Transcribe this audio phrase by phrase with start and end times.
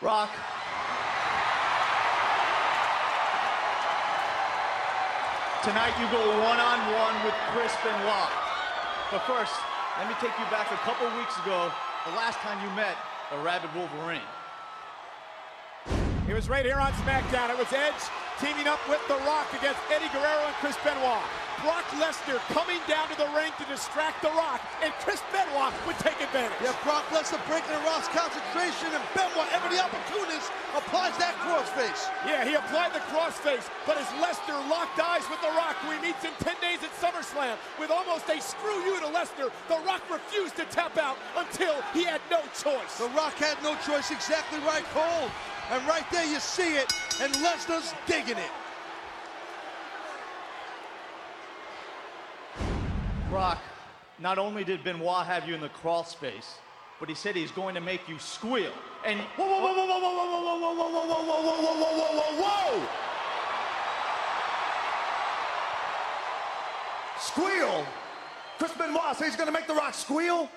[0.00, 0.30] Rock.
[5.64, 8.30] Tonight you go one-on-one with Chris Benoit.
[9.10, 9.52] But first,
[9.98, 11.72] let me take you back a couple weeks ago,
[12.06, 12.96] the last time you met
[13.32, 14.22] the Rabid Wolverine.
[16.28, 17.50] It was right here on SmackDown.
[17.50, 21.26] It was Edge teaming up with The Rock against Eddie Guerrero and Chris Benoit.
[21.58, 25.98] Brock Lesnar coming down to the ring to distract The Rock, and Chris Benoit would
[25.98, 26.54] take advantage.
[26.62, 32.06] Yeah, Brock Lesnar breaking the Rock's concentration, and Benoit, ever the opportunist, applies that crossface.
[32.22, 35.98] Yeah, he applied the crossface, but as Lesnar locked eyes with The Rock, who he
[35.98, 40.06] meets in 10 days at SummerSlam, with almost a screw you to Lesnar, The Rock
[40.06, 43.02] refused to tap out until he had no choice.
[43.02, 45.26] The Rock had no choice, exactly right, Cole.
[45.70, 46.86] And right there you see it,
[47.20, 48.50] and Lesnar's digging it.
[53.28, 53.58] Brock,
[54.18, 56.56] not only did Benoit have you in the crawl space,
[57.00, 58.72] but he said he's going to make you squeal.
[59.04, 61.74] And Whoa, whoa, whoa, whoa, whoa, whoa, whoa, whoa, whoa, whoa, whoa, whoa, whoa, whoa,
[61.74, 62.88] whoa, whoa, whoa, whoa!
[67.20, 67.86] Squeal?
[68.58, 70.48] Chris Benoit says he's gonna make The Rock squeal?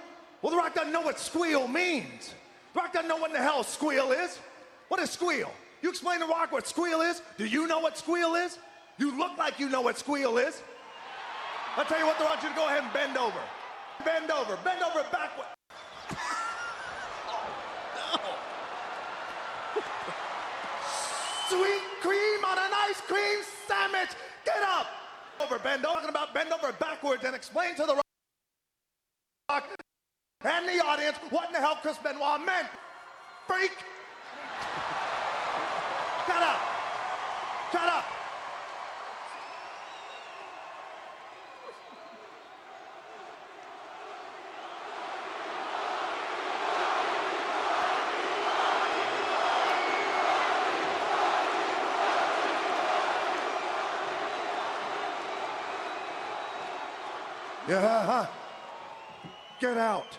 [0.41, 2.33] Well, The Rock doesn't know what squeal means.
[2.73, 4.39] The Rock doesn't know what in the hell squeal is.
[4.87, 5.51] What is squeal?
[5.81, 7.21] You explain to Rock what squeal is?
[7.37, 8.57] Do you know what squeal is?
[8.97, 10.61] You look like you know what squeal is.
[11.75, 13.39] I'll tell you what, I want you to go ahead and bend over.
[14.05, 14.57] Bend over.
[14.63, 15.47] Bend over backward.
[21.49, 24.09] Sweet cream on an ice cream sandwich.
[24.45, 24.87] Get up.
[25.39, 25.95] Over, bend over.
[25.95, 28.03] Talking about bend over backwards and explain to the rock
[30.43, 32.67] and the audience what in the hell Chris Benoit meant.
[33.47, 33.71] Freak.
[36.27, 36.59] Shut up.
[37.71, 38.05] Shut up.
[57.67, 58.25] Yeah, huh?
[59.59, 60.17] Get out.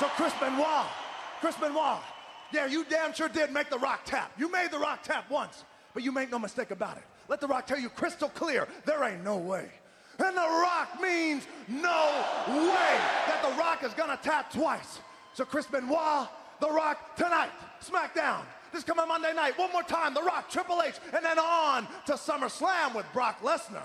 [0.00, 0.86] So Chris Benoit,
[1.40, 2.00] Chris Benoit,
[2.54, 4.32] yeah, you damn sure did make the rock tap.
[4.38, 7.02] You made the rock tap once, but you make no mistake about it.
[7.28, 9.68] Let the rock tell you crystal clear, there ain't no way.
[10.18, 12.96] And the rock means no way
[13.26, 15.00] that the rock is gonna tap twice.
[15.34, 16.28] So Chris Benoit,
[16.60, 17.50] the rock tonight,
[17.84, 18.40] SmackDown.
[18.72, 22.12] This coming Monday night, one more time, The Rock, Triple H, and then on to
[22.12, 23.82] SummerSlam with Brock Lesnar.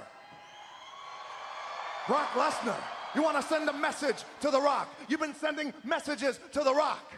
[2.07, 2.79] Brock Lesnar,
[3.15, 4.93] you want to send a message to The Rock.
[5.07, 7.13] You've been sending messages to The Rock.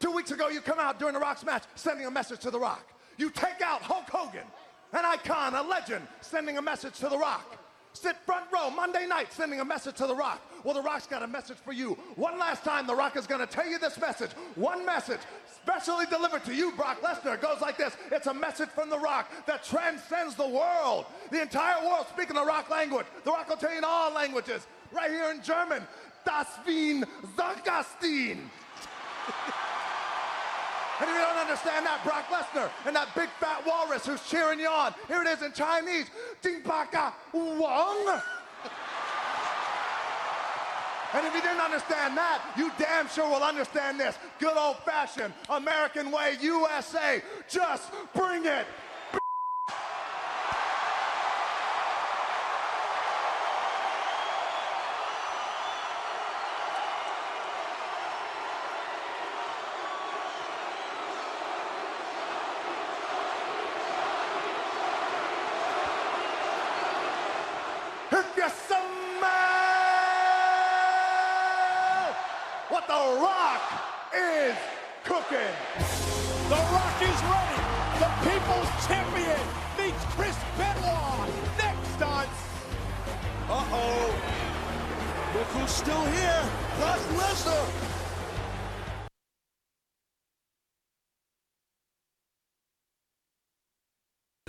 [0.00, 2.58] Two weeks ago, you come out during The Rock's match sending a message to The
[2.58, 2.86] Rock.
[3.16, 4.46] You take out Hulk Hogan,
[4.92, 7.58] an icon, a legend, sending a message to The Rock.
[7.96, 10.42] Sit front row Monday night sending a message to The Rock.
[10.64, 11.92] Well, The Rock's got a message for you.
[12.16, 14.32] One last time, The Rock is going to tell you this message.
[14.54, 15.20] One message,
[15.62, 17.34] specially delivered to you, Brock Lesnar.
[17.34, 21.06] It goes like this It's a message from The Rock that transcends the world.
[21.30, 23.06] The entire world speaking the Rock language.
[23.24, 24.66] The Rock will tell you in all languages.
[24.92, 25.86] Right here in German,
[26.24, 27.04] Das Wien
[27.36, 28.38] Zankerstein.
[30.98, 34.58] And if you don't understand that, Brock Lesnar and that big fat walrus who's cheering
[34.58, 36.06] you on, here it is in Chinese,
[36.40, 38.20] Ding Baka Wong.
[41.12, 44.18] And if you didn't understand that, you damn sure will understand this.
[44.38, 47.22] Good old fashioned American way, USA.
[47.48, 48.66] Just bring it.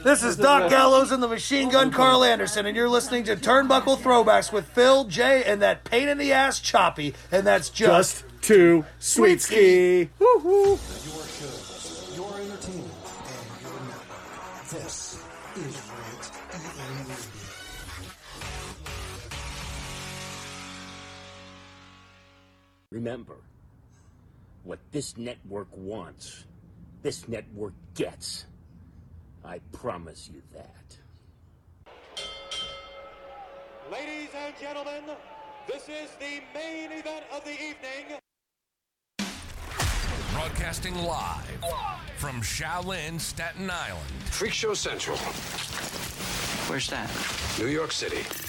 [0.07, 3.98] This is Doc Gallows and the Machine Gun Karl Anderson, and you're listening to Turnbuckle
[3.98, 8.42] Throwbacks with Phil, Jay, and that pain in the ass Choppy, and that's just, Just
[8.42, 10.09] too sweet ski.
[10.18, 10.63] Woo-hoo.
[10.63, 12.89] Your shows, your entertainment,
[13.27, 14.00] and your night.
[14.71, 15.21] This
[15.57, 17.18] is Rant EN Radio.
[22.92, 23.36] Remember,
[24.63, 26.45] what this network wants,
[27.01, 28.45] this network gets.
[29.48, 30.98] I promise you that.
[33.90, 35.04] Ladies and gentlemen,
[35.66, 38.20] this is the main event of the evening.
[40.34, 41.64] Broadcasting live
[42.18, 44.04] from Shaolin, Staten Island.
[44.26, 45.18] Freak Show Central.
[46.70, 47.10] Where's that?
[47.58, 48.47] New York City.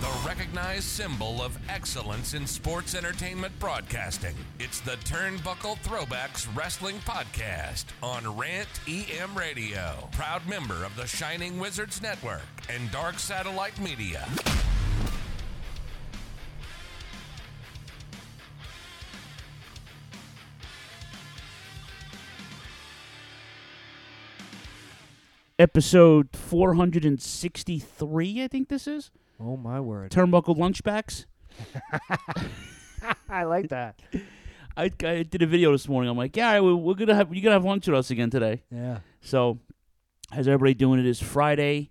[0.00, 4.34] The recognized symbol of excellence in sports entertainment broadcasting.
[4.58, 10.08] It's the Turnbuckle Throwbacks Wrestling Podcast on Rant EM Radio.
[10.12, 14.26] Proud member of the Shining Wizards Network and Dark Satellite Media.
[25.60, 29.12] Episode 463, I think this is.
[29.40, 30.10] Oh my word.
[30.10, 31.24] Turnbuckle Lunchbacks.
[33.28, 34.00] I like that.
[34.76, 36.10] I, I did a video this morning.
[36.10, 38.62] I'm like, yeah, we're, we're gonna have you're gonna have lunch with us again today.
[38.70, 38.98] Yeah.
[39.20, 39.58] So,
[40.30, 41.00] how's everybody doing?
[41.00, 41.90] It is Friday.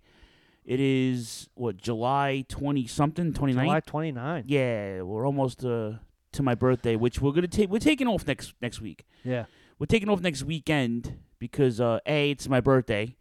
[0.63, 3.63] It is what July twenty something, 29th?
[3.63, 4.43] July 29.
[4.47, 5.93] Yeah, we're almost uh,
[6.33, 7.69] to my birthday, which we're gonna take.
[7.69, 9.05] We're taking off next next week.
[9.23, 9.45] Yeah.
[9.79, 13.15] We're taking off next weekend because uh, a it's my birthday,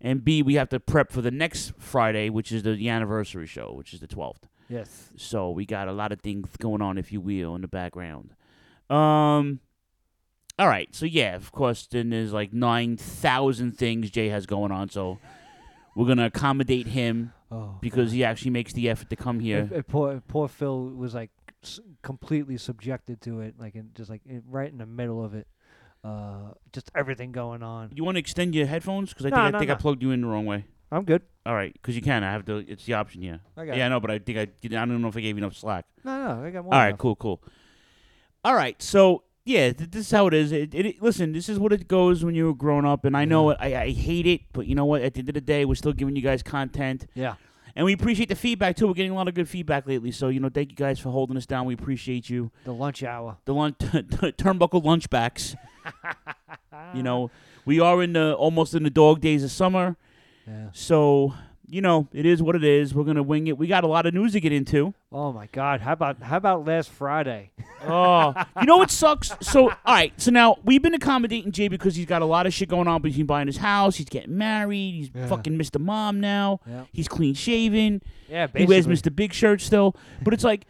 [0.00, 3.46] and b we have to prep for the next Friday, which is the, the anniversary
[3.46, 4.46] show, which is the twelfth.
[4.68, 5.10] Yes.
[5.16, 8.34] So we got a lot of things going on, if you will, in the background.
[8.90, 9.60] Um.
[10.58, 10.94] All right.
[10.94, 11.86] So yeah, of course.
[11.86, 14.88] Then there's like nine thousand things Jay has going on.
[14.88, 15.18] So
[15.94, 19.84] we're gonna accommodate him Oh, because he actually makes the effort to come here.
[19.86, 21.30] Poor, poor Phil was like
[21.62, 25.32] s- completely subjected to it, like in, just like in, right in the middle of
[25.32, 25.46] it.
[26.06, 27.90] Uh, just everything going on.
[27.92, 29.08] You want to extend your headphones?
[29.10, 30.64] Because I No, think I no, think I plugged you in the wrong way.
[30.92, 31.22] I'm good.
[31.44, 32.22] All right, because you can.
[32.22, 32.58] I have to.
[32.58, 33.40] It's the option here.
[33.56, 33.86] I got yeah, it.
[33.86, 34.42] I know, but I think I.
[34.42, 35.84] I don't know if I gave you enough slack.
[36.04, 36.74] No, no, I got more.
[36.74, 37.42] All right, cool, cool.
[38.44, 40.52] All right, so yeah, th- this is how it is.
[40.52, 43.50] It, it, listen, this is what it goes when you're growing up, and I know
[43.50, 43.56] it.
[43.60, 45.02] I, I hate it, but you know what?
[45.02, 47.06] At the end of the day, we're still giving you guys content.
[47.14, 47.34] Yeah.
[47.76, 48.88] And we appreciate the feedback too.
[48.88, 50.10] We're getting a lot of good feedback lately.
[50.10, 51.66] So you know, thank you guys for holding us down.
[51.66, 52.50] We appreciate you.
[52.64, 53.36] The lunch hour.
[53.44, 55.54] The lunch, turnbuckle lunchbacks.
[56.94, 57.30] you know,
[57.66, 59.96] we are in the almost in the dog days of summer.
[60.48, 60.68] Yeah.
[60.72, 61.34] So
[61.68, 62.94] you know, it is what it is.
[62.94, 63.58] We're gonna wing it.
[63.58, 64.94] We got a lot of news to get into.
[65.12, 65.80] Oh my God!
[65.80, 67.50] How about how about last Friday?
[67.88, 69.30] Oh, you know what sucks?
[69.42, 70.12] So, all right.
[70.20, 73.00] So now we've been accommodating Jay because he's got a lot of shit going on
[73.00, 73.94] between buying his house.
[73.94, 74.94] He's getting married.
[74.94, 75.28] He's Yeah.
[75.28, 75.78] fucking Mr.
[75.80, 76.58] Mom now.
[76.66, 76.84] Yeah.
[76.92, 78.02] He's clean shaven.
[78.28, 78.88] Yeah, He wears.
[78.88, 79.14] Mr.
[79.14, 79.94] Big shirt still.
[80.22, 80.66] But it's like,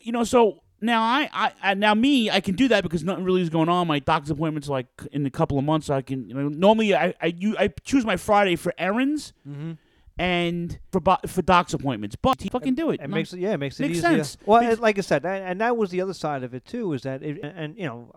[0.00, 3.24] you know, so now I, I, I now me, I can do that because nothing
[3.24, 3.88] really is going on.
[3.88, 5.86] My doctor's appointment's like in a couple of months.
[5.88, 9.32] So I can, you know, normally I, I, you, I choose my Friday for errands.
[9.48, 9.78] Mhm.
[10.16, 13.00] And for bo- for doc's appointments, but he fucking do it.
[13.00, 14.10] It makes yeah, it makes it makes easier.
[14.22, 14.36] sense.
[14.46, 16.92] Well, it, like I said, and, that was the other side of it too.
[16.92, 18.12] Is that it, and, you know,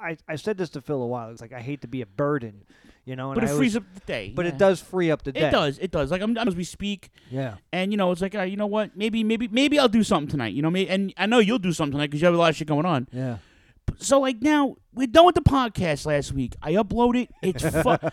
[0.00, 1.30] I, I said this to Phil a while.
[1.30, 2.64] It's like I hate to be a burden,
[3.04, 3.30] you know.
[3.30, 4.52] And But it I frees always- up the day, But yeah.
[4.52, 5.46] it does free up the day.
[5.46, 5.78] It does.
[5.78, 6.10] It does.
[6.10, 7.10] Like I'm, as we speak.
[7.30, 7.58] Yeah.
[7.72, 8.96] And you know, it's like, right, you know what?
[8.96, 10.52] Maybe, maybe, maybe I'll do something tonight.
[10.54, 12.50] You know, maybe, and I know you'll do something tonight because you have a lot
[12.50, 13.06] of shit going on.
[13.12, 13.38] Yeah.
[13.98, 16.54] So like now we're done with the podcast last week.
[16.62, 17.30] I upload it.
[17.42, 18.08] It's fu-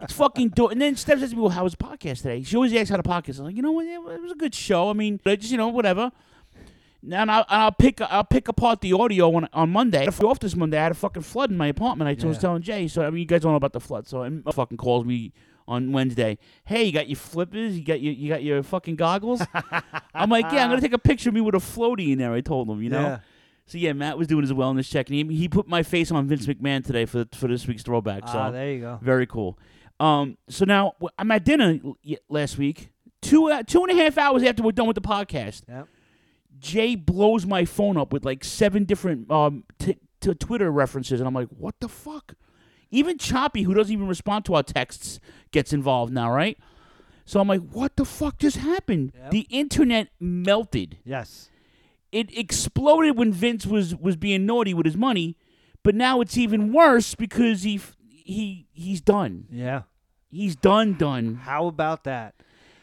[0.00, 0.68] it's fucking do.
[0.68, 2.90] And then Steph says to me, "Well, how was the podcast today?" She always asks
[2.90, 3.38] how the podcast.
[3.38, 3.86] I'm like, you know what?
[3.86, 4.90] It was a good show.
[4.90, 6.12] I mean, I just you know whatever.
[7.04, 10.06] And I'll, and I'll pick I'll pick apart the audio on on Monday.
[10.06, 10.78] I off this Monday.
[10.78, 12.08] I had a fucking flood in my apartment.
[12.22, 12.86] I was telling Jay.
[12.86, 14.06] So I mean, you guys don't know about the flood.
[14.06, 15.32] So and fucking calls me
[15.66, 16.38] on Wednesday.
[16.64, 17.76] Hey, you got your flippers?
[17.76, 19.42] You got your you got your fucking goggles?
[20.14, 22.32] I'm like, yeah, I'm gonna take a picture of me with a floaty in there.
[22.32, 23.00] I told him, you know.
[23.00, 23.18] Yeah.
[23.66, 26.26] So yeah, Matt was doing his wellness check, and he, he put my face on
[26.26, 28.28] Vince McMahon today for for this week's throwback.
[28.28, 28.98] So Ah, there you go.
[29.02, 29.58] Very cool.
[30.00, 31.78] Um, so now I'm at dinner
[32.28, 32.90] last week.
[33.20, 35.88] Two uh, two and a half hours after we're done with the podcast, Yep.
[36.58, 41.26] Jay blows my phone up with like seven different um t- t- Twitter references, and
[41.28, 42.34] I'm like, what the fuck?
[42.90, 45.18] Even Choppy, who doesn't even respond to our texts,
[45.50, 46.58] gets involved now, right?
[47.24, 49.12] So I'm like, what the fuck just happened?
[49.30, 50.98] The internet melted.
[51.04, 51.48] Yes.
[52.12, 55.36] It exploded when Vince was was being naughty with his money,
[55.82, 59.46] but now it's even worse because he he he's done.
[59.50, 59.82] Yeah.
[60.30, 61.36] He's done done.
[61.36, 62.34] How about that?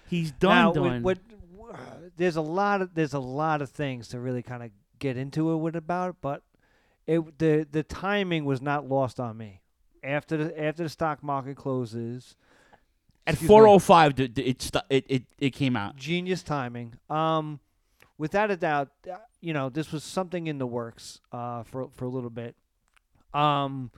[0.08, 1.04] He's done now, done.
[1.04, 1.20] What,
[1.56, 1.78] what,
[2.18, 5.52] there's a lot of there's a lot of things to really kind of get into
[5.52, 6.44] it with about, but
[7.08, 9.62] it the the timing was not lost on me.
[10.04, 12.36] After the after the stock market closes,
[13.28, 15.96] At 405, d- d- it, it it it came out.
[15.96, 16.96] genius timing.
[17.10, 17.60] Um,
[18.20, 22.06] without a doubt, uh, you know this was something in the works uh, for for
[22.06, 22.56] a little bit.
[23.34, 23.90] Um,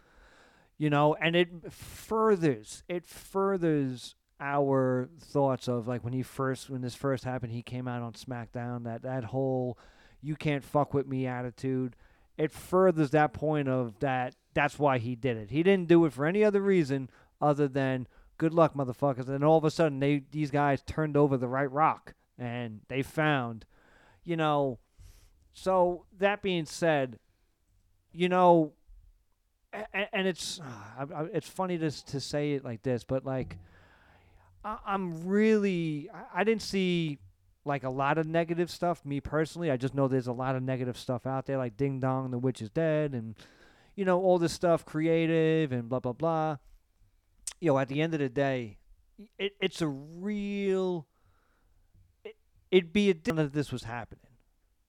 [0.77, 6.81] you know, and it furthers it furthers our thoughts of like when he first when
[6.81, 9.77] this first happened, he came out on SmackDown that that whole
[10.21, 11.97] "you can't fuck with me" attitude.
[12.37, 14.35] It furthers that point of that.
[14.53, 15.51] That's why he did it.
[15.51, 17.09] He didn't do it for any other reason
[17.41, 19.29] other than good luck, motherfuckers.
[19.29, 23.03] And all of a sudden, they these guys turned over the right rock and they
[23.03, 23.65] found,
[24.23, 24.79] you know.
[25.53, 27.19] So that being said,
[28.13, 28.73] you know,
[29.93, 33.57] and, it's ah, I- it's funny to to say it like this, but like
[34.63, 37.19] I, I'm really I, I didn't see
[37.65, 39.05] like a lot of negative stuff.
[39.05, 41.99] Me personally, I just know there's a lot of negative stuff out there, like Ding
[41.99, 43.35] Dong, the witch is dead, and
[43.95, 46.57] you know all this stuff, creative and blah blah blah.
[47.59, 48.77] You know, at the end of the day,
[49.37, 51.07] it, it's a real.
[52.71, 54.27] It, it'd be a di- that this was happening,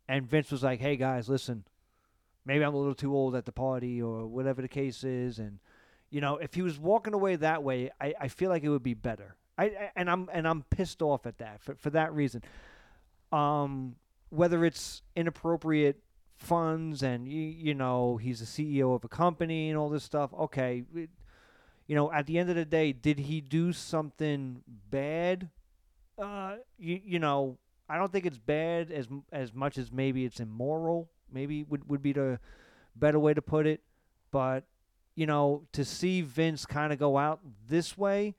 [0.08, 1.64] and Vince was like, "Hey guys, listen,
[2.44, 5.58] maybe I'm a little too old at the party or whatever the case is, and
[6.10, 8.82] you know, if he was walking away that way, I, I feel like it would
[8.82, 9.34] be better.
[9.58, 12.42] I, I and I'm and I'm pissed off at that for for that reason.
[13.30, 13.96] Um,
[14.30, 15.98] whether it's inappropriate
[16.36, 20.32] funds and you, you know he's the CEO of a company and all this stuff.
[20.34, 21.10] Okay, it-
[21.88, 25.50] you know, at the end of the day, did he do something bad?
[26.16, 27.58] Uh, you you know,
[27.92, 31.11] I don't think it's bad as as much as maybe it's immoral.
[31.30, 32.40] Maybe would would be the
[32.96, 33.82] better way to put it.
[34.30, 34.64] But
[35.14, 38.34] you know, to see Vince kind of go out this way,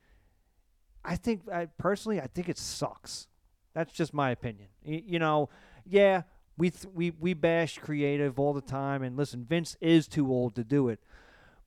[1.05, 3.27] I think I personally I think it sucks.
[3.75, 4.69] That's just my opinion.
[4.83, 5.49] You know,
[5.85, 6.23] yeah,
[6.57, 10.55] we th- we we bash creative all the time, and listen, Vince is too old
[10.55, 10.99] to do it,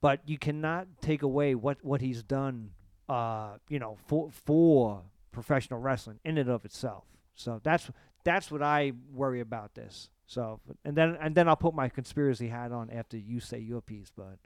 [0.01, 2.71] but you cannot take away what what he's done.
[3.09, 7.05] Uh, you know, for for professional wrestling in and of itself.
[7.37, 7.91] So that's
[8.25, 10.11] that's what I worry about this.
[10.27, 13.81] So and then and then I'll put my conspiracy hat on after you say your
[13.81, 14.39] piece, but.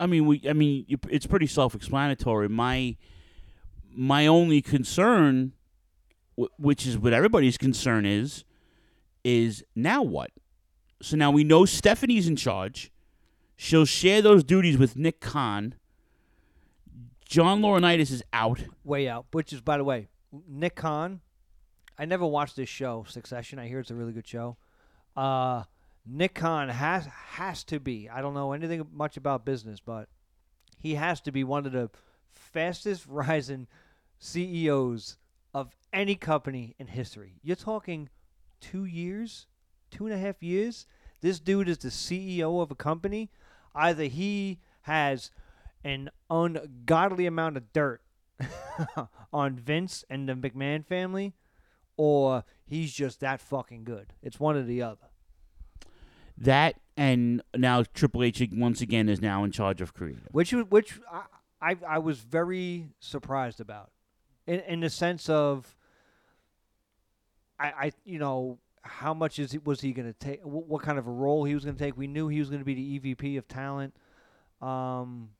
[0.00, 0.42] I mean, we.
[0.48, 2.48] I mean, it's pretty self-explanatory.
[2.48, 2.96] My
[3.94, 5.52] my only concern,
[6.58, 8.44] which is what everybody's concern is,
[9.22, 10.32] is now what?
[11.00, 12.90] So now we know Stephanie's in charge.
[13.56, 15.76] She'll share those duties with Nick Khan.
[17.24, 18.64] John Laurinaitis is out.
[18.82, 19.26] way out.
[19.30, 20.08] Which is, by the way,
[20.48, 21.20] Nick Khan.
[21.98, 23.58] I never watched this show, Succession.
[23.58, 24.56] I hear it's a really good show.
[25.16, 25.64] Uh,
[26.06, 28.08] Nick Khan has has to be.
[28.08, 30.08] I don't know anything much about business, but
[30.78, 31.90] he has to be one of the
[32.32, 33.66] fastest rising
[34.18, 35.16] CEOs
[35.54, 37.34] of any company in history.
[37.42, 38.08] You're talking
[38.60, 39.46] two years,
[39.90, 40.86] two and a half years.
[41.20, 43.30] This dude is the CEO of a company.
[43.74, 45.30] Either he has
[45.84, 48.02] an ungodly amount of dirt
[49.32, 51.34] on Vince and the McMahon family,
[51.96, 54.12] or he's just that fucking good.
[54.22, 55.08] It's one or the other.
[56.36, 60.28] That and now Triple H once again is now in charge of creative.
[60.32, 61.22] which which I,
[61.60, 63.90] I I was very surprised about,
[64.46, 65.76] in in the sense of,
[67.58, 70.44] I I you know how much is it was he going to take?
[70.44, 71.96] What, what kind of a role he was going to take?
[71.96, 73.94] We knew he was going to be the EVP of talent,
[74.60, 75.30] um,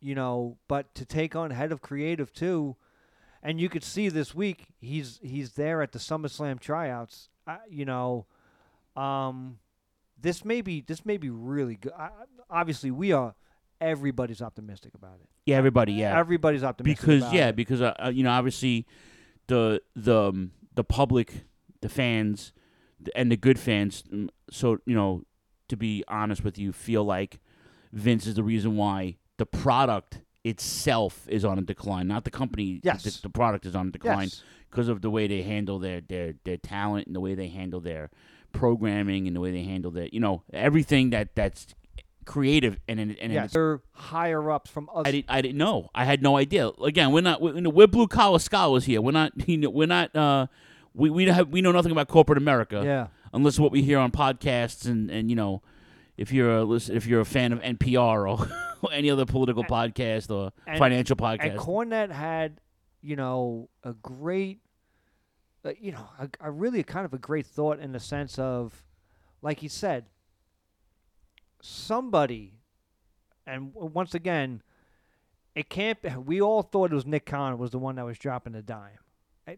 [0.00, 2.76] you know, but to take on head of creative too,
[3.42, 7.28] and you could see this week he's he's there at the SummerSlam tryouts.
[7.46, 8.26] I, you know,
[8.96, 9.58] um,
[10.20, 11.92] this may be this may be really good.
[11.98, 12.10] I,
[12.50, 13.34] obviously, we are
[13.80, 15.28] everybody's optimistic about it.
[15.44, 15.92] Yeah, everybody.
[15.92, 17.56] Yeah, everybody's optimistic because about yeah, it.
[17.56, 18.86] because uh, uh, you know obviously
[19.46, 21.44] the the um, the public,
[21.80, 22.52] the fans,
[23.14, 24.02] and the good fans.
[24.12, 25.24] mm, So you know,
[25.68, 27.40] to be honest with you, feel like
[27.92, 32.80] Vince is the reason why the product itself is on a decline, not the company.
[32.82, 33.02] Yes.
[33.02, 34.42] the, the product is on a decline Yes.
[34.70, 37.80] because of the way they handle their their their talent and the way they handle
[37.80, 38.10] their
[38.52, 41.74] programming and the way they handle their you know everything that that's
[42.24, 45.02] creative and and, and yes, they're higher ups from us.
[45.06, 45.26] I didn't.
[45.30, 45.90] I didn't know.
[45.94, 46.68] I had no idea.
[46.82, 47.40] Again, we're not.
[47.40, 49.00] We're, we're blue collar scholars here.
[49.00, 49.32] We're not.
[49.48, 50.14] You know, we're not.
[50.14, 50.46] Uh,
[50.94, 52.82] we we have we know nothing about corporate America.
[52.84, 53.06] Yeah.
[53.32, 55.62] Unless what we hear on podcasts and and you know,
[56.16, 58.38] if you're a listen, if you're a fan of NPR
[58.82, 61.50] or, any other political podcast or And- financial podcast.
[61.50, 62.60] And Cornette had,
[63.02, 64.60] you know, a great,
[65.64, 68.84] uh, you know, a, a really kind of a great thought in the sense of,
[69.42, 70.06] like he said,
[71.60, 72.54] somebody,
[73.46, 74.62] and w- once again,
[75.54, 76.00] it can't.
[76.02, 78.62] Be, we all thought it was Nick Khan was the one that was dropping the
[78.62, 78.98] dime.
[79.46, 79.56] I,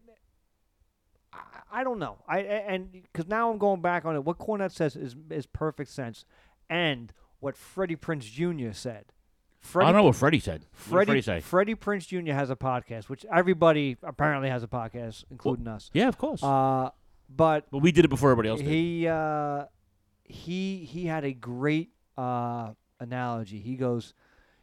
[1.33, 1.39] I,
[1.73, 2.19] I don't know.
[2.27, 4.25] I and because now I'm going back on it.
[4.25, 6.25] What Cornette says is is perfect sense,
[6.69, 8.73] and what Freddie Prinze Jr.
[8.73, 9.07] said.
[9.75, 10.63] I don't know what Freddie said.
[10.63, 11.41] What did Freddie, Freddie say?
[11.41, 12.33] Freddie Prinze Jr.
[12.33, 15.91] has a podcast, which everybody apparently has a podcast, including us.
[15.93, 16.43] yeah, of course.
[16.43, 16.91] Uh,
[17.29, 18.69] but but we did it before everybody else did.
[18.69, 19.65] he uh,
[20.25, 22.71] he he had a great uh,
[23.01, 23.59] analogy.
[23.59, 24.15] He goes,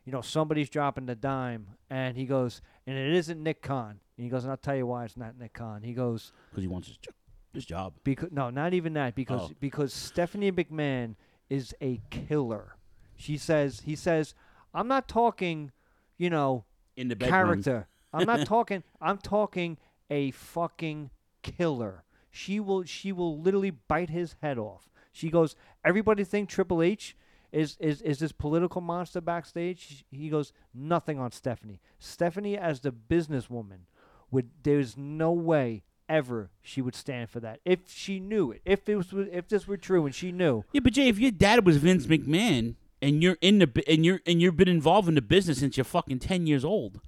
[0.05, 3.99] you know, somebody's dropping the dime, and he goes, and it isn't Nick Khan.
[4.17, 5.83] And he goes, and I'll tell you why it's not Nick Khan.
[5.83, 7.11] He goes, because he wants his, jo-
[7.53, 7.93] his job.
[8.03, 9.13] because no, not even that.
[9.13, 9.53] Because Oh.
[9.59, 11.15] because Stephanie McMahon
[11.49, 12.75] is a killer.
[13.15, 14.33] She says he says
[14.73, 15.71] I'm not talking,
[16.17, 17.31] you know, in the bedroom.
[17.63, 17.87] character.
[18.13, 18.83] I'm not talking.
[19.01, 19.77] I'm talking
[20.09, 21.11] a fucking
[21.43, 22.03] killer.
[22.29, 22.83] She will.
[22.83, 24.89] She will literally bite his head off.
[25.11, 25.55] She goes.
[25.83, 27.15] Everybody think Triple H
[27.51, 30.03] is is is this political monster backstage.
[30.11, 31.79] He goes nothing on Stephanie.
[31.99, 33.85] Stephanie as the businesswoman
[34.31, 34.49] would.
[34.63, 38.61] There's no way ever she would stand for that if she knew it.
[38.65, 40.63] If it was if this were true and she knew.
[40.71, 44.21] Yeah, but Jay, if your dad was Vince McMahon and you're in the and you're
[44.25, 46.99] and you've been involved in the business since you're fucking ten years old,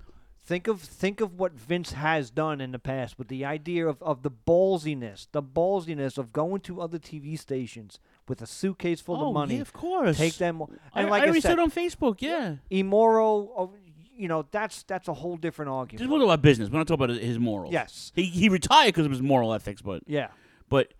[0.45, 4.01] Think of think of what Vince has done in the past with the idea of,
[4.01, 7.99] of the ballsiness, the ballsiness of going to other TV stations
[8.29, 9.55] with a suitcase full Oh, of money.
[9.55, 10.17] yeah, of course.
[10.17, 10.61] Take them.
[10.93, 12.55] I- And like I already said, said on Facebook, yeah.
[12.69, 13.51] immoral.
[13.57, 13.73] Oh,
[14.17, 15.99] You know, that's that's a whole different argument.
[15.99, 16.69] just talking about business.
[16.69, 17.71] We're not talking about his morals.
[17.73, 18.11] Yes.
[18.15, 20.29] he he retired because of his moral ethics, but Yeah.
[20.69, 20.93] but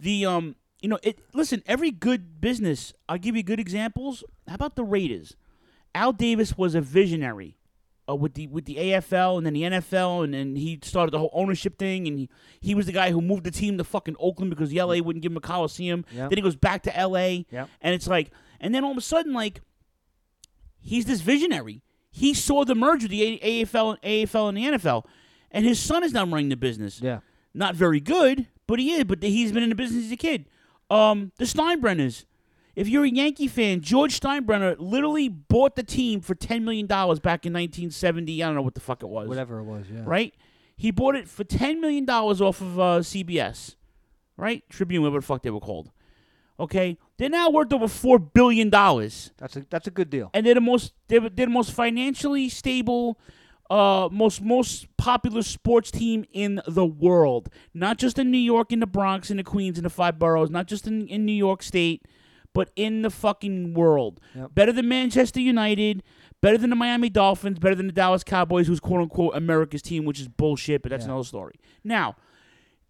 [0.00, 1.18] the um you know it.
[1.32, 2.92] Listen, every good business.
[3.08, 4.22] I'll give you good examples.
[4.48, 5.36] How about the Raiders?
[5.94, 7.56] Al Davis was a visionary.
[8.08, 11.18] Uh, with the with the AFL and then the NFL and then he started the
[11.18, 12.28] whole ownership thing and he,
[12.60, 15.24] he was the guy who moved the team to fucking Oakland because the LA wouldn't
[15.24, 16.04] give him a coliseum.
[16.12, 16.30] Yep.
[16.30, 17.68] Then he goes back to LA Yep.
[17.80, 19.60] and it's like and then all of a sudden like
[20.78, 21.82] he's this visionary.
[22.16, 25.04] He saw the merger of the A- AFL and AFL and the NFL,
[25.50, 26.98] and his son is now running the business.
[27.02, 27.18] Yeah,
[27.52, 29.04] not very good, but he is.
[29.04, 30.46] But he's been in the business as a kid.
[30.88, 32.24] Um, the Steinbrenners.
[32.74, 37.20] If you're a Yankee fan, George Steinbrenner literally bought the team for ten million dollars
[37.20, 38.42] back in 1970.
[38.42, 39.28] I don't know what the fuck it was.
[39.28, 40.00] Whatever it was, yeah.
[40.06, 40.34] Right?
[40.74, 43.74] He bought it for ten million dollars off of uh, CBS,
[44.38, 44.62] right?
[44.70, 45.90] Tribune, whatever the fuck they were called.
[46.58, 50.30] Okay, they're now worth over four billion dollars That's a that's a good deal.
[50.34, 53.18] and they're the most they're, they're the most financially stable
[53.70, 58.78] uh most most popular sports team in the world not just in new york in
[58.80, 61.62] the bronx in the queens in the five boroughs not just in, in new york
[61.62, 62.02] state
[62.52, 64.54] but in the fucking world Yep.
[64.54, 66.02] better than manchester united
[66.40, 70.04] better than the miami dolphins better than the dallas cowboys who's quote unquote america's team
[70.04, 71.10] which is bullshit but that's Yeah.
[71.12, 72.14] another story now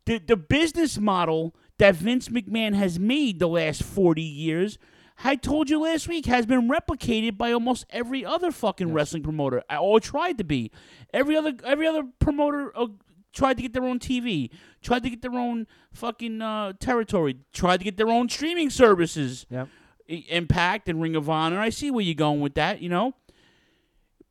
[0.04, 4.78] the the business model that Vince McMahon has made the last 40 years
[5.24, 9.62] I told you last week has been replicated by almost every other fucking wrestling promoter.
[9.70, 10.70] Uh, or tried to be.
[11.12, 12.88] Every other every other promoter uh,
[13.32, 14.50] tried to get their own TV
[14.82, 19.46] tried to get their own fucking uh, territory tried to get their own streaming services.
[19.50, 19.68] Yep.
[20.08, 21.58] Impact and Ring of Honor.
[21.58, 23.14] I see where you're going with that you know?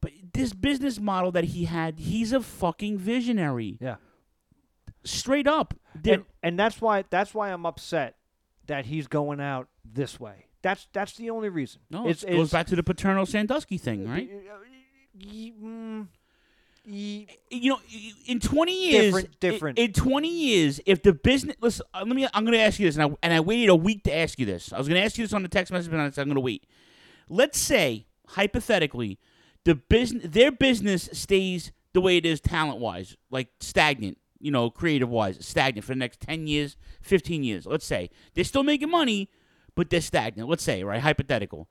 [0.02, 3.78] But this business model that he had he's a fucking visionary.
[3.82, 3.96] Yeah.
[5.06, 8.16] Straight up and, and that's why that's why I'm upset
[8.68, 10.46] that he's going out this way.
[10.62, 11.82] That's that's the only reason.
[11.92, 14.30] No, it's, it goes it's- back to the Paterno Sandusky thing, right?
[15.14, 16.08] y- mm,
[16.86, 17.80] You know,
[18.28, 19.80] in 20 years, Different- different.
[19.80, 22.28] In, in 20 years, if the business, listen, uh, let me.
[22.34, 24.40] I'm going to ask you this, and I, and I waited a week to ask
[24.40, 24.74] you this.
[24.74, 26.28] I was going to ask you this on the text message, but I said I'm
[26.28, 26.66] going to wait.
[27.30, 29.20] Let's say hypothetically,
[29.64, 34.18] the business, their business stays the way it is, talent wise, like stagnant.
[34.46, 37.66] You know, creative wise, stagnant for the next 10 years, 15 years.
[37.66, 39.32] Let's say they're still making money,
[39.74, 40.48] but they're stagnant.
[40.48, 41.02] Let's say, right?
[41.02, 41.68] Hypothetical.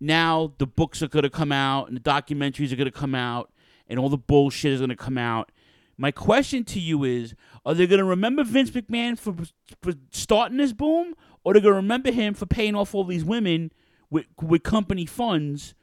[0.00, 3.14] now the books are going to come out and the documentaries are going to come
[3.14, 3.52] out
[3.88, 5.52] and all the bullshit is going to come out.
[5.96, 9.34] My question to you is are they going to remember Vince McMahon for,
[9.82, 11.14] for starting this boom
[11.44, 13.70] or are they going to remember him for paying off all these women
[14.10, 15.74] with, with company funds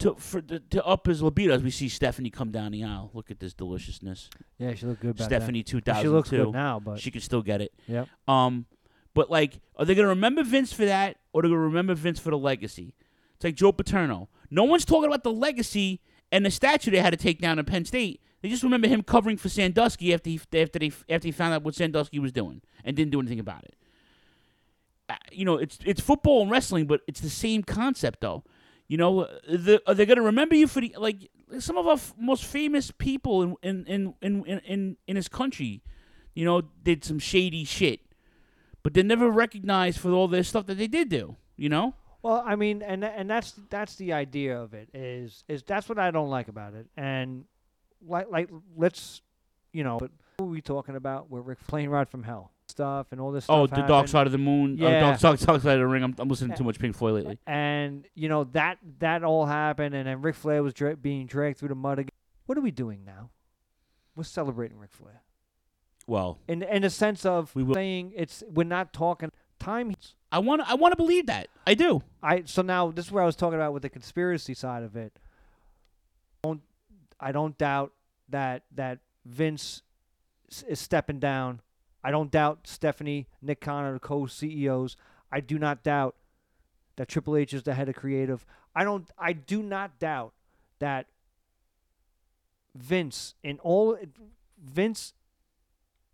[0.00, 3.10] to for to, to up his libido as we see Stephanie come down the aisle.
[3.14, 4.28] Look at this deliciousness.
[4.58, 5.26] Yeah, she looked good back.
[5.26, 7.72] Stephanie She looks good now, but- she can still get it.
[7.86, 8.08] Yep.
[8.28, 8.66] Um,
[9.14, 12.18] but like, are they gonna remember Vince for that, or are they gonna remember Vince
[12.18, 12.94] for the legacy?
[13.36, 14.28] It's like Joe Paterno.
[14.50, 16.00] No one's talking about the legacy
[16.32, 18.20] and the statue they had to take down in Penn State.
[18.42, 21.62] They just remember him covering for Sandusky after he after they after he found out
[21.62, 23.74] what Sandusky was doing and didn't do anything about it.
[25.08, 28.44] Uh, You know, it's it's football and wrestling, but it's the same concept though.
[28.90, 31.86] You know, uh, the, uh, are they gonna remember you for the like some of
[31.86, 35.82] our f- most famous people in in in in in, in, this country?
[36.34, 38.00] You know, did some shady shit
[38.82, 41.36] but they're never recognized for all this stuff that they did do.
[41.56, 41.94] You know?
[42.22, 45.98] Well, I mean, and and that's that's the idea of it is is that's what
[45.98, 46.86] I don't like about it.
[46.96, 47.44] And
[48.06, 49.22] like like let's
[49.72, 49.98] you know,
[50.38, 51.30] who are we talking about?
[51.30, 53.76] We're Rick Plane from Hell stuff and all this Oh, stuff.
[53.76, 54.10] the Dark happened.
[54.10, 54.78] Side of the Moon.
[54.78, 54.86] Yeah.
[54.88, 56.02] Uh, Dark, Dark, Dark Side of the Ring.
[56.02, 57.38] I'm, I'm listening to too much Pink Floyd lately.
[57.46, 61.58] and you know that that all happened, and then Ric Flair was dra- being dragged
[61.58, 62.10] through the mud again.
[62.46, 63.30] What are we doing now?
[64.16, 65.22] We're celebrating Ric Flair
[66.06, 69.94] Well, in in a sense of We will- saying it's we're not talking time.
[70.32, 71.48] I want I want to believe that.
[71.66, 72.02] I do.
[72.22, 74.96] I so now this is where I was talking about with the conspiracy side of
[74.96, 75.12] it.
[76.42, 76.62] Don't
[77.18, 77.92] I don't doubt
[78.28, 79.82] that that Vince
[80.50, 81.60] s- is stepping down.
[82.02, 84.96] I don't doubt Stephanie, Nick Connor, the co-CEOs.
[85.30, 86.16] I do not doubt
[86.96, 88.44] that Triple H is the head of creative.
[88.74, 89.08] I don't.
[89.18, 90.32] I do not doubt
[90.78, 91.06] that
[92.74, 93.98] Vince in all
[94.62, 95.14] Vince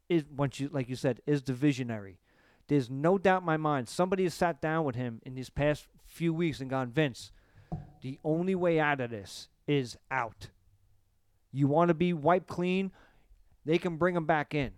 [0.08, 2.18] is once you like you said is the visionary.
[2.68, 5.86] There's no doubt in my mind somebody has sat down with him in these past
[6.04, 7.30] few weeks and gone, Vince,
[8.02, 10.48] the only way out of this is out.
[11.52, 12.92] You want to be wiped clean,
[13.64, 14.72] they can bring him back in.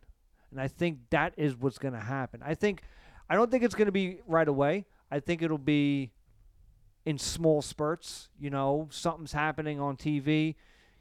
[0.50, 2.42] And I think that is what's going to happen.
[2.44, 2.82] I think
[3.28, 4.87] I don't think it's going to be right away.
[5.11, 6.12] I think it'll be
[7.04, 10.54] in small spurts, you know, something's happening on TV,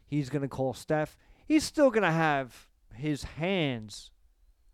[0.06, 1.18] he's going to call Steph.
[1.46, 4.12] He's still going to have his hands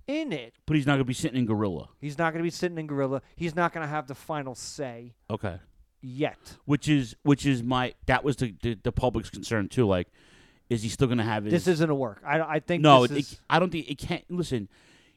[0.07, 0.53] in it.
[0.67, 1.89] But he's not going to be sitting in gorilla.
[1.99, 3.21] He's not going to be sitting in gorilla.
[3.36, 5.57] He's not going to have the final say Okay.
[6.01, 6.57] yet.
[6.65, 9.88] Which is which is my that was the the, the public's concern too.
[9.88, 10.09] Like,
[10.73, 11.53] is he still going to have his?
[11.53, 12.21] This isn't a work.
[12.25, 13.07] I, I think no.
[13.07, 14.23] this It, is, it, I don't think it can't.
[14.29, 14.67] Listen,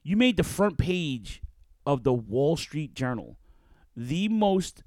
[0.03, 1.43] you made the front page
[1.85, 3.39] of the Wall Street Journal
[3.97, 4.83] the most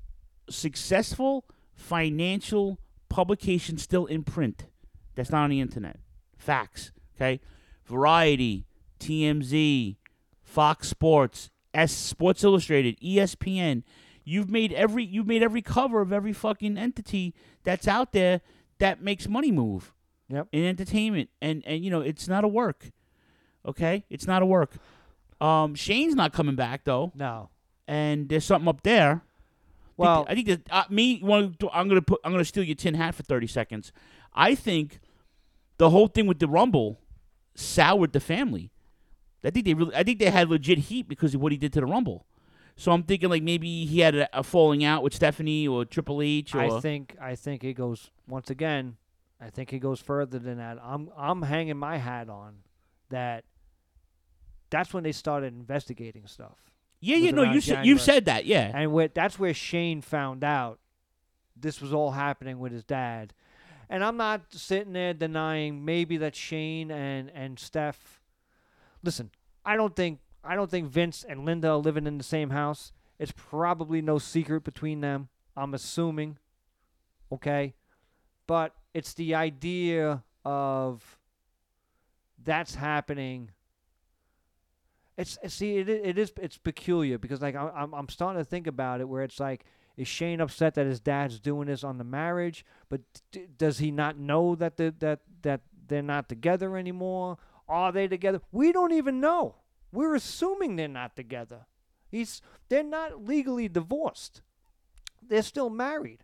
[0.50, 2.80] successful financial
[3.10, 4.68] publication still in print.
[5.16, 5.98] That's not on the internet.
[6.38, 6.92] Facts.
[7.16, 7.42] Okay.
[7.86, 8.66] Variety,
[9.00, 9.98] TMZ,
[10.44, 13.84] Fox Sports, S Sports Illustrated, ESPN.
[14.24, 18.42] You've made every you've made every cover of every fucking entity that's out there
[18.78, 19.92] that makes money move.
[20.30, 20.48] Yep.
[20.52, 21.30] In entertainment.
[21.42, 22.92] And and you know, it's not a work.
[23.66, 24.06] Okay?
[24.10, 24.74] It's not a work.
[25.42, 27.12] Um Shane's not coming back though.
[27.16, 27.50] No.
[27.88, 29.22] And there's something up there.
[29.98, 32.76] Well- I think that uh, me want I'm going to put I'm to steal your
[32.76, 33.92] tin hat for 30 seconds.
[34.34, 35.00] I think
[35.78, 37.00] the whole thing with the Rumble
[37.56, 38.72] soured the family.
[39.44, 41.74] I think they really I think they had legit heat because of what he did
[41.74, 42.26] to the Rumble.
[42.76, 46.22] So I'm thinking like maybe he had a, a falling out with Stephanie or Triple
[46.22, 48.96] H or I think I think it goes once again.
[49.42, 50.78] I think it goes further than that.
[50.84, 52.58] I'm I'm hanging my hat on
[53.10, 53.46] that.
[54.70, 56.58] That's when they started investigating stuff.
[57.02, 58.72] Yeah, yeah, no, you said you've said that, yeah.
[58.74, 60.80] And where, that's where Shane found out
[61.56, 63.34] this was all happening with his dad.
[63.90, 68.22] And I'm not sitting there denying maybe that Shane and and Steph.
[69.02, 69.32] Listen,
[69.66, 72.92] I don't think I don't think Vince and Linda are living in the same house.
[73.18, 75.30] It's probably no secret between them.
[75.56, 76.38] I'm assuming.
[77.32, 77.76] Okay,
[78.46, 81.20] but it's the idea of
[82.44, 83.52] that's happening
[85.18, 89.02] it's see it, it is it's peculiar because like I'm I'm starting to think about
[89.02, 89.66] it where it's like
[89.98, 93.02] is Shane upset that his dad's doing this on the marriage, but
[93.34, 97.38] d- does he not know that the, that that they're not together anymore?
[97.68, 98.40] Are they together?
[98.54, 99.56] We don't even know.
[99.92, 101.66] We're assuming they're not together.
[102.08, 104.42] He's they're not legally divorced.
[105.22, 106.24] They're still married.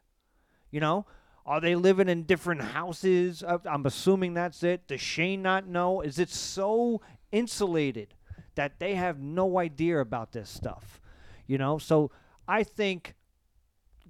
[0.71, 1.05] You know,
[1.45, 3.43] are they living in different houses?
[3.43, 4.87] Uh, I'm assuming that's it.
[4.87, 6.01] Does Shane not know?
[6.01, 8.15] Is it so insulated
[8.55, 10.99] that they have no idea about this stuff?
[11.45, 12.09] You know, so
[12.47, 13.13] I think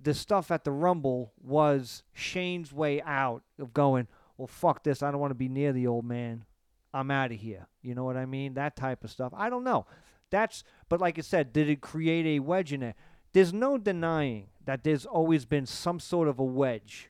[0.01, 5.03] the stuff at the Rumble was Shane's way out of going, well, fuck this.
[5.03, 6.45] I don't want to be near the old man.
[6.93, 7.67] I'm out of here.
[7.81, 8.53] You know what I mean?
[8.53, 9.33] That type of stuff.
[9.35, 9.85] I don't know.
[10.29, 12.95] That's, but like I said, did it create a wedge in it?
[13.33, 17.09] There's no denying that there's always been some sort of a wedge,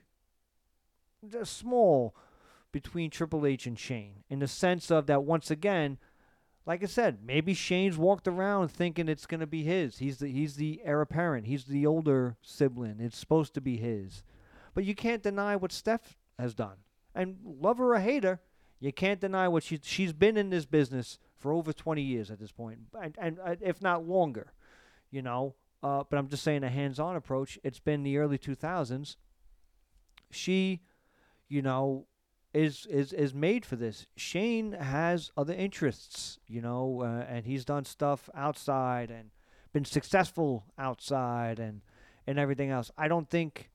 [1.44, 2.14] small,
[2.72, 5.98] between Triple H and Shane, in the sense of that once again,
[6.66, 9.98] like I said, maybe Shane's walked around thinking it's gonna be his.
[9.98, 11.46] He's the he's the heir apparent.
[11.46, 12.96] He's the older sibling.
[13.00, 14.24] It's supposed to be his,
[14.74, 16.76] but you can't deny what Steph has done.
[17.14, 18.40] And love her or hate her,
[18.80, 22.38] you can't deny what she she's been in this business for over 20 years at
[22.38, 24.52] this point, and, and uh, if not longer,
[25.10, 25.54] you know.
[25.82, 27.58] Uh, but I'm just saying a hands-on approach.
[27.62, 29.16] It's been the early 2000s.
[30.30, 30.80] She,
[31.48, 32.06] you know,
[32.52, 34.06] is is is made for this.
[34.16, 39.30] Shane has other interests, you know, uh, and he's done stuff outside and
[39.72, 41.82] been successful outside and
[42.26, 42.90] and everything else.
[42.96, 43.70] I don't think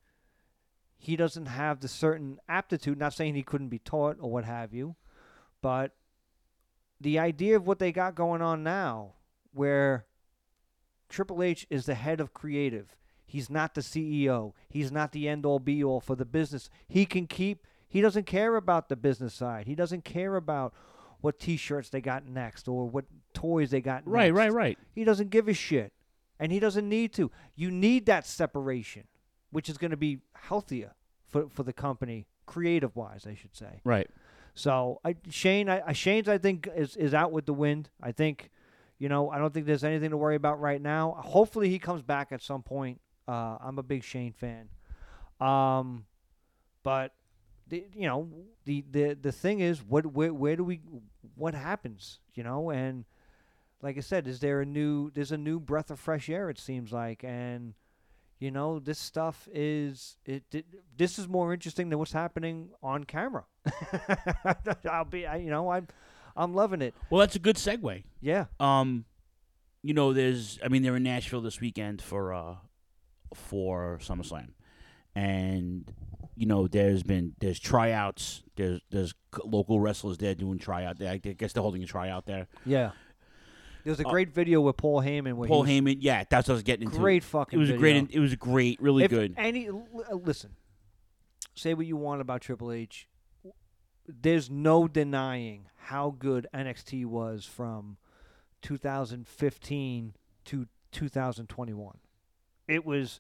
[0.98, 2.98] he doesn't have the certain aptitude.
[2.98, 4.96] Not saying he couldn't be taught or what have you,
[5.62, 5.96] but
[7.00, 9.14] the idea of what they got going on now,
[9.54, 10.06] where
[11.10, 12.96] Triple H is the head of creative.
[13.32, 14.52] He's not the CEO.
[14.70, 16.70] He's not the end all be all for the business.
[16.88, 19.68] He can keep he doesn't care about the business side.
[19.68, 20.74] He doesn't care about
[21.22, 24.38] what t-shirts they got next or what toys they got Right, next.
[24.38, 24.54] right, right.
[24.54, 24.78] Right.
[24.94, 25.94] He doesn't give a shit.
[26.40, 27.30] And he doesn't need to.
[27.56, 29.04] You need that separation,
[29.52, 30.94] which is going to be healthier
[31.28, 33.80] for for the company creative wise, I should say.
[33.86, 34.10] Right.
[34.56, 37.90] So I, Shane, I, I- Shane's, I think is is out with the wind.
[38.02, 38.50] I think,
[39.00, 41.16] you know, I don't think there's anything to worry about right now.
[41.20, 43.00] Hopefully, he comes back at some point.
[43.28, 44.70] Uh, I'm a big Shane fan.
[45.40, 46.06] Um,
[46.84, 47.14] but
[47.68, 48.30] the, you know,
[48.66, 50.82] the, the the thing is, what where where do we
[51.36, 52.20] what happens?
[52.34, 53.06] You know, and
[53.82, 56.50] like I said, is there a new there's a new breath of fresh air?
[56.50, 57.74] It seems like, and
[58.40, 60.66] You know, this stuff is it, it.
[60.98, 63.46] This is more interesting than what's happening on camera.
[64.90, 65.88] I'll be, I, you know, I'm,
[66.36, 66.96] I'm loving it.
[67.12, 68.04] Well, that's a good segue.
[68.20, 68.46] Yeah.
[68.60, 69.06] Um,
[69.84, 70.58] you know, there's.
[70.66, 72.56] I mean, they're in Nashville this weekend for uh,
[73.34, 74.50] for SummerSlam,
[75.16, 75.92] and
[76.36, 78.44] you know, there's been there's tryouts.
[78.56, 79.14] There's there's
[79.44, 80.98] local wrestlers there doing tryout.
[80.98, 81.12] There.
[81.12, 82.48] I guess they're holding a tryout there.
[82.66, 82.92] Yeah.
[83.84, 85.34] There's a Uh, great video with Paul Heyman.
[85.34, 87.00] Where Paul he Heyman, yeah, that's what I was getting into.
[87.00, 88.02] Great fucking It was a video.
[88.02, 88.12] great.
[88.16, 89.34] It was great, really if good.
[89.38, 89.74] Any uh,
[90.14, 90.52] listen,
[91.56, 93.08] say what you want about Triple H.
[94.08, 97.98] There's no denying how good NXT was from
[98.62, 100.14] 2015
[100.46, 101.98] to 2021.
[102.72, 103.20] It was,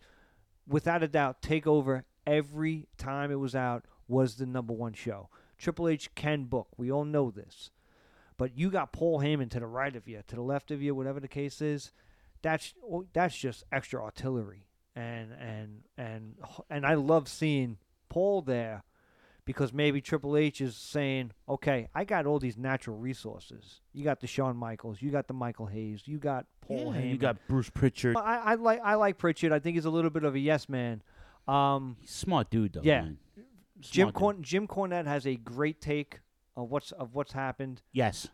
[0.66, 5.30] without a doubt, Takeover every time it was out was the number one show.
[5.58, 6.70] Triple H can book.
[6.78, 7.70] We all know this.
[8.38, 10.96] But you got Paul Heyman to the right of you, to the left of you,
[10.96, 11.92] whatever the case is.
[12.42, 16.36] That's oh, that's just extra artillery, and and and
[16.70, 17.78] and I love seeing
[18.10, 18.84] Paul there
[19.45, 23.82] because maybe Triple H is saying, okay, I got all these natural resources.
[23.93, 27.12] You got the Shawn Michaels, you got the Michael Hayes, you got Paul Yeah, Heyman.
[27.12, 28.15] you got Bruce Pritchard.
[28.17, 29.51] I, I like I like Pritchard.
[29.51, 31.01] I think he's a little bit of a yes man.
[31.47, 32.82] Um, smart dude though.
[32.84, 33.01] yeah.
[33.01, 33.17] man.
[33.80, 34.12] Jim.
[34.12, 36.19] Corn- Jim Cornette has a great take
[36.56, 37.82] of what's of what's happened.
[37.91, 38.27] Yes.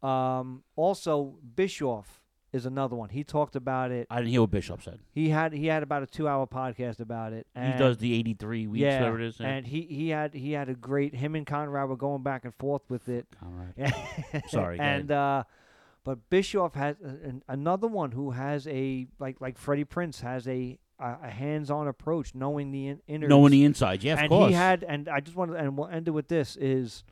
[0.00, 2.21] Um, also, Bischoff
[2.52, 3.08] is another one.
[3.08, 4.06] He talked about it.
[4.10, 5.00] I didn't hear what Bischoff said.
[5.10, 7.46] He had he had about a two hour podcast about it.
[7.54, 9.46] He does the 83 weeks, yeah, whatever it is, yeah.
[9.48, 12.54] And he, he had he had a great him and Conrad were going back and
[12.54, 13.26] forth with it.
[13.40, 13.94] Conrad.
[14.48, 15.44] Sorry, and uh,
[16.04, 20.78] but Bischoff has an, another one who has a like like Freddie Prinze has a
[20.98, 24.28] a, a hands on approach, knowing the in, innards, Knowing the inside, yeah, of and
[24.28, 24.48] course.
[24.50, 27.02] he had and I just wanted and we'll end it with this is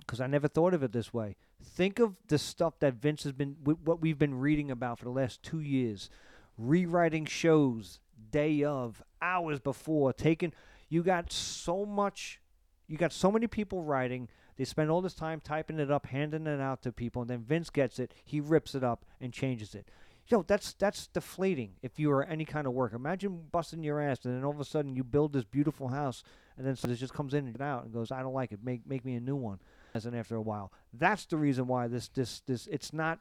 [0.00, 1.36] because I never thought of it this way.
[1.62, 5.10] Think of the stuff that Vince has been, what we've been reading about for the
[5.10, 6.10] last two years,
[6.56, 10.52] rewriting shows day of, hours before, taking.
[10.88, 12.40] You got so much,
[12.86, 14.28] you got so many people writing.
[14.56, 17.42] They spend all this time typing it up, handing it out to people, and then
[17.42, 18.14] Vince gets it.
[18.24, 19.90] He rips it up and changes it.
[20.28, 21.74] Yo, that's that's deflating.
[21.82, 24.60] If you are any kind of work, imagine busting your ass, and then all of
[24.60, 26.24] a sudden you build this beautiful house,
[26.56, 28.64] and then it just comes in and out and goes, "I don't like it.
[28.64, 29.60] Make make me a new one."
[30.04, 33.20] And after a while, that's the reason why this this this it's not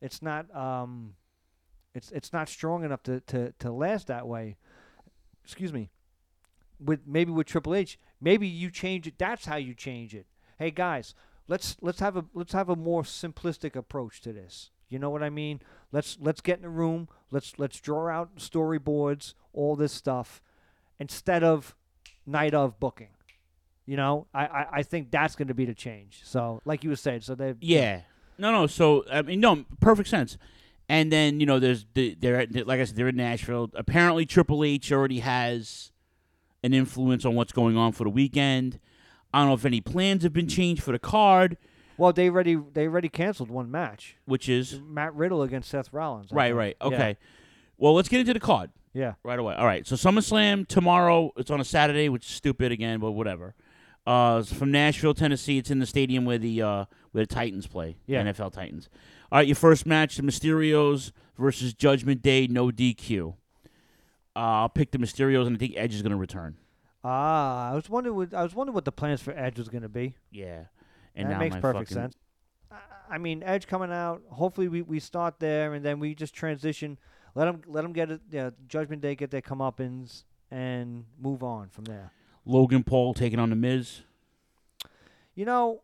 [0.00, 1.14] it's not um
[1.94, 4.56] it's it's not strong enough to to to last that way.
[5.44, 5.90] Excuse me.
[6.80, 9.14] With maybe with Triple H, maybe you change it.
[9.18, 10.26] That's how you change it.
[10.58, 11.14] Hey guys,
[11.46, 14.70] let's let's have a let's have a more simplistic approach to this.
[14.88, 15.60] You know what I mean?
[15.92, 17.08] Let's let's get in a room.
[17.30, 20.42] Let's let's draw out storyboards, all this stuff,
[20.98, 21.74] instead of
[22.26, 23.08] night of booking.
[23.86, 26.22] You know, I I, I think that's going to be the change.
[26.24, 28.00] So, like you were saying, so they Yeah.
[28.38, 28.66] No, no.
[28.66, 30.38] So I mean, no, perfect sense.
[30.88, 33.70] And then you know, there's the they're like I said, they're in Nashville.
[33.74, 35.92] Apparently, Triple H already has
[36.62, 38.80] an influence on what's going on for the weekend.
[39.32, 41.56] I don't know if any plans have been changed for the card,
[41.98, 44.16] Well, they already they already canceled one match.
[44.24, 46.32] which is Matt Riddle against Seth Rollins.
[46.32, 46.58] I right, think.
[46.58, 46.76] right.
[46.80, 46.86] Yeah.
[46.86, 47.16] Okay.
[47.76, 48.70] Well, let's get into the card.
[48.92, 49.14] Yeah.
[49.24, 49.54] Right away.
[49.54, 49.86] All right.
[49.86, 51.32] So SummerSlam tomorrow.
[51.36, 53.54] It's on a Saturday, which is stupid again, but whatever.
[54.06, 55.58] Uh, it's from Nashville, Tennessee.
[55.58, 57.96] It's in the stadium where the uh, where the Titans play.
[58.06, 58.22] Yeah.
[58.22, 58.88] NFL Titans.
[59.32, 59.46] All right.
[59.46, 62.46] Your first match: the Mysterios versus Judgment Day.
[62.46, 63.28] No DQ.
[64.36, 66.56] Uh, I'll pick the Mysterios, and I think Edge is going to return.
[67.02, 68.16] Ah, I was wondering.
[68.16, 70.16] What, I was wondering what the plans for Edge was going to be.
[70.30, 70.64] Yeah.
[71.14, 72.16] And that now makes perfect fucking- sense.
[72.70, 72.76] I-
[73.10, 74.22] I mean, Edge coming out.
[74.30, 76.98] Hopefully, we, we start there and then we just transition.
[77.34, 78.20] Let them let them get it.
[78.30, 82.12] Yeah, Judgment Day get their comeuppance and move on from there.
[82.44, 84.02] Logan Paul taking on the Miz.
[85.34, 85.82] You know,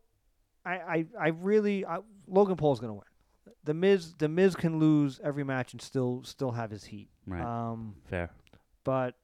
[0.65, 3.03] I I, I really I, Logan Paul's going to win.
[3.63, 7.09] The Miz the Miz can lose every match and still still have his heat.
[7.27, 7.41] Right.
[7.43, 8.31] Um, Fair.
[8.83, 9.15] but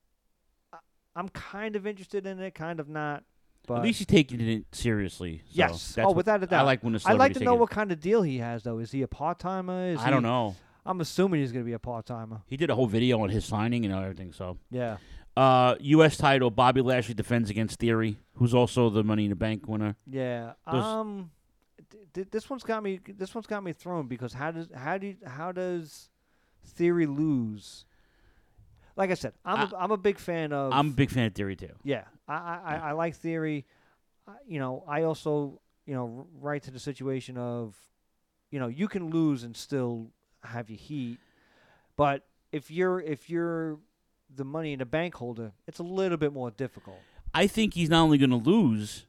[0.72, 0.78] I-
[1.16, 3.24] I'm kind of interested in it, kind of not.
[3.68, 5.40] But At least he's taking it seriously.
[5.40, 5.94] So yes.
[5.94, 6.62] that's oh, without a doubt.
[6.62, 7.60] I like when I like to know it.
[7.60, 8.80] what kind of deal he has, though.
[8.80, 9.98] Is he a part timer?
[10.00, 10.56] I don't know.
[10.86, 12.42] I'm assuming he's going to be a part timer.
[12.46, 14.32] He did a whole video on his signing and everything.
[14.32, 14.98] So Yeah.
[15.38, 16.18] Uh, U.S.
[16.18, 19.96] title: Bobby Lashley defends against Theory, who's also the Money in the Bank winner.
[20.10, 20.54] Yeah.
[20.66, 21.30] Um,
[21.92, 23.00] th- th- this one's got me.
[23.08, 26.10] This one's got me thrown because how does how do you- how does
[26.66, 27.86] Theory lose?
[28.96, 30.74] Like I said, I'm a, I'm a big fan of.
[30.74, 31.74] I'm a big fan of Theory too.
[31.84, 33.66] Yeah, I I, I, I like Theory.
[34.28, 37.76] I, you know, I also you know right to the situation of,
[38.50, 40.08] you know, you can lose and still
[40.44, 41.20] have your heat,
[41.96, 43.78] but if you're if you're
[44.38, 46.98] the money in the bank holder, it's a little bit more difficult.
[47.34, 49.06] I think he's not only going to lose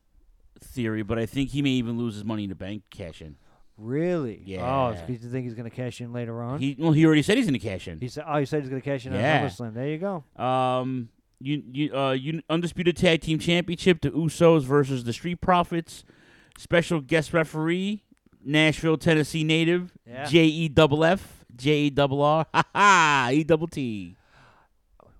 [0.61, 3.37] Theory, but I think he may even lose his Money in the Bank cash in.
[3.77, 4.43] Really?
[4.45, 4.63] Yeah.
[4.67, 6.59] Oh, so you think he's going to cash in later on?
[6.59, 8.01] He well, he already said he's going to cash in.
[8.01, 9.45] He said, "Oh, he said he's going to cash in Yeah.
[9.45, 10.25] on SummerSlam." There you go.
[10.43, 11.11] Um,
[11.41, 16.03] you you uh you undisputed tag team championship, the Usos versus the Street Profits.
[16.59, 18.03] Special guest referee,
[18.45, 20.25] Nashville, Tennessee native, Yeah.
[20.25, 24.17] J E double F, J E double R, ha ha, E double T.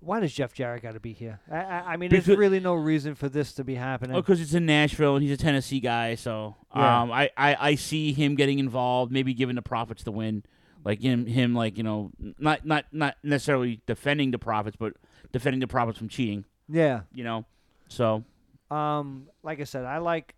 [0.01, 1.39] Why does Jeff Jarrett got to be here?
[1.51, 4.15] I, I, I mean, there's really no reason for this to be happening.
[4.15, 7.01] Oh, because it's in Nashville and he's a Tennessee guy, so Yeah.
[7.01, 10.43] um, I, I I see him getting involved, maybe giving the Profits the win,
[10.85, 14.93] like him him like you know not not not necessarily defending the Profits, but
[15.33, 16.45] defending the Profits from cheating.
[16.69, 17.01] Yeah.
[17.13, 17.45] You know,
[17.89, 18.23] so
[18.71, 20.35] Um, like I said, I like.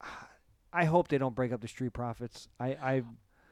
[0.72, 2.48] I hope they don't break up the Street Profits.
[2.58, 3.02] I, I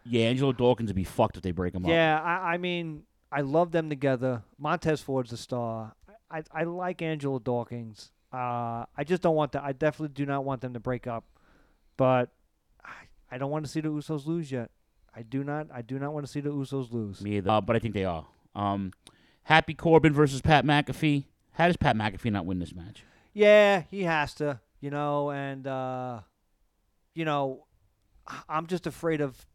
[0.07, 1.91] yeah, Angelo Dawkins would be fucked if they break him up.
[1.91, 4.43] yeah, I, I mean, I love them together.
[4.59, 5.95] Montez Ford's the star.
[6.31, 8.11] I, I like Angelo Dawkins.
[8.33, 9.65] Uh, I just don't want that.
[9.65, 11.25] I definitely do not want them to break up,
[11.97, 12.31] but
[12.85, 12.93] I,
[13.31, 14.71] I don't want to see the Usos lose yet.
[15.15, 15.67] I do not.
[15.75, 17.21] I do not want to see the Usos lose.
[17.21, 17.51] Me either.
[17.51, 18.27] Uh, but I think they are.
[18.55, 18.93] Um,
[19.43, 21.25] Happy Corbin versus Pat McAfee.
[21.53, 23.05] How does Pat McAfee not win this match?
[23.33, 26.21] Yeah, he has to, you know, and uh,
[27.15, 27.67] you know,
[28.49, 29.47] I'm just afraid of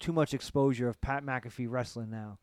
[0.00, 2.38] too much exposure of Pat McAfee wrestling now.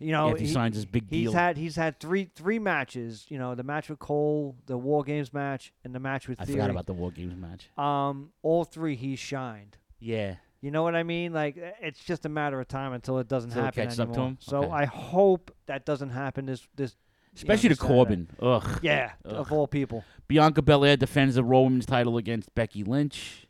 [0.00, 1.32] You know, Yeah, if he signs his big he's deal.
[1.32, 3.26] had he's had three three matches.
[3.28, 6.44] You know, the match with Cole, the War Games match, and the match with I
[6.44, 6.58] Theory.
[6.58, 7.68] forgot about the War Games match.
[7.76, 9.76] Um, all three he shined.
[9.98, 10.36] Yeah.
[10.60, 11.32] You know what I mean?
[11.32, 14.08] Like it's just a matter of time until it doesn't Until it happen catches up
[14.08, 14.26] anymore.
[14.26, 14.38] to him?
[14.40, 14.70] So Okay.
[14.72, 16.92] I hope that doesn't happen this this.
[16.92, 16.96] you
[17.48, 17.76] know, Especially to.
[17.76, 18.28] Corbin.
[18.40, 18.80] Ugh.
[18.82, 19.32] Yeah, Ugh.
[19.34, 20.04] of all people.
[20.28, 23.46] Bianca Belair defends the Raw Women's title against Becky Lynch.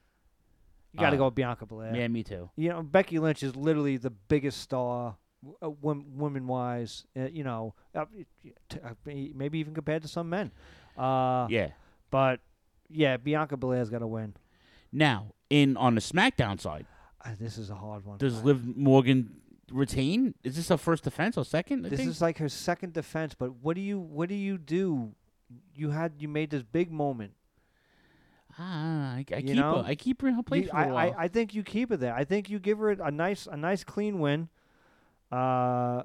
[0.93, 1.95] You got to Uh, go with Bianca Belair.
[1.95, 2.51] Yeah, me too.
[2.57, 5.17] You know, Becky Lynch is literally the biggest star,
[5.63, 7.07] uh, women wise.
[7.17, 8.05] Uh, you know, uh,
[8.69, 10.51] t- uh, maybe even compared to some men.
[10.97, 11.71] Uh, Yeah.
[12.11, 12.41] But
[12.89, 14.35] yeah, Bianca Belair's got to win.
[14.91, 16.87] Now, in on the SmackDown side,
[17.25, 18.19] Uh, this is a hard one.
[18.19, 20.35] does Liv Morgan retain?
[20.43, 21.85] Is this her first defense or second?
[21.85, 22.11] I this think?
[22.11, 23.35] is like her second defense.
[23.35, 25.13] But what do you what do you do?
[25.75, 27.33] You had you made this big moment.
[28.59, 29.83] Ah, I, I keep know?
[29.83, 29.85] her.
[29.87, 31.15] I keep her in her place You- for a I, while.
[31.19, 32.15] I, I think you keep her there.
[32.15, 34.49] I think you give her a nice a nice clean win.
[35.31, 36.03] Uh,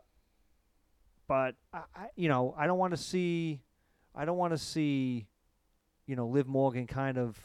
[1.27, 3.61] but I, you know I don't want to see
[4.15, 5.27] I don't want to see
[6.05, 7.37] you know Liv Morgan kind of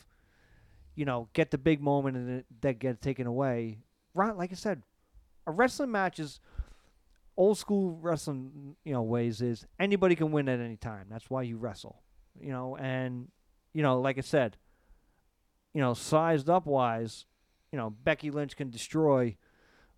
[0.94, 3.78] you know get the big moment and that gets taken away.
[4.14, 4.82] Right, like I said,
[5.46, 6.40] a wrestling match is
[7.36, 11.06] old school wrestling you know ways is anybody can win at any time.
[11.08, 12.02] That's why you wrestle.
[12.40, 13.28] You know, and
[13.72, 14.56] you know, like I said,
[15.72, 17.26] you know, sized up wise,
[17.70, 19.36] you know, Becky Lynch can destroy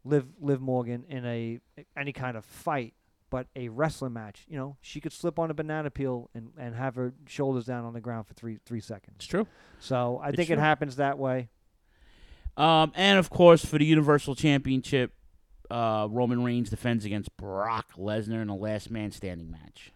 [0.04, 1.60] Liv Liv Morgan in a
[1.96, 2.94] any kind of fight,
[3.30, 6.74] but a wrestling match, you know, she could slip on a banana peel and, and
[6.74, 9.16] have her shoulders down on the ground for three three seconds.
[9.16, 9.46] It's true.
[9.78, 11.48] So I It's think it happens that way.
[12.56, 15.12] Um, and of course, for the Universal Championship,
[15.70, 19.92] uh, Roman Reigns defends against Brock Lesnar in a last man standing match.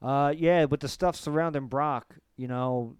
[0.00, 2.96] Uh, yeah, with the stuff surrounding Brock, you know,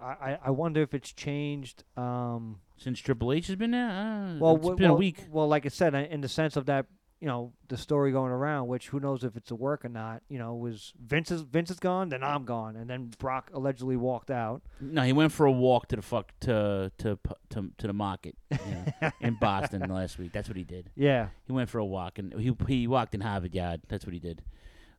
[0.00, 1.84] I, I- I wonder if it's changed.
[1.96, 5.24] Um, Since Triple H has been there, uh, well, it's w- been well, a week.
[5.30, 6.86] Well, like I said, in the sense of that,
[7.20, 10.22] you know, the story going around, which who knows if it's a work or not.
[10.28, 13.96] You know, was Vince is Vince is gone, then I'm gone, and then Brock allegedly
[13.96, 14.60] walked out.
[14.80, 17.18] No, he went for a walk to the fuck to to
[17.50, 18.58] to, to the market you
[19.00, 20.32] know, in Boston last week.
[20.32, 20.90] That's what he did.
[20.96, 21.28] Yeah.
[21.46, 23.82] he went for a walk and he he walked in Harvard Yard.
[23.88, 24.42] That's what he did.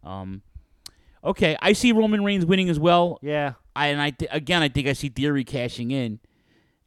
[0.03, 0.41] Um,
[1.23, 3.19] okay, I see Roman Reigns winning as well.
[3.21, 3.53] Yeah.
[3.75, 6.19] I and I th- again I think I see Theory cashing in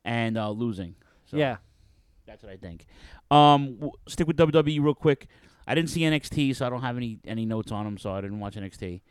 [0.09, 0.95] and uh, losing.
[1.27, 1.57] So Yeah.
[2.27, 2.87] that's what I think.
[3.31, 5.29] Um, w- stick with WWE real quick.
[5.67, 8.21] I didn't see NXT, so I don't have any any notes on them, so I
[8.23, 9.03] didn't watch NXT.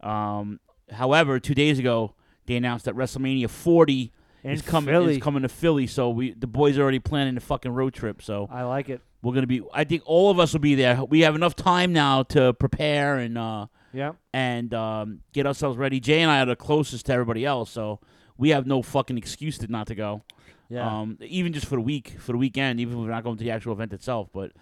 [0.00, 2.14] Um, however, two days ago
[2.46, 4.12] they announced that WrestleMania 40
[4.44, 5.16] In is coming Philly.
[5.16, 5.86] is coming to Philly.
[5.86, 8.22] So we the boys are already planning the fucking road trip.
[8.22, 9.00] So I like it.
[9.22, 9.60] we're gonna be.
[9.74, 11.04] I think all of us will be there.
[11.04, 14.12] We have enough time now to prepare and uh, Yeah.
[14.32, 16.00] and um, get ourselves ready.
[16.00, 18.00] Jay and I are the closest to everybody else, so
[18.38, 20.22] we have no fucking excuse to not to go.
[20.68, 21.00] Yeah.
[21.00, 23.44] Um, even just for the week, for the weekend, even if we're not going to
[23.44, 24.52] the actual event itself, but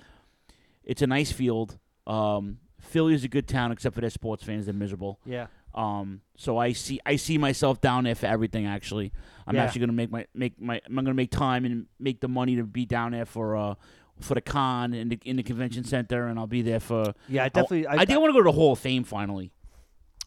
[0.84, 1.78] it's a nice field.
[2.06, 4.66] Um, Philly is a good town, except for their sports fans.
[4.66, 5.18] They're miserable.
[5.24, 5.46] Yeah.
[5.74, 8.66] Um, so I see I see myself down there for everything.
[8.66, 9.12] Actually,
[9.46, 9.64] I'm Yeah.
[9.64, 12.62] actually gonna make my make my I'm gonna make time and make the money to
[12.64, 13.74] be down there for uh
[14.20, 17.14] for the con in the in the convention center, and I'll be there for.
[17.28, 19.02] Yeah, I definitely- I, I- think I want to go to the Hall of Fame
[19.02, 19.50] finally.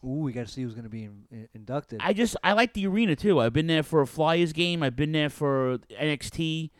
[0.04, 2.00] Ooh, we got to see who's going to be in, in- inducted.
[2.02, 3.40] I just I like the arena too.
[3.40, 4.82] I've been there for a Flyers game.
[4.82, 6.70] I've been there for NXT.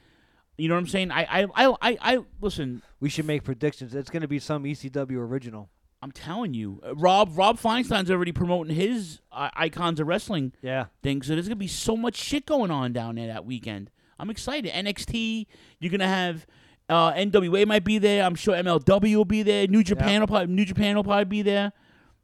[0.57, 1.11] You know what I'm saying?
[1.11, 2.83] I I I I, I listen.
[3.01, 3.95] we should make predictions.
[3.95, 5.71] It's going to be some ECW original.
[6.01, 10.87] I'm telling you, uh, Rob Rob Feinstein's already promoting his uh, icons of wrestling Yeah.
[11.03, 11.23] thing.
[11.23, 13.91] So there's gonna be so much shit going on down there that weekend.
[14.17, 14.73] I'm excited.
[14.73, 15.47] NXT.
[15.81, 16.47] You're gonna have
[16.89, 18.23] Uh, NWA might be there.
[18.25, 19.67] I'm sure MLW will be there.
[19.67, 21.73] New Japan will probably New Japan will probably be there.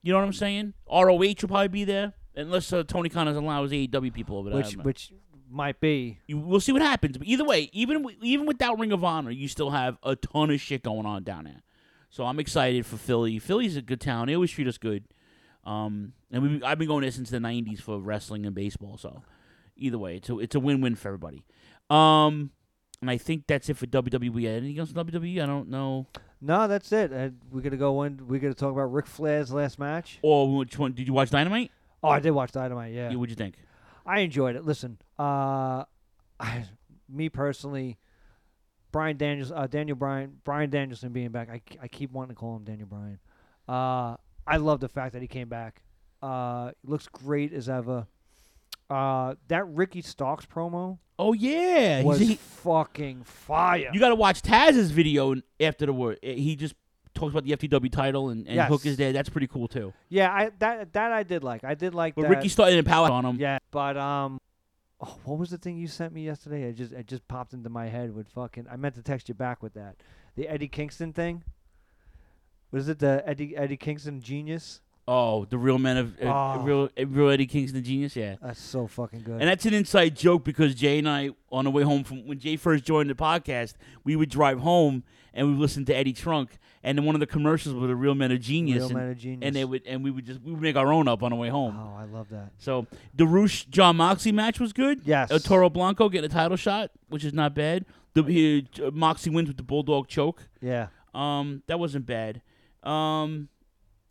[0.04, 0.74] You know what I'm saying?
[0.86, 4.50] ROH will probably be there, unless uh, Tony Khan doesn't allow his AEW people over
[4.50, 4.58] there.
[4.58, 5.12] Which which
[5.50, 6.18] might be.
[6.26, 7.16] You, we'll see what happens.
[7.16, 10.60] But either way, even even without Ring of Honor, you still have a ton of
[10.60, 11.62] shit going on down there.
[12.10, 13.38] So I'm excited for Philly.
[13.38, 14.26] Philly's a good town.
[14.26, 15.04] They always treat us good.
[15.64, 18.98] Um, and we, I've been going there since the '90s for wrestling and baseball.
[18.98, 19.22] So
[19.74, 21.46] either way, it's a it's a win-win for everybody.
[21.88, 22.50] Um,
[23.00, 24.46] and I think that's it for WWE.
[24.46, 25.42] Anything else in WWE?
[25.42, 26.08] I don't know.
[26.46, 27.10] No, that's it.
[27.10, 28.26] Uh, we're gonna go in.
[28.28, 30.18] We're gonna talk about Ric Flair's last match.
[30.20, 30.92] Or which one?
[30.92, 31.70] Did you watch Dynamite?
[32.02, 32.92] Oh, I did watch Dynamite.
[32.92, 33.08] Yeah.
[33.10, 33.54] Yeah, what'd you think?
[34.04, 34.62] I enjoyed it.
[34.64, 35.84] Listen, uh,
[36.38, 36.66] I,
[37.08, 37.96] me personally,
[38.92, 41.48] Brian Daniels, uh, Daniel Bryan, Brian Danielson being back.
[41.48, 43.18] I, I keep wanting to call him Daniel Bryan.
[43.66, 44.16] Uh,
[44.46, 45.82] I love the fact that he came back.
[46.20, 48.06] Uh, looks great as ever.
[48.94, 53.90] Uh, that Ricky Starks promo Oh yeah, was he, fucking fire.
[53.92, 56.18] you got to watch Taz's video after the word.
[56.22, 56.74] He just
[57.14, 58.68] talks about the FTW title and, and Yes.
[58.68, 59.12] Hook is there.
[59.12, 59.92] That's pretty cool too.
[60.08, 61.62] yeah, I that that I did like.
[61.64, 62.30] I did like But that.
[62.30, 63.36] Ricky started in power on him.
[63.38, 64.40] Yeah, but um,
[65.00, 66.62] oh, what was the thing you sent me yesterday?
[66.64, 68.66] It just it just popped into my head with fucking.
[68.70, 69.96] I meant to text you back with that.
[70.36, 71.44] The Eddie Kingston thing.
[72.72, 74.80] Was it the Eddie Eddie Kingston genius?
[75.06, 76.24] Oh, the real men of uh,
[76.56, 76.62] Oh.
[76.62, 78.16] real uh, real Eddie Kingston, the genius.
[78.16, 78.36] Yeah.
[78.40, 79.40] That's so fucking good.
[79.40, 82.38] And that's an inside joke because Jay and I, on the way home from when
[82.38, 86.12] Jay first joined the podcast, we would drive home and we would listen to Eddie
[86.12, 88.94] Trunk, and then one of the commercials was the Real Men of Genius, Real and,
[88.94, 89.40] Men of Genius.
[89.46, 91.36] and they would and we would just we would make our own up on the
[91.36, 91.76] way home.
[91.78, 92.52] oh, I love that.
[92.58, 95.02] So the Rush Jon Moxley match was good.
[95.04, 95.30] Yes.
[95.30, 97.84] Uh, Toro Blanco getting a title shot, which is not bad.
[98.14, 100.48] The he, uh, Moxley wins with the Bulldog choke.
[100.62, 100.86] Yeah.
[101.12, 102.40] Um, that wasn't bad.
[102.84, 103.48] Um,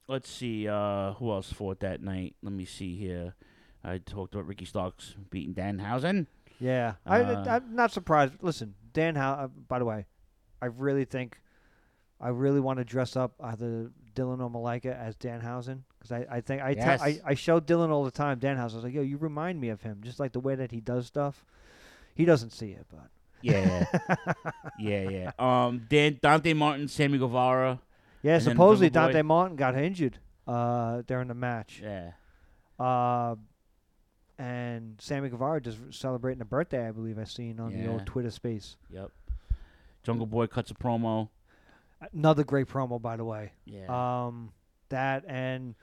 [0.07, 0.67] let's see.
[0.67, 2.35] Uh, who else fought that night?
[2.41, 3.35] Let me see here.
[3.83, 6.27] I talked about Ricky Starks beating Danhausen.
[6.59, 8.33] Yeah, I, Uh, I'm not surprised.
[8.41, 9.15] Listen, Dan.
[9.15, 9.33] How?
[9.33, 10.05] Uh, by the way,
[10.61, 11.41] I really think,
[12.21, 16.41] I really want to dress up either Dylan or Malika as Danhausen because I, I
[16.41, 17.19] think I, I Yes.
[17.25, 18.39] I show Dylan all the time.
[18.39, 18.59] Danhausen.
[18.59, 20.79] I was like, yo, you remind me of him, just like the way that he
[20.79, 21.43] does stuff.
[22.15, 23.09] He doesn't see it, but
[23.41, 23.85] Yeah,
[24.79, 25.31] yeah, yeah.
[25.39, 27.79] Um, Dan Dante Martin, Sammy Guevara.
[28.23, 28.35] Yeah.
[28.35, 30.17] and Supposedly Dante Martin got injured
[30.47, 31.81] uh, during the match.
[31.83, 32.11] Yeah.
[32.79, 33.35] Uh,
[34.39, 38.31] and Sammy Guevara just celebrating a birthday, I believe I seen on the old Twitter
[38.31, 38.77] space.
[38.89, 39.11] Yep.
[40.03, 41.29] Jungle Boy cuts a promo.
[42.11, 43.53] Another great promo, by the way.
[43.65, 43.85] Yeah.
[44.25, 44.51] Um,
[44.89, 45.75] that and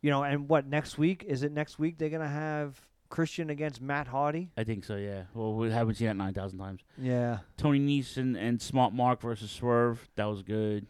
[0.00, 1.24] you know, and what next week?
[1.26, 4.50] Is it next week they're gonna have Christian against Matt Hardy?
[4.56, 4.96] I think so.
[4.96, 5.24] Yeah.
[5.34, 6.80] Well, we haven't seen that nine thousand times.
[6.98, 7.38] Yeah.
[7.56, 10.08] Tony Nese and, and Smart Mark versus Swerve.
[10.16, 10.86] That was good.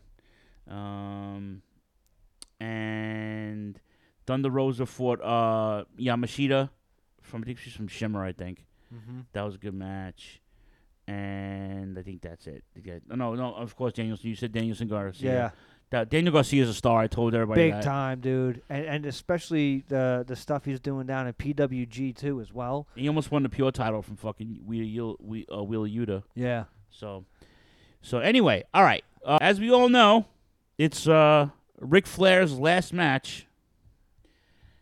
[0.68, 1.62] Um,
[2.60, 3.80] and
[4.26, 6.70] Thunder Rosa fought uh, Yamashita
[7.22, 8.24] from I think she's from Shimmer.
[8.24, 9.26] I think Mhm.
[9.32, 10.40] that was a good match.
[11.06, 12.64] And I think that's it.
[12.82, 14.28] Yeah, No, no, of course Danielson.
[14.30, 15.32] You said Danielson Garcia.
[15.32, 15.50] Yeah.
[15.90, 16.98] That Daniel Garcia is a star.
[17.00, 17.82] I told everybody Big that.
[17.82, 22.52] time, dude, and and especially the the stuff he's doing down at PWG too as
[22.54, 22.88] well.
[22.96, 26.22] He almost won the pure title from fucking Wheeler, we, uh, Yuta.
[26.34, 26.64] Yeah.
[26.90, 27.26] So,
[28.00, 29.04] so anyway, all right.
[29.24, 30.26] Uh, as we all know,
[30.78, 31.48] it's uh,
[31.78, 33.46] Ric Flair's last match,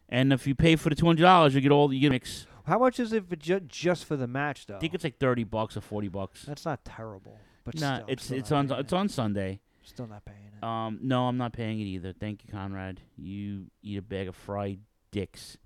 [0.09, 2.11] and if you pay for the two hundred dollars, you get all the you get
[2.11, 2.47] mix.
[2.65, 4.77] How much is it for ju- just for the match though?
[4.77, 6.43] I think it's like thirty bucks or forty bucks.
[6.43, 8.97] That's not terrible, but nah, still, it's it's on it's it.
[8.97, 9.61] on Sunday.
[9.85, 10.65] Still not paying it.
[10.65, 12.13] Um, no, I'm not paying it either.
[12.13, 13.01] Thank you, Conrad.
[13.17, 14.79] You eat a bag of fried
[15.11, 15.59] dicks.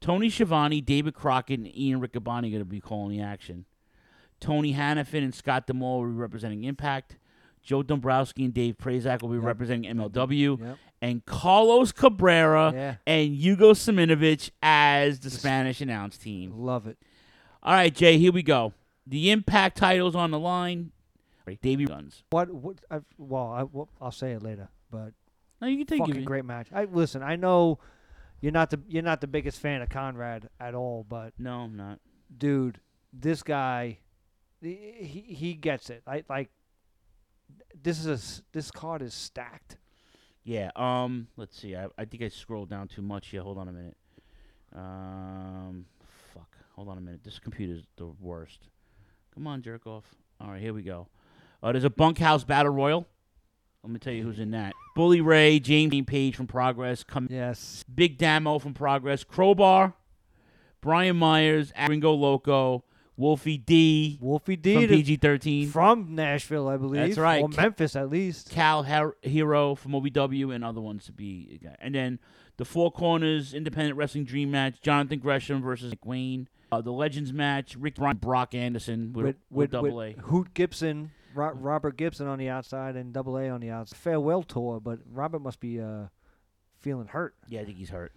[0.00, 3.64] Tony Schiavone, David Crockett, and Ian Riccaboni are going to be calling the action.
[4.40, 7.17] Tony Hannifan and Scott D'Amore will be representing Impact.
[7.68, 10.58] Joe Dombrowski and Dave Prazak will be representing MLW.
[10.58, 10.78] Yep.
[11.02, 12.94] And Carlos Cabrera Yeah.
[13.06, 16.52] and Hugo Savinovich as the Spanish announce team.
[16.56, 16.96] Love it.
[17.62, 18.72] All right, Jay, here we go.
[19.06, 20.92] The Impact title's on the line.
[21.60, 22.22] Davey Guns.
[22.30, 22.50] What?
[22.50, 22.76] What?
[22.90, 25.12] I, well, I, well, I'll say it later, but
[25.60, 26.24] No, you can take fucking it.
[26.24, 26.68] great match.
[26.74, 27.22] I listen.
[27.22, 27.78] I know
[28.40, 31.74] you're not the you're not the biggest fan of Conrad at all, but No, I'm
[31.76, 32.00] not.
[32.36, 32.80] dude,
[33.14, 33.98] this guy,
[34.60, 36.02] he he, he gets it.
[36.06, 36.50] I like.
[37.80, 39.76] This is a this card is stacked.
[40.44, 40.70] Yeah.
[40.76, 41.28] Um.
[41.36, 41.76] Let's see.
[41.76, 43.40] I, I think I scrolled down too much Yeah.
[43.40, 43.96] Hold on a minute.
[44.74, 45.86] Um.
[46.34, 46.56] Fuck.
[46.74, 47.20] Hold on a minute.
[47.24, 48.68] This computer's the worst.
[49.34, 50.04] Come on, jerk off.
[50.40, 51.08] All right, here we go.
[51.62, 53.06] Uh, there's a bunkhouse battle royal.
[53.82, 54.74] Let me tell you who's in that.
[54.94, 57.84] Bully Ray, James Page from Progress, come yes.
[57.92, 59.94] Big Damo from Progress, Crowbar,
[60.80, 62.84] Brian Myers, Ringo Loco,
[63.18, 67.08] Wolfie D, Wolfie D from PG-13, from Nashville, I believe.
[67.08, 67.42] That's right.
[67.42, 68.50] Or Ca- Memphis, at least.
[68.50, 71.60] Cal Her- Hero from OVW, and other ones to be.
[71.80, 72.20] And then
[72.58, 76.46] the Four Corners Independent Wrestling Dream match: Jonathan Gresham versus McWayne.
[76.70, 80.20] Uh, the Legends match: Rick Bryan, Brock Anderson with, with with with, Double with A.
[80.20, 83.96] Hoot Gibson Ro- Robert Gibson on the outside and Double A on the outside.
[83.98, 86.04] Farewell tour, but Robert must be uh,
[86.80, 87.34] feeling hurt.
[87.48, 88.12] Yeah, I think he's hurt.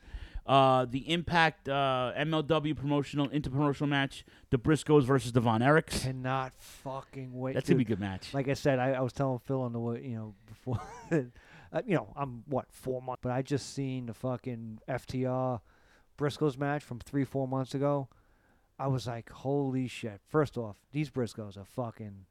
[0.46, 6.02] Uh, the Impact uh, MLW promotional interpromotional match: the Briscoes versus Devon Von Erichs.
[6.02, 7.54] Cannot fucking wait.
[7.54, 8.34] That's gonna be a good match.
[8.34, 10.82] Like I said, I, I was telling Phil on the way, you know, before,
[11.12, 15.62] uh, you know, I'm what four months, but I just seen the fucking FTR
[16.18, 18.10] Briscoes match from three four months ago.
[18.80, 20.22] I was like, holy shit!
[20.28, 22.26] First off, these Briscoes are fucking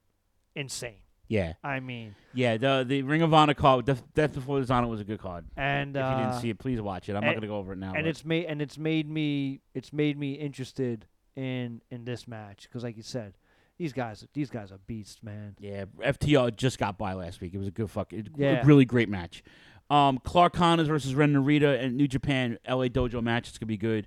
[0.56, 1.02] insane.
[1.30, 1.52] Yeah.
[1.64, 5.04] I mean, Yeah, the the Ring of Honor card, Death, Death Before Dishonor was a
[5.04, 5.44] good card.
[5.56, 7.12] And, if you didn't uh, see it, please watch it.
[7.14, 7.92] I'm not and- gonna go over it now.
[7.94, 11.06] And but- it's made and it's made me it's made me interested
[11.36, 13.34] in in this match because, like you said,
[13.78, 15.54] these guys these guys are beasts, man.
[15.60, 17.54] Yeah, FTR just got by last week.
[17.54, 18.62] It was a good fucking, Yeah.
[18.66, 19.42] really great match.
[19.88, 23.48] Um, Clark Connors versus Ren Narita and New Japan LA Dojo match.
[23.48, 24.06] It's gonna be good.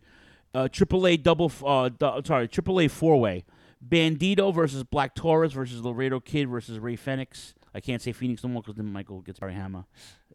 [0.54, 3.44] Uh, AAA double, f- uh, du- sorry, AAA four way.
[3.88, 7.54] Bandito versus Black Taurus versus Laredo Kid versus Ray Phoenix.
[7.76, 9.86] I can't say Phoenix no more because then Michael gets Barry Hammer.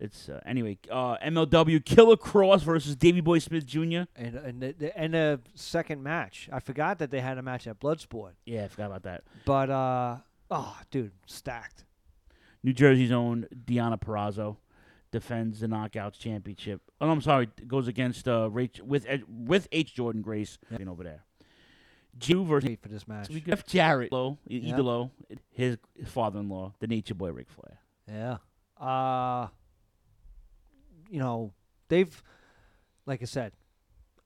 [0.01, 0.78] It's uh, anyway.
[0.90, 4.03] Uh, MLW Killer Kross versus Davey Boy Smith Jr.
[4.16, 6.49] And and the, the, and a second match.
[6.53, 8.32] I forgot that they had a match at Bloodsport.
[8.44, 9.24] Yeah, I forgot about that.
[9.44, 10.16] But uh,
[10.51, 11.84] oh, dude, stacked.
[12.62, 14.57] New Jersey's own Deonna Purrazzo
[15.11, 16.82] defends the Knockouts Championship.
[17.01, 21.05] Oh, no, I'm sorry, goes against uh Rach, with with H Jordynne Grace being over
[21.05, 21.24] there.
[22.18, 23.28] Jew versus for this match.
[23.30, 24.74] Jeff Jarrett, Low, Yeah.
[24.76, 25.10] Idolo,
[25.50, 27.78] his father-in-law, the Nature Boy Ric Flair.
[28.08, 28.38] Yeah.
[28.84, 29.48] Uh
[31.10, 31.52] you know,
[31.88, 32.22] they've
[33.06, 33.52] like I said,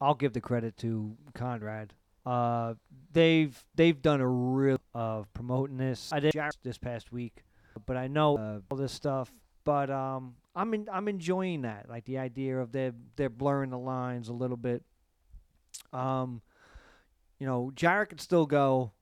[0.01, 1.95] I'll give the credit to Conrad.
[2.27, 2.75] Uh
[3.13, 6.13] they've they've done a real of promoting this.
[6.13, 7.43] I did this past week,
[7.87, 9.33] but I know uh, all this stuff,
[9.65, 11.89] but um I'm in, I'm enjoying that.
[11.89, 14.83] Like the idea of they're they're blurring the lines a little bit.
[15.93, 16.43] Um
[17.43, 18.93] you know, Jarrett could still go.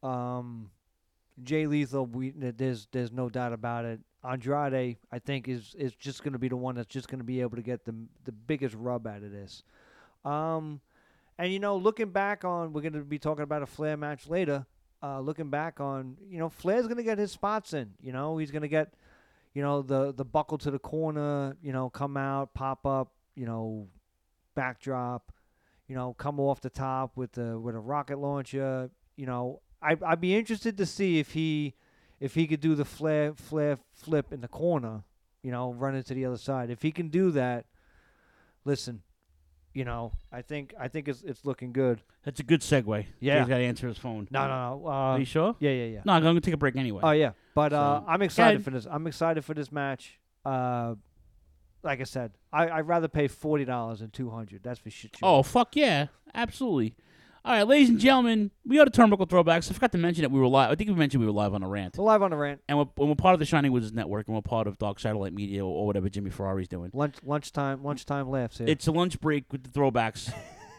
[0.00, 0.70] Um
[1.42, 3.98] Jay Lethal, we there's there's no doubt about it.
[4.22, 7.24] Andrade, I think, is is just going to be the one that's just going to
[7.24, 7.94] be able to get the
[8.26, 9.64] the biggest rub out of this.
[10.24, 10.80] Um,
[11.36, 14.28] and you know, looking back on, we're going to be talking about a Flair match
[14.28, 14.66] later.
[15.02, 17.94] Uh, looking back on, you know, Flair's going to get his spots in.
[18.00, 18.94] You know, he's going to get,
[19.52, 21.56] you know, the the buckle to the corner.
[21.60, 23.14] You know, come out, pop up.
[23.34, 23.88] You know,
[24.54, 25.32] backdrop.
[25.90, 28.90] You know, come off the top with the with a rocket launcher.
[29.16, 31.74] You know, I I'd be interested to see if he
[32.20, 35.02] if he could do the flare flare flip in the corner,
[35.42, 36.70] you know, run into the other side.
[36.70, 37.64] If he can do that,
[38.64, 39.02] listen,
[39.74, 42.02] you know, I think I think it's it's looking good.
[42.22, 43.06] That's a good segue.
[43.18, 43.40] Yeah.
[43.40, 44.28] He's got to answer his phone.
[44.30, 44.86] No, no, no.
[44.86, 45.56] Uh, Are you sure?
[45.58, 46.02] Yeah, yeah, yeah.
[46.04, 47.00] No, I'm going to take a break anyway.
[47.02, 48.86] Oh yeah, but uh, I'm excited for this.
[48.88, 50.20] I'm excited for this match.
[50.44, 50.94] Uh,
[51.82, 54.62] like I said, I I'd rather pay forty dollars than two hundred.
[54.62, 55.16] That's for shit.
[55.22, 56.94] Oh fuck yeah, absolutely.
[57.42, 59.70] All right, ladies and gentlemen, we are the Turnbuckle Throwbacks.
[59.70, 60.70] I forgot to mention that we were live.
[60.70, 61.96] I think we mentioned we were live on a rant.
[61.96, 62.60] We're live on a rant.
[62.68, 65.00] And we're, and we're part of the Shining Wizards Network, and we're part of Dark
[65.00, 66.90] Satellite Media or, or whatever Jimmy Ferrari's doing.
[66.92, 68.68] Lunch lunchtime lunchtime laughs here.
[68.68, 70.30] It's a lunch break with the Throwbacks.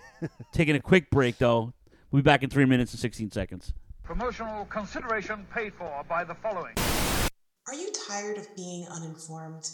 [0.54, 1.74] Taking a quick break though.
[2.12, 3.74] We'll be back in three minutes and sixteen seconds.
[4.04, 6.76] Promotional consideration paid for by the following.
[7.68, 9.68] Are you tired of being uninformed?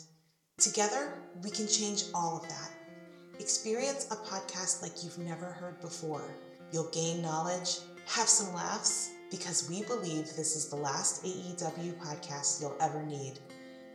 [0.59, 2.71] Together, we can change all of that.
[3.39, 6.23] Experience a podcast like you've never heard before.
[6.71, 7.77] You'll gain knowledge,
[8.07, 13.33] have some laughs, because we believe this is the last AEW podcast you'll ever need.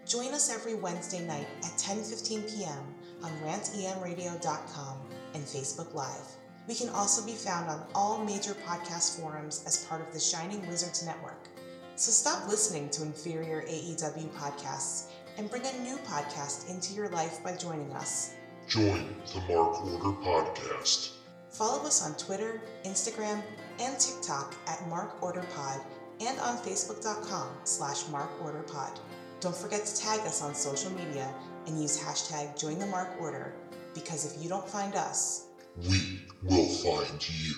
[0.07, 2.95] Join us every Wednesday night at 10:15 p.m.
[3.25, 5.01] on rantemradio.com
[5.35, 6.29] and Facebook Live.
[6.69, 10.65] We can also be found on all major podcast forums as part of the Shining
[10.69, 11.49] Wizards Network.
[11.97, 15.09] So stop listening to inferior AEW podcasts
[15.39, 18.35] and bring a new podcast into your life by joining us.
[18.69, 21.11] Join the Mark Order Podcast.
[21.51, 23.43] Follow us on Twitter, Instagram,
[23.81, 25.81] and TikTok at Mark Order Pod
[26.21, 28.99] and on Facebook.com slash Mark Order Pod.
[29.41, 31.33] Don't forget to tag us on social media
[31.67, 33.53] and use hashtag JoinTheMarkOrder
[33.95, 37.55] because if you don't find us, We will find you.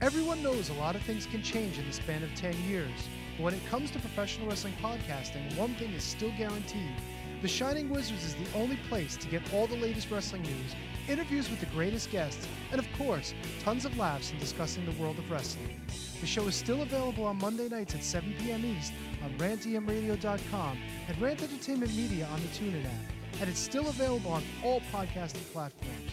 [0.00, 2.90] Everyone knows a lot of things can change in the span of 10 years,
[3.36, 6.94] but when it comes to professional wrestling podcasting, one thing is still guaranteed.
[7.42, 10.74] The Shining Wizards is the only place to get all the latest wrestling news,
[11.06, 15.18] interviews with the greatest guests, and of course, tons of laughs in discussing the world
[15.18, 15.78] of wrestling.
[16.22, 18.64] The show is still available on Monday nights at 7 p.m.
[18.64, 20.78] East on rantemradio.com
[21.08, 25.44] and Rant Entertainment Media on the TuneIn app, and it's still available on all podcasting
[25.52, 26.10] platforms.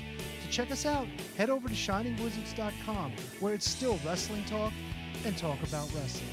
[0.47, 4.71] To check us out, head over to shiningwizards.com, where it's still wrestling talk
[5.25, 6.29] and talk about wrestling.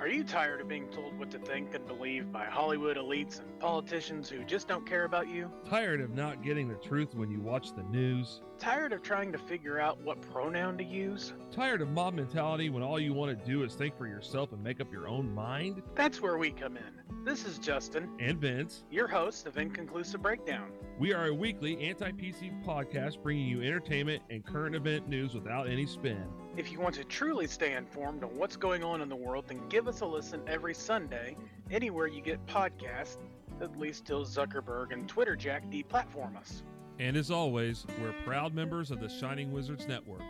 [0.00, 3.60] Are you tired of being told what to think and believe by Hollywood elites and
[3.60, 5.50] politicians who just don't care about you?
[5.68, 8.40] Tired of not getting the truth when you watch the news?
[8.64, 11.34] Tired of trying to figure out what pronoun to use?
[11.52, 14.64] Tired of mob mentality when all you want to do is think for yourself and
[14.64, 15.82] make up your own mind?
[15.94, 17.24] That's where we come in.
[17.26, 18.84] This is Justin, And Vince.
[18.90, 20.72] your host of Inconclusive Breakdown.
[20.98, 25.68] We are a weekly anti PC podcast bringing you entertainment and current event news without
[25.68, 26.24] any spin.
[26.56, 29.60] If you want to truly stay informed on what's going on in the world, then
[29.68, 31.36] give us a listen every Sunday,
[31.70, 33.18] anywhere you get podcasts,
[33.60, 36.62] at least till Zuckerberg and Twitter Jack deplatform us.
[36.98, 40.22] And as always, we're proud members of the Shining Wizards Network.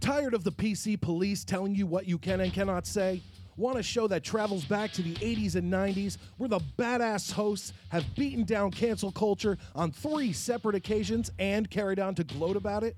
[0.00, 3.22] Tired of the PC police telling you what you can and cannot say?
[3.56, 7.72] Want a show that travels back to the 80s and 90s where the badass hosts
[7.88, 12.84] have beaten down cancel culture on three separate occasions and carried on to gloat about
[12.84, 12.96] it?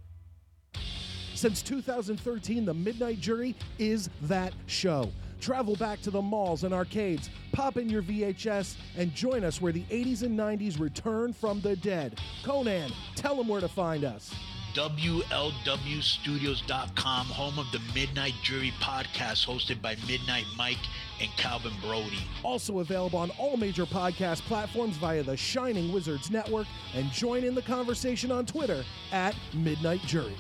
[1.35, 5.13] Since 2013, The Midnight Jury is that show.
[5.41, 9.71] Travel back to the malls and arcades, pop in your VHS, and join us where
[9.73, 12.19] the 80s and 90s return from the dead.
[12.43, 14.35] Conan, tell them where to find us.
[14.75, 20.77] WLWstudios.com, home of the Midnight Jury podcast hosted by Midnight Mike
[21.19, 22.19] and Calvin Brody.
[22.43, 27.55] Also available on all major podcast platforms via the Shining Wizards Network, and join in
[27.55, 30.37] the conversation on Twitter at Midnight Jury.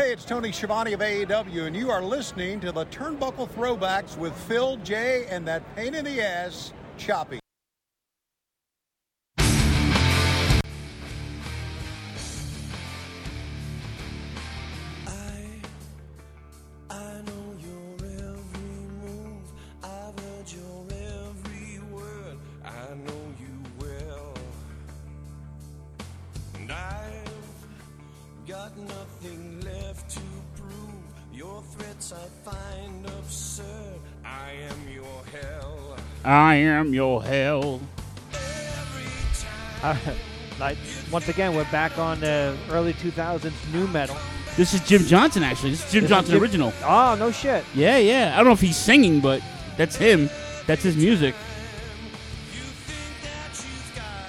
[0.00, 4.34] Hey, it's Tony Schiavone of AEW, and you are listening to the Turnbuckle Throwbacks with
[4.44, 7.39] Phil J and that pain in the ass, Choppy.
[32.00, 34.00] Your threats I find absurd.
[34.24, 35.96] I am your hell.
[36.24, 37.80] I am your hell.
[39.82, 39.96] Uh,
[40.58, 40.78] like
[41.10, 44.16] once again, we're back on the early 2000s new metal.
[44.56, 45.70] This is Jim Johnston, actually.
[45.70, 46.72] This is Jim This is Johnston Jim- original.
[46.84, 47.64] Oh no shit.
[47.74, 48.32] Yeah, yeah.
[48.34, 49.42] I don't know if he's singing, but
[49.76, 50.30] that's him.
[50.66, 51.34] That's his music.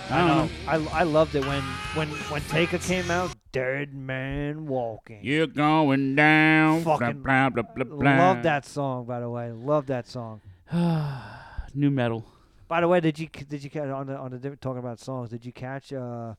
[0.10, 0.50] I don't know.
[0.68, 1.62] I, I loved it when
[1.96, 3.32] when when Taker came out.
[3.52, 5.20] Dead man walking.
[5.24, 6.84] You're going down.
[6.84, 8.18] Fucking blah, blah, blah, blah, blah.
[8.18, 9.52] Love that song, by the way.
[9.52, 10.40] Love that song.
[11.74, 12.26] New metal.
[12.68, 15.00] By the way, did you did you catch on the on the different- talking about
[15.00, 15.30] songs?
[15.30, 15.92] Did you catch?
[15.92, 16.36] uh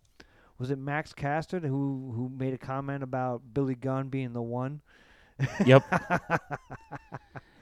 [0.59, 4.81] Was it Max Caster who who made a comment about Billy Gunn being the one?
[5.67, 5.83] Yep.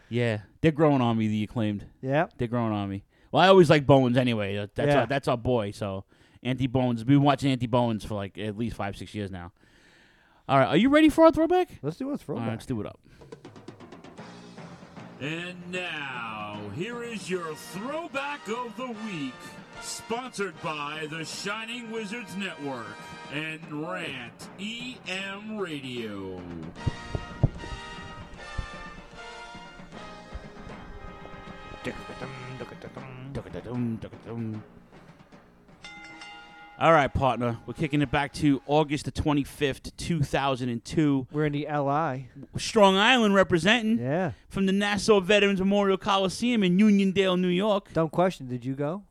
[0.09, 1.27] yeah, they're growing on me.
[1.29, 1.87] The acclaimed.
[2.03, 2.35] Yep.
[2.39, 3.05] they're growing on me.
[3.33, 4.57] Well, I always like Bones anyway.
[4.75, 5.01] That's Yeah.
[5.01, 5.71] our, that's our boy.
[5.73, 6.05] So
[6.43, 7.01] Anthony Bowens.
[7.01, 9.53] We've been watching Anthony Bowens for like at least five six years now.
[10.49, 11.69] All right, are you ready for our throwback?
[11.83, 12.47] Let's do a throwback.
[12.47, 12.99] right, let's do it up.
[15.21, 19.35] And now, here is your throwback of the week,
[19.83, 22.87] sponsored by the Shining Wizards Network
[23.33, 26.41] and Rant EM Radio.
[36.81, 37.59] All right, partner.
[37.67, 41.27] We're kicking it back to August the 25th, 2002.
[41.31, 42.29] We're in the LI.
[42.57, 43.99] Strong Island representing.
[43.99, 44.33] Yeah.
[44.49, 47.93] From the Nassau Veterans Memorial Coliseum in Uniondale, New York.
[47.93, 48.49] Don't question.
[48.49, 49.03] Did you go?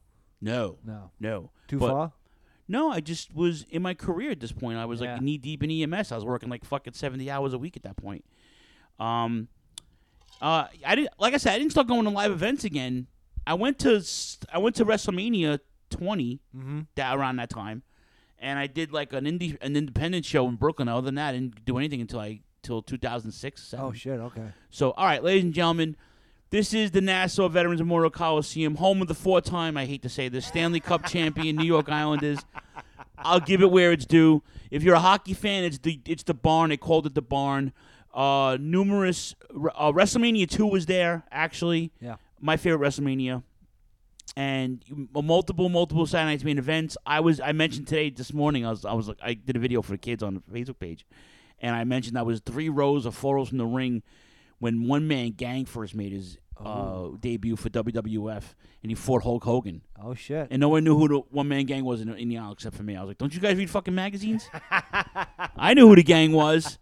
[0.42, 0.78] No.
[0.84, 1.12] No.
[1.20, 1.52] No.
[1.68, 2.14] Too But- far?
[2.68, 4.78] No, I just was in my career at this point.
[4.80, 5.14] I was Yeah.
[5.14, 6.12] like knee deep in EMS.
[6.12, 8.26] I was working like fucking 70 hours a week at that point.
[9.00, 9.48] Um,
[10.42, 13.08] uh, I didn't, like I said, I didn't start going to live events again.
[13.46, 14.04] I went to,
[14.54, 15.60] I went to WrestleMania
[15.90, 16.88] 20 Mhm.
[16.96, 17.84] that around that time,
[18.40, 20.88] and I did like an indie, an independent show in Brooklyn.
[20.88, 23.74] Other than that, I didn't do anything until I, till 2006.
[23.74, 23.94] Oh seven.
[23.94, 24.20] shit.
[24.20, 24.48] Okay.
[24.70, 25.96] So, all right, ladies and gentlemen,
[26.52, 30.30] this is the Nassau Veterans Memorial Coliseum, home of the four-time, I hate to say
[30.30, 32.40] this, Stanley Cup champion New York Islanders.
[33.18, 34.42] I'll give it where it's due.
[34.72, 36.70] If you're a hockey fan, it's the it's the barn.
[36.70, 37.74] They called it the barn.
[38.14, 41.92] Uh, numerous uh, WrestleMania two was there actually.
[42.00, 42.16] Yeah.
[42.40, 43.44] My favorite WrestleMania.
[44.36, 46.98] And multiple, multiple Saturday Night's main events.
[47.06, 49.60] I was, I mentioned today, this morning, I was, I was like, I did a
[49.60, 51.06] video for the kids on the Facebook page,
[51.60, 54.04] and I mentioned I was three rows or four rows from the ring
[54.60, 58.44] when one man Gang first made his uh, debut for WWF,
[58.84, 59.82] and he fought Hulk Hogan.
[60.02, 60.48] Oh shit.
[60.52, 62.76] And no one knew who the one man gang was in, in the aisle except
[62.76, 62.96] for me.
[62.96, 64.48] I was like, "Don't you guys read fucking magazines?"
[65.56, 66.78] I knew who the gang was.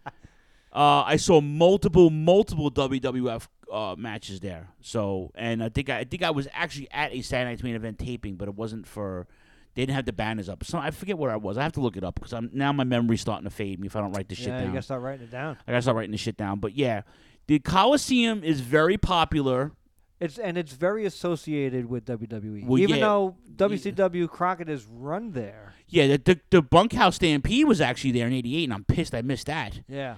[0.74, 4.70] Uh, I saw multiple, multiple WWF uh, matches there.
[4.82, 7.76] So, and I think I, I think I was actually at a Saturday Night's main
[7.76, 9.28] event taping, but it wasn't for.
[9.76, 10.64] They didn't have the banners up.
[10.64, 11.56] So I forget where I was.
[11.56, 13.86] I have to look it up because I'm now my memory's starting to fade me
[13.86, 14.68] if I don't write this shit yeah, down.
[14.68, 15.56] you gotta start writing it down.
[15.68, 16.60] I gotta start writing this shit down.
[16.60, 17.04] But yeah,
[17.46, 19.74] the Coliseum is very popular.
[20.20, 22.66] It's and it's very associated with WWE.
[22.66, 23.06] Well, Even yeah.
[23.06, 25.76] though WCW Crockett is run there.
[25.88, 29.22] Yeah, the, the the bunkhouse stampede was actually there in '88, and I'm pissed I
[29.22, 29.82] missed that.
[29.88, 30.16] Yeah.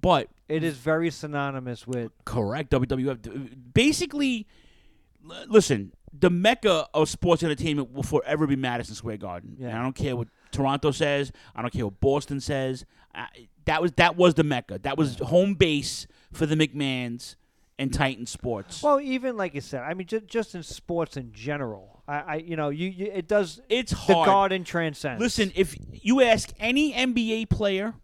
[0.00, 3.72] But It is very synonymous with correct WWF.
[3.74, 4.46] Basically,
[5.28, 9.56] l- listen, the mecca of sports entertainment will forever be Madison Square Garden.
[9.58, 9.68] Yeah.
[9.68, 11.32] And I don't care what Toronto says.
[11.54, 12.84] I don't care what Boston says.
[13.14, 13.28] I,
[13.64, 14.78] that was that was the mecca.
[14.78, 17.36] That was home base for the McMahons
[17.78, 18.82] and Titan Sports.
[18.82, 22.34] Well, even like you said, I mean, just, just in sports in general, I, I
[22.36, 23.60] you know, you, you it does.
[23.68, 24.26] It's hard.
[24.26, 25.20] the garden transcends.
[25.20, 27.94] Listen, if you ask any NBA player,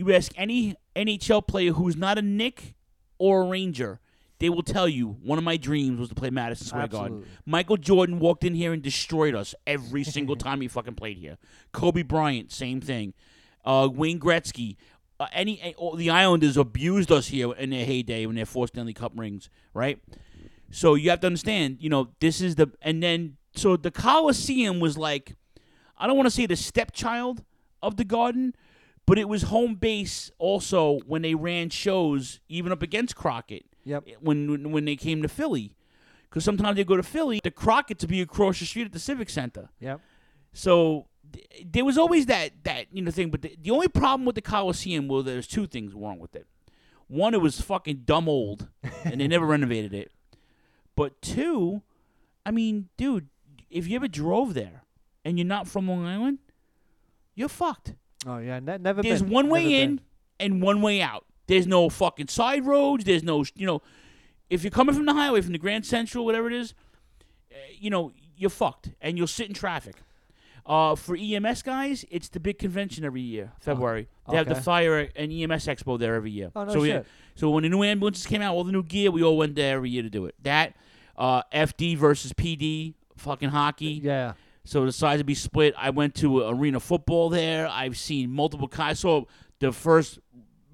[0.00, 2.74] you ask any NHL player who's not a Knick
[3.18, 4.00] or a Ranger,
[4.38, 7.26] they will tell you one of my dreams was to play Madison Square Garden.
[7.44, 11.36] Michael Jordan walked in here and destroyed us every single time he fucking played here.
[11.72, 13.12] Kobe Bryant, same thing.
[13.64, 14.76] Uh, Wayne Gretzky.
[15.18, 18.94] Uh, any all the Islanders abused us here in their heyday when they four Stanley
[18.94, 20.02] Cup rings, right?
[20.70, 24.80] So you have to understand, you know, this is the and then so the Coliseum
[24.80, 25.36] was like
[25.98, 27.44] I don't want to say the stepchild
[27.82, 28.54] of the Garden,
[29.10, 33.66] but it was home base also when they ran shows even up against Crockett.
[33.82, 34.04] Yep.
[34.06, 35.74] Eh, when when they came to Philly,
[36.28, 39.28] because sometimes they go to Philly, the Crockett's be across the street at the Civic
[39.28, 39.68] Center.
[39.80, 40.00] Yep.
[40.52, 44.26] So th- there was always that that you know thing, but the, the only problem
[44.26, 46.46] with the Coliseum, well, there's two things wrong with it.
[47.08, 48.68] One, it was fucking dumb old,
[49.02, 50.12] and they never renovated it.
[50.94, 51.82] But two,
[52.46, 53.26] I mean, dude,
[53.70, 54.84] if you ever drove there
[55.24, 56.38] and you're not from Long Island,
[57.34, 57.94] you're fucked.
[58.26, 59.02] Oh yeah, ne- never.
[59.02, 59.30] There's been.
[59.30, 60.04] one way Never in been.
[60.40, 61.24] and one way out.
[61.46, 63.04] There's no fucking side roads.
[63.04, 63.82] There's no, you know,
[64.48, 66.74] if you're coming from the highway, from the Grand Central, whatever it is,
[67.50, 69.96] uh, you know, you're fucked and you'll sit in traffic.
[70.66, 74.06] Uh, for EMS guys, it's the big convention every year, February.
[74.28, 76.52] they have the fire and EMS expo there every year.
[76.54, 77.06] Oh, no so we- shit.
[77.34, 79.76] so when the new ambulances came out, all the new gear, we all went there
[79.76, 80.34] every year to do it.
[80.42, 80.76] That,
[81.16, 84.00] uh, FD versus PD, fucking hockey.
[84.04, 84.34] Yeah.
[84.64, 85.74] So the sides would be split.
[85.76, 87.66] I went to arena football there.
[87.68, 88.68] I've seen multiple.
[88.68, 89.24] ki- I saw
[89.58, 90.18] the first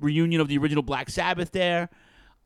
[0.01, 1.89] reunion of the original Black Sabbath there.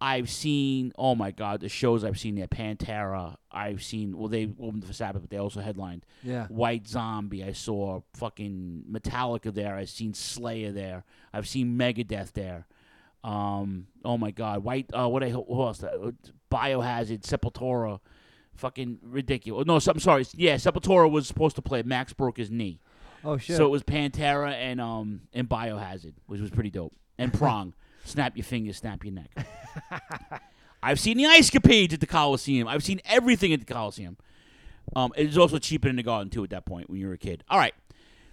[0.03, 0.93] I've seen.
[0.97, 2.47] Oh my God, the shows I've seen there.
[2.47, 3.36] Pantera.
[3.51, 4.16] I've seen.
[4.16, 6.07] Well, they opened for Sabbath, but they also headlined.
[6.22, 6.47] Yeah.
[6.47, 7.45] White Zombie.
[7.45, 9.76] I saw fucking Metallica there.
[9.76, 11.05] I've seen Slayer there.
[11.34, 12.66] I've seen Megadeth there.
[13.24, 13.88] Um.
[14.05, 14.64] Oh my God.
[14.64, 14.91] White.
[14.95, 15.09] Uh.
[15.09, 15.28] What I.
[15.30, 15.82] Who else?
[15.82, 16.12] Uh,
[16.51, 17.20] Biohazard.
[17.22, 18.01] Sepultura.
[18.57, 19.66] Fucking ridiculous.
[19.66, 20.26] No, so- I'm sorry.
[20.34, 21.82] Yeah, Sepultura was supposed to play.
[21.82, 22.80] Max broke his knee.
[23.24, 23.57] Oh shit.
[23.57, 26.94] So it was Pantera and um and Biohazard, which was pretty dope.
[27.18, 27.74] And Prong,
[28.05, 29.30] snap your fingers, snap your neck.
[30.82, 32.66] I've seen the ice capades at the Coliseum.
[32.66, 34.16] I've seen everything at the Coliseum.
[34.96, 37.12] Um, it was also cheaper in the Garden too at that point when you were
[37.12, 37.44] a kid.
[37.51, 37.74] All right,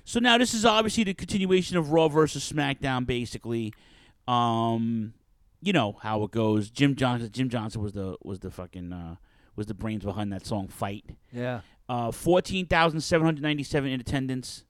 [0.06, 3.74] so now this is obviously the continuation of Raw versus SmackDown, basically.
[4.28, 5.14] Um,
[5.62, 6.70] you know how it goes.
[6.70, 7.32] Jim Johnston.
[7.32, 9.16] Jim Johnston was the was the fucking uh,
[9.58, 11.04] was the brains behind that song "Fight."
[11.34, 11.62] Yeah.
[11.90, 14.64] Uh, fourteen thousand seven hundred ninety-seven in attendance.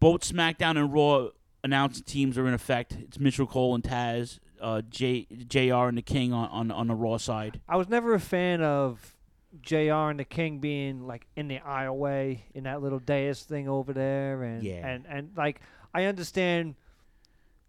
[0.00, 1.28] Both SmackDown and Raw
[1.62, 2.92] announced teams are in effect.
[3.00, 6.94] It's Michael Cole and Taz, uh, J, JR and the King on, on on the
[6.94, 7.60] Raw side.
[7.68, 9.16] I was never a fan of
[9.62, 13.92] JR and the King being like in the aisleway in that little dais thing over
[13.92, 14.86] there and Yeah.
[14.86, 15.60] and and like
[15.94, 16.74] I understand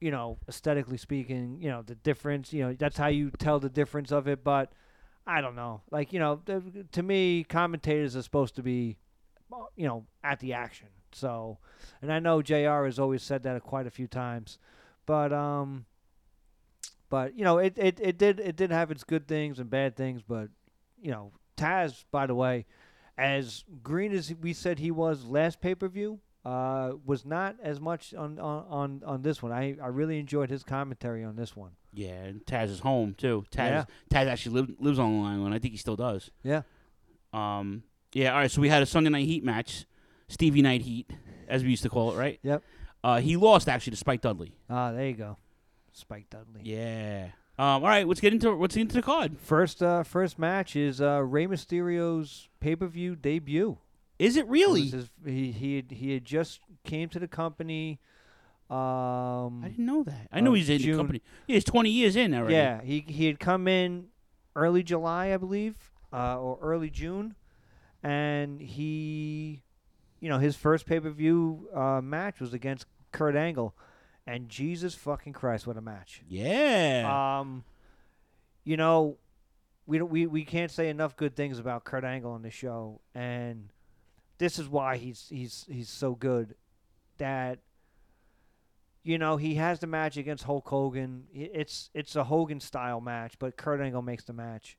[0.01, 3.69] you know aesthetically speaking you know the difference you know that's how you tell the
[3.69, 4.73] difference of it but
[5.27, 6.41] I don't know like you know
[6.91, 8.97] to me commentators are supposed to be
[9.75, 11.57] you know at the action so
[12.01, 14.59] and I know JR has always said that quite a few times
[15.05, 15.85] but um
[17.09, 19.95] but you know it, it, it did it did have its good things and bad
[19.95, 20.49] things but
[21.01, 22.65] you know Taz by the way
[23.17, 28.39] as green as we said he was last pay-per-view uh, was not as much on,
[28.39, 29.51] on, on, on this one.
[29.51, 31.71] I, I really enjoyed his commentary on this one.
[31.95, 33.45] Yeah, and Taz is home too.
[33.51, 33.85] Taz Yeah.
[34.11, 35.53] Taz actually live, lives on Long Island.
[35.55, 36.29] I think he still does.
[36.43, 36.61] Yeah.
[37.33, 37.83] Um.
[38.13, 38.31] Yeah.
[38.33, 38.51] All right.
[38.51, 39.85] So we had a Sunday Night Heat match,
[40.27, 41.09] Stevie Night Heat,
[41.47, 42.39] as we used to call it, right?
[42.43, 42.63] Yep.
[43.03, 44.55] Uh, he lost actually to Spike Dudley.
[44.69, 45.37] Ah, there you go,
[45.91, 46.61] Spike Dudley.
[46.63, 47.27] Yeah.
[47.57, 47.65] Um.
[47.67, 48.07] All right.
[48.07, 49.37] Let's get into let's get into the card.
[49.39, 53.77] First uh, first match is uh, Rey Mysterio's pay-per-view debut.
[54.17, 54.83] Is it really?
[54.83, 57.99] It his- he he had, he had just came to the company.
[58.69, 60.27] Um, I didn't know that.
[60.31, 60.91] I know of he's in June.
[60.93, 61.21] the company.
[61.47, 62.55] Yeah, he's twenty years in already.
[62.55, 64.07] Yeah, he he had come in
[64.55, 67.35] early July, I believe, uh, or early June,
[68.01, 69.61] and he,
[70.19, 73.75] you know, his first pay per view uh, match was against Kurt Angle,
[74.25, 76.23] and Jesus fucking Christ, what a match!
[76.27, 77.39] Yeah.
[77.39, 77.65] Um,
[78.63, 79.17] you know,
[79.85, 83.01] we don't we, we can't say enough good things about Kurt Angle on the show,
[83.13, 83.69] and
[84.39, 86.55] this is why he's he's he's so good.
[87.17, 87.59] That
[89.05, 91.27] you know he has the match against Hulk Hogan.
[91.31, 94.77] It's it's a Hogan style match, but Kurt Angle makes the match.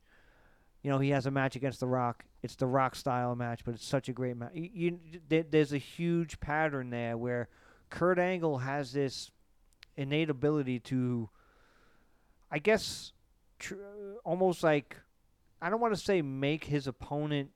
[0.83, 2.25] You know he has a match against The Rock.
[2.43, 4.51] It's the Rock style match, but it's such a great match.
[4.53, 7.49] You, you, there, there's a huge pattern there where
[7.89, 9.31] Kurt Angle has this
[9.97, 11.31] innate ability to,
[12.51, 13.13] I guess,
[13.61, 13.77] tr-
[14.25, 14.97] almost like
[15.63, 17.51] I don't want to say make his opponent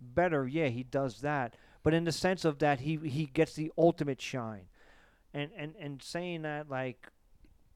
[0.00, 0.46] better.
[0.46, 4.22] Yeah, he does that, but in the sense of that he he gets the ultimate
[4.22, 4.68] shine,
[5.34, 7.08] and and and saying that like,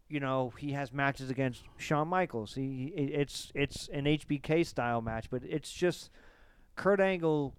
[0.09, 2.55] you know, he has matches against Shawn Michaels.
[2.55, 6.11] He he- it's it's an HBK style match, but it's just
[6.77, 7.55] Kurt Angle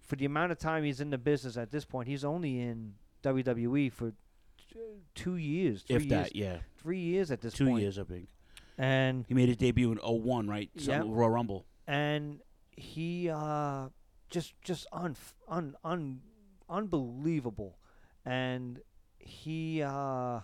[0.00, 2.06] for the amount of time he's in the business at this point.
[2.08, 4.10] He's only in WWE for
[4.58, 4.78] t-
[5.14, 6.56] two years, three If years, that, yeah.
[6.76, 7.80] three years at this Two point.
[7.80, 8.28] years, I think.
[8.76, 10.70] And he made his debut in 01, right?
[10.74, 10.98] Yeah.
[11.00, 11.66] Some- Royal Rumble.
[11.86, 12.40] and
[12.76, 13.88] he uh,
[14.30, 15.14] just just un,
[15.48, 16.20] un, un
[16.68, 17.78] unbelievable,
[18.24, 18.80] and
[19.22, 20.40] he uh,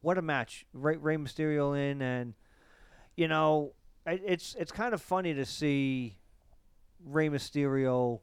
[0.00, 0.66] what a match!
[0.72, 2.34] Ray, Rey Mysterio in, and
[3.16, 3.72] you know
[4.06, 6.16] it, it's it's kind of funny to see
[7.04, 8.20] Rey Mysterio,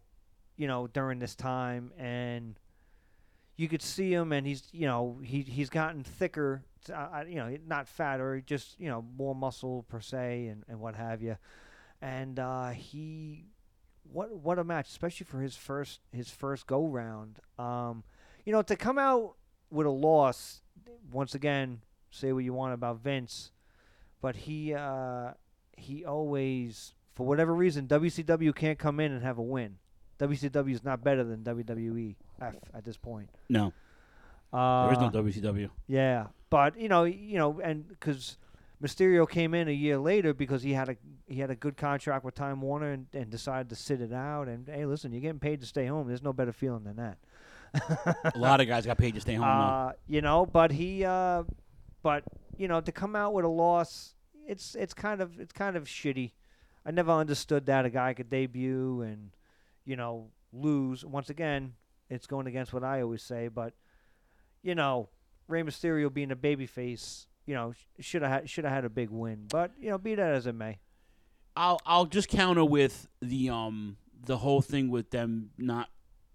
[0.57, 2.59] you know, during this time, and
[3.55, 6.63] you could see him, and he's you know he he's gotten thicker,
[6.93, 10.95] uh, you know, not fatter, just you know more muscle per se, and, and what
[10.95, 11.37] have you,
[12.01, 13.45] and uh, he
[14.11, 17.39] what what a match, especially for his first his first go round.
[17.57, 18.03] Um,
[18.49, 19.35] you know, to come out
[19.69, 20.61] with a loss,
[21.11, 23.51] once again, say what you want about Vince,
[24.23, 25.33] but he uh,
[25.77, 29.77] he always for whatever reason WCW can't come in and have a win.
[30.17, 33.29] WCW is not better than WWE F at this point.
[33.49, 33.71] No.
[34.51, 35.69] Uh, there is no WCW.
[35.85, 38.39] Yeah, but you know, you know, and because
[38.81, 40.95] Mysterio came in a year later because he had a
[41.27, 44.47] he had a good contract with Time Warner and, and decided to sit it out.
[44.47, 46.07] And hey, listen, you're getting paid to stay home.
[46.07, 47.19] There's no better feeling than that.
[47.73, 49.47] A lot of guys got paid to stay home.
[49.47, 51.43] Uh, you know, but he, uh,
[52.01, 52.23] but
[52.57, 54.15] you know, to come out with a loss,
[54.47, 56.31] it's it's kind of it's kind of shitty.
[56.85, 59.31] I never understood that a guy could debut and
[59.85, 61.05] you know lose.
[61.05, 61.73] Once again,
[62.09, 63.73] it's going against what I always say, but
[64.63, 65.09] you know,
[65.47, 69.09] Rey Mysterio being a babyface, you know, should have had, should have had a big
[69.09, 69.45] win.
[69.49, 70.79] But you know, be that as it may.
[71.55, 75.89] I'll I'll just counter with the um the whole thing with them not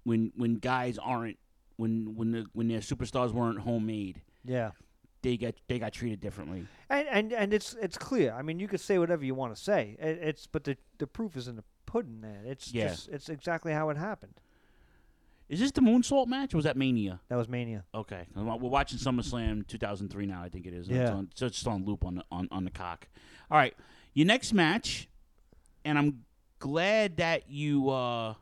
[0.04, 1.38] when when guys aren't
[1.76, 4.22] when when the when their superstars weren't homemade.
[4.44, 4.70] Yeah.
[5.22, 6.66] They get they got treated differently.
[6.90, 8.32] And and and it's it's clear.
[8.34, 9.96] I mean, you could say whatever you want to say.
[9.98, 12.20] It, it's but the the proof is in the pudding.
[12.20, 12.88] There, it's Yeah.
[12.88, 14.34] just it's exactly how it happened.
[15.48, 17.20] Is this the Moonsault match or was that Mania?
[17.28, 17.84] That was Mania.
[17.94, 18.24] Okay.
[18.34, 20.88] We're watching SummerSlam 2003 now, I think it is.
[20.88, 21.12] It's Yeah.
[21.12, 23.08] on, so it's just on loop on the, on, on the cock.
[23.50, 23.74] All right.
[24.14, 25.06] Your next match,
[25.84, 26.24] and I'm
[26.60, 28.34] glad that you, uh,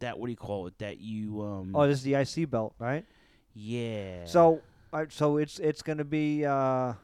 [0.00, 0.78] that, what do you call it?
[0.78, 3.04] That you, um, Oh, this is the IC belt, right?
[3.54, 4.24] yeah.
[4.26, 4.60] So,
[4.92, 6.94] uh, so it's it's gonna be uh,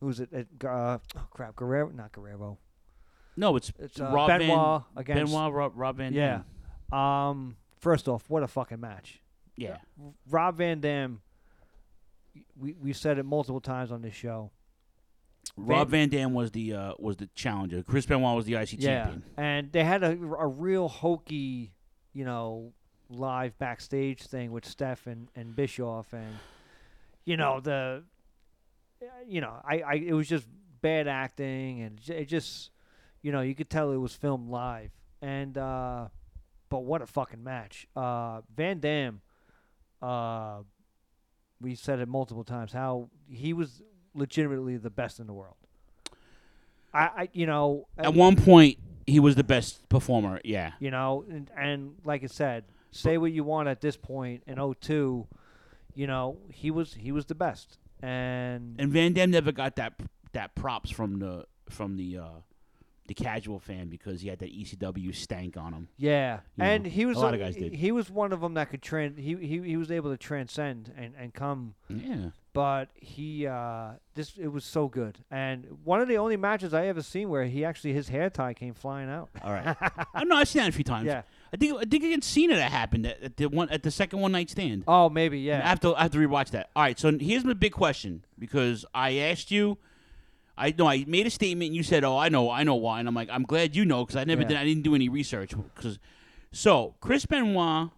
[0.00, 0.30] who's it?
[0.64, 0.68] uh,
[1.16, 2.58] oh crap, Guerrero, not Guerrero.
[3.36, 6.42] No, it's, It's uh, Rob Van- Benoit against Benoit, Rob, Rob Van Yeah.
[6.90, 6.98] Dam.
[6.98, 7.56] Um.
[7.80, 9.20] First off, what a fucking match.
[9.56, 9.76] Yeah.
[10.30, 11.20] Rob Van Dam.
[12.58, 14.50] We we said it multiple times on this show.
[15.56, 17.82] Rob Van Dam was the uh, was the challenger.
[17.82, 19.22] Chris Benoit was the IC yeah, champion.
[19.36, 21.73] and they had a, a real hokey,
[22.14, 22.72] you know,
[23.10, 26.38] live backstage thing with Steph and, and Bischoff, and
[27.24, 28.02] you know the,
[29.26, 30.46] you know, I, I it was just
[30.80, 32.70] bad acting, and it just,
[33.22, 34.90] you know, you could tell it was filmed live,
[35.20, 36.08] and uh,
[36.70, 39.20] but what a fucking match, uh, Van Dam,
[40.00, 40.58] uh,
[41.60, 43.82] we said it multiple times how he was
[44.14, 45.56] legitimately the best in the world.
[46.92, 50.40] I, I you know, At one point, he was the best performer.
[50.44, 50.72] Yeah.
[50.80, 54.58] you know, and, and like I said, say what you want at this point in
[54.80, 55.26] 02,
[55.94, 57.78] you know, he was he was the best.
[58.02, 59.94] And And Van Dam never got that
[60.32, 62.28] that props from the from the uh,
[63.06, 65.88] the casual fan because he had that ECW stank on him.
[65.98, 67.74] yeah, You and know, he was a lot of guys did.
[67.74, 69.18] He was one of them that could trans.
[69.18, 71.74] He he he was able to transcend and and come.
[71.88, 72.30] Yeah.
[72.54, 76.86] But he uh this it was so good, and one of the only matches I
[76.86, 79.28] ever seen where he actually his hair tie came flying out.
[79.42, 79.76] All right.
[80.14, 81.06] I know I've seen that a few times.
[81.06, 81.22] Yeah.
[81.52, 84.20] I think I think against Cena that happened at, at the one at the second
[84.20, 84.84] one night stand.
[84.86, 85.62] Oh, maybe yeah.
[85.64, 86.70] I have to I have to rewatch that.
[86.76, 89.76] All right, so here's my big question because I asked you.
[90.56, 91.70] I know I made a statement.
[91.70, 93.84] and You said, "Oh, I know, I know why," and I'm like, "I'm glad you
[93.84, 94.48] know because I never Yeah.
[94.48, 94.56] did.
[94.58, 95.98] I didn't do any research." Because
[96.52, 97.90] so Chris Benoit,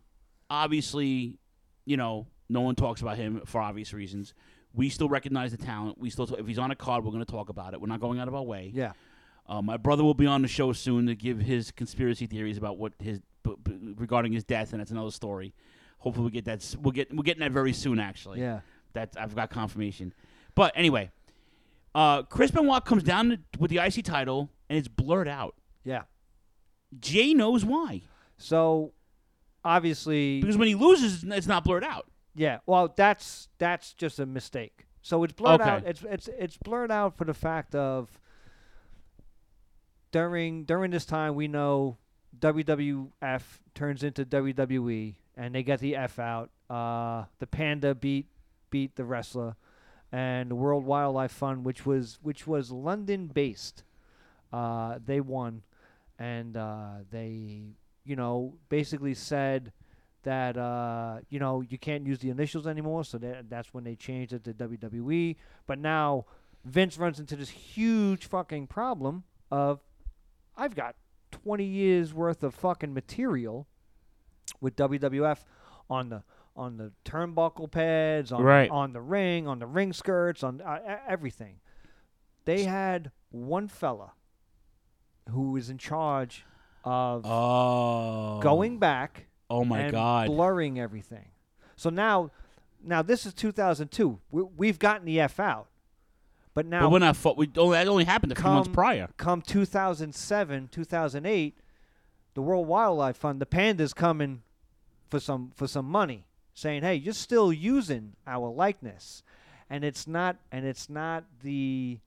[0.49, 1.37] obviously,
[1.85, 4.35] you know, no one talks about him for obvious reasons.
[4.75, 5.99] We still recognize the talent.
[5.99, 7.81] We still, if he's on a card, we're going to talk about it.
[7.81, 8.71] We're not going out of our way.
[8.75, 8.93] Yeah.
[9.49, 12.77] Uh, my brother will be on the show soon to give his conspiracy theories about
[12.79, 15.55] what his b- b- regarding his death, and that's another story.
[15.99, 16.59] Hopefully, we get that.
[16.59, 17.99] s- We'll get we're getting that very soon.
[18.01, 18.61] Actually, Yeah.
[18.93, 20.13] that I've got confirmation.
[20.55, 21.11] But anyway,
[21.95, 25.55] uh, Chris Benoit comes down to- with the IC title, and it's blurred out.
[25.85, 26.03] Yeah.
[26.99, 28.03] Jay knows why.
[28.39, 28.93] So
[29.65, 32.07] obviously, because when he loses, it's not blurred out.
[32.37, 34.87] Yeah, well, that's that's just a mistake.
[35.03, 35.71] So it's blurred Okay.
[35.71, 35.87] out.
[35.87, 38.11] It's it's it's blurred out for the fact of
[40.13, 41.97] during during this time we know
[42.39, 43.43] WWF
[43.75, 46.51] turns into WWE and they get the F out.
[46.69, 48.27] Uh, the Panda beat
[48.71, 49.55] beat the wrestler,
[50.13, 53.85] and the World Wildlife Fund, which was which was London based,
[54.53, 55.63] uh, they won,
[56.19, 57.63] and uh, they
[58.05, 59.73] you know basically said
[60.27, 63.05] that uh, you know you can't use the initials anymore.
[63.05, 65.37] So that, that's when they changed it to WWE.
[65.67, 66.27] But now
[66.65, 69.81] Vince runs into this huge fucking problem of
[70.57, 70.97] I've got
[71.31, 73.67] 20 years worth of fucking material
[74.61, 75.39] with WWF
[75.89, 76.23] on the
[76.57, 78.71] on the turnbuckle pads, on Right.
[78.71, 81.57] on the ring, on the ring skirts, on uh, everything.
[82.47, 84.13] They had one fella
[85.31, 86.45] who was in charge
[86.85, 88.41] of Oh.
[88.41, 89.27] going back.
[89.49, 90.29] Oh my God.
[90.29, 91.27] blurring everything.
[91.77, 92.31] So now,
[92.83, 94.19] now this is 2002.
[94.31, 95.69] We, we've gotten the F out,
[96.55, 97.17] but now but we're not.
[97.17, 99.09] Fu- we, oh, that only happened a few months come- prior.
[99.17, 101.59] Come 2007, 2008,
[102.35, 104.43] the World Wildlife Fund, the pandas coming
[105.09, 109.23] for some for some money, saying, "Hey, you're still using our likeness,"
[109.71, 111.99] and it's not and it's not the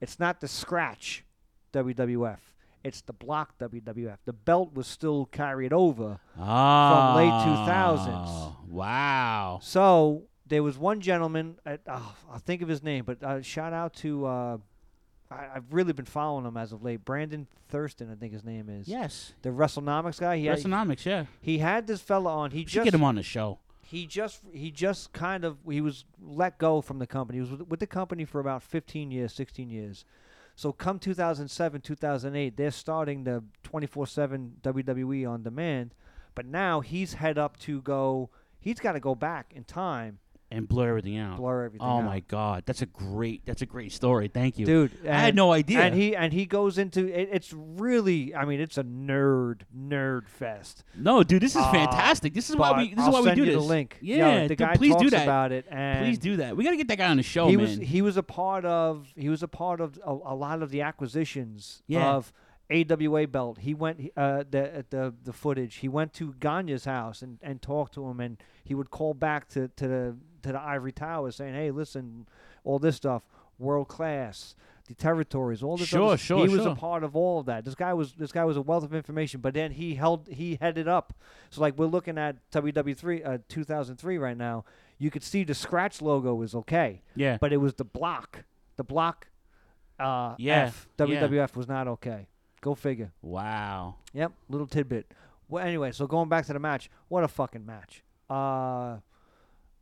[0.00, 1.24] it's not the scratch
[1.72, 2.38] WWF.
[2.82, 4.16] It's the block WWF.
[4.24, 8.08] The belt was still carried over from late 2000s.
[8.26, 9.58] Oh, Wow.
[9.62, 11.58] So there was one gentleman.
[11.66, 14.26] At, oh, I'll think of his name, but uh, shout out to.
[14.26, 14.58] Uh,
[15.30, 17.04] I, I've really been following him as of late.
[17.04, 18.88] Brandon Thurston, I think his name is.
[18.88, 19.32] Yes.
[19.42, 20.38] The WrestleNomics guy.
[20.38, 20.58] He had-
[21.06, 21.24] yeah.
[21.40, 22.50] He had this fella on.
[22.50, 23.58] He We just get him on the show.
[23.82, 27.38] He just he just kind of he was let go from the company.
[27.38, 30.04] He was with, with the company for about 15 years, 16 years.
[30.60, 35.94] So come 2007, 2008, they're starting the 24/7 WWE on demand,
[36.34, 38.28] but now he's head up to go.
[38.58, 40.18] He's got to go back in time
[40.52, 41.36] and blur everything out.
[41.36, 42.04] Blur everything Oh out.
[42.04, 44.28] my god, that's a great that's a great story.
[44.28, 44.90] Thank you, dude.
[45.08, 45.80] I had no idea.
[45.80, 50.28] And he and he goes into it, it's really, I mean, it's a nerd nerd
[50.28, 50.84] fest.
[50.96, 52.34] no, dude, this is Uh, fantastic.
[52.34, 53.54] This is why we this is I'll why we do you this.
[53.54, 53.98] The link.
[54.00, 55.22] Yeah, Yo, the guy please talks do that.
[55.22, 55.66] about it.
[55.70, 56.56] And please do that.
[56.56, 57.66] We got to get that guy on the show, he man.
[57.66, 60.70] was he was a part of he was a part of a, a lot of
[60.70, 62.10] the acquisitions Yeah.
[62.14, 62.32] of
[62.70, 63.58] AWA belt.
[63.58, 65.76] He went uh, the the the footage.
[65.76, 69.48] He went to Gagne's house and, and talked to him, and he would call back
[69.50, 72.26] to, to the to the ivory tower saying, "Hey, listen,
[72.64, 73.22] all this stuff,
[73.58, 74.54] world class."
[74.88, 75.86] The territories, all this.
[75.86, 77.64] Sure, other- sure, He was a part of all of that.
[77.64, 79.40] This guy was this guy was a wealth of information.
[79.40, 81.12] But then he held he headed up.
[81.50, 84.64] So like we're looking at WW three uh, 2003 right now.
[84.98, 87.02] You could see the scratch logo was okay.
[87.14, 87.38] Yeah.
[87.40, 88.42] But it was the block.
[88.76, 89.28] The block.
[89.98, 91.06] Uh, Yeah, F, yeah.
[91.28, 92.26] WWF was not okay.
[92.60, 93.12] Go figure.
[93.22, 93.96] Wow.
[94.12, 94.32] Yep.
[94.48, 95.12] Little tidbit.
[95.48, 98.04] Well, anyway, so going back to the match, what a fucking match.
[98.28, 98.98] Uh,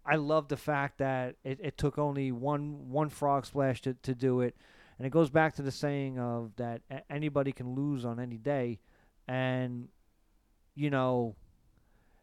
[0.06, 4.14] I love the fact that it, it took only one one frog splash to, to
[4.14, 4.56] do it,
[4.96, 8.78] and it goes back to the saying of that anybody can lose on any day,
[9.26, 9.88] and
[10.74, 11.36] you know,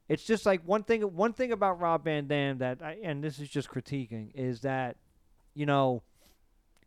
[0.10, 1.02] it's just like one thing.
[1.02, 4.98] One thing about Rob Van Dam that, I, and this is just critiquing, is that
[5.54, 6.02] you know,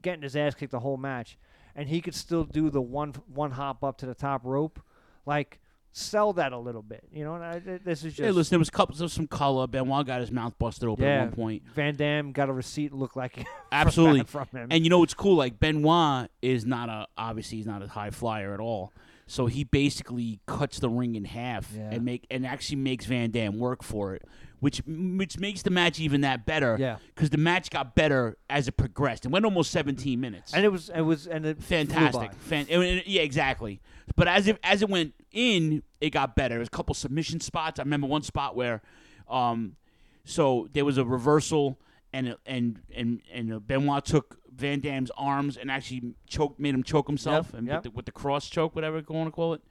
[0.02, 1.38] getting his ass kicked the whole match,
[1.78, 4.80] and he could still do the one one hop up to the top rope,
[5.24, 5.60] like
[5.92, 7.36] sell that a little bit, you know.
[7.36, 9.68] And I, this is just yeah, listen, there was couple of some color.
[9.68, 11.62] Benoit got his mouth busted open yeah, at one point.
[11.74, 14.24] Van Dam got a receipt look like Absolutely.
[14.24, 14.66] from him.
[14.72, 15.36] And you know what's cool?
[15.36, 18.92] Like Benoit is not a obviously he's not a high flyer at all.
[19.28, 21.90] So he basically cuts the ring in half Yeah.
[21.92, 24.22] and make and actually makes Van Dam work for it,
[24.60, 26.76] which which makes the match even that better.
[26.78, 26.96] Yeah.
[27.14, 29.24] because the match got better as it progressed.
[29.26, 30.52] It went almost 17 minutes.
[30.54, 32.32] and it was it was and it fantastic.
[32.34, 33.80] Fan- and- and- yeah, exactly.
[34.16, 36.54] But as it as it went in, it got better.
[36.54, 37.78] There was a couple submission spots.
[37.78, 38.82] I remember one spot where,
[39.28, 39.76] um,
[40.24, 41.78] so there was a reversal,
[42.12, 47.06] and and and and Benoit took Van Dam's arms and actually choked, made him choke
[47.06, 47.76] himself, Yep, and yep.
[47.76, 49.62] with, the, with the cross choke, whatever you want to call it.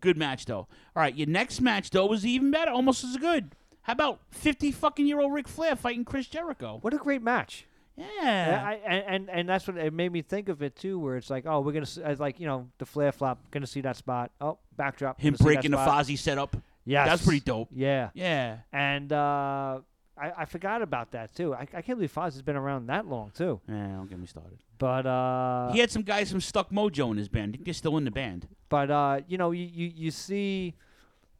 [0.00, 0.58] Good match though.
[0.66, 3.52] All right, your next match though was even better, almost as good.
[3.86, 6.78] How about fifty fucking year old Ric Flair fighting Chris Jericho?
[6.82, 7.66] What a great match.
[7.96, 8.62] Yeah.
[8.66, 11.30] I, and, and and that's what it made me think of it too, where it's
[11.30, 13.96] like, oh, we're gonna, s- it's like you know, the Flair flop, gonna see that
[13.96, 14.32] spot.
[14.40, 15.20] Oh, backdrop.
[15.20, 15.76] Him see breaking the.
[15.78, 16.56] Fozzy setup.
[16.84, 17.68] Yeah, That's pretty dope.
[17.72, 18.58] Yeah, Yeah.
[18.72, 19.80] And uh,
[20.18, 21.54] I, I forgot about that too.
[21.54, 23.60] I, I can't believe Foz has been around that long too.
[23.68, 24.58] Yeah, don't get me started.
[24.78, 27.56] But uh, he had some guys from Stuck Mojo in his band.
[27.60, 28.46] I they're still in the band.
[28.68, 30.74] But uh, you know, you, you you see,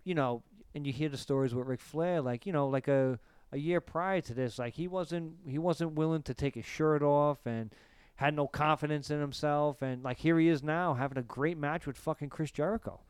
[0.04, 0.42] you know,
[0.76, 3.18] and you hear the stories with Ric Flair, like you know, like a
[3.50, 7.02] a year prior to this, like he wasn't he wasn't willing to take his shirt
[7.02, 7.74] off and
[8.16, 11.86] had no confidence in himself, and like here he is now having a great match
[11.86, 13.00] with fucking Chris Jericho,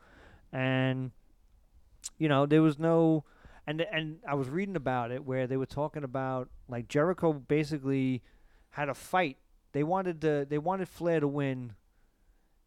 [0.52, 1.10] and
[2.18, 3.24] you know there was no.
[3.68, 8.22] And, and I was reading about it where they were talking about like Jericho basically
[8.70, 9.38] had a fight.
[9.72, 11.72] They wanted to they wanted Flair to win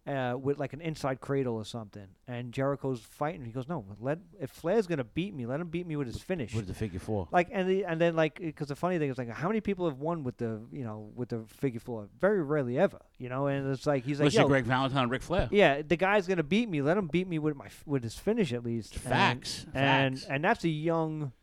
[0.08, 2.08] uh, with like an inside cradle or something.
[2.28, 3.46] And Jericho's fighting.
[3.46, 6.18] He goes, no, let if Flair's gonna beat me, let him beat me with his
[6.22, 6.54] finish.
[6.56, 7.28] With the figure four.
[7.32, 9.88] Like and the, and then like because the funny thing is like how many people
[9.88, 12.08] have won with the you know with the figure four?
[12.20, 13.00] Very rarely ever.
[13.18, 15.48] You know, and it's like he's like, Yo, Greg Valentine, and Ric Flair.
[15.52, 16.82] yeah, the guy's gonna beat me.
[16.82, 18.94] Let him beat me with my with his finish at least.
[18.96, 21.34] And- Facts, And and that's a young,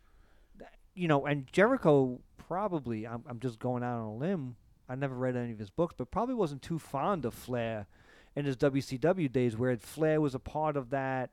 [0.95, 3.07] you know, and Jericho probably.
[3.07, 4.57] I'm I'm just going out on a limb.
[4.89, 7.87] I never read any of his books, but probably wasn't too fond of Flair
[8.37, 11.31] in his WCW days, where Flair was a part of that,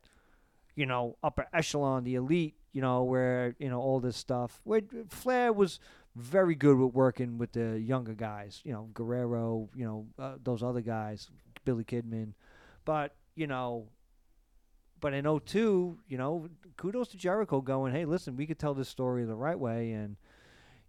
[0.75, 4.61] you know, upper echelon, the elite, you know, where you know all this stuff.
[4.63, 5.79] Where Flair was
[6.15, 10.63] very good with working with the younger guys, you know, Guerrero, you know, uh, those
[10.63, 11.29] other guys,
[11.65, 12.33] Billy Kidman,
[12.85, 13.89] but you know.
[14.99, 16.47] But in 02, you know,
[16.77, 19.91] kudos to Jericho going, hey, listen, we could tell this story the right way.
[19.91, 20.15] And,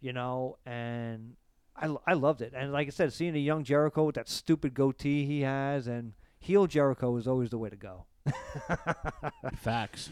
[0.01, 1.35] you know, and
[1.77, 2.53] I, I loved it.
[2.55, 6.13] And like I said, seeing a young Jericho with that stupid goatee he has and
[6.39, 8.07] heel Jericho is always the way to go.
[9.57, 10.11] Facts.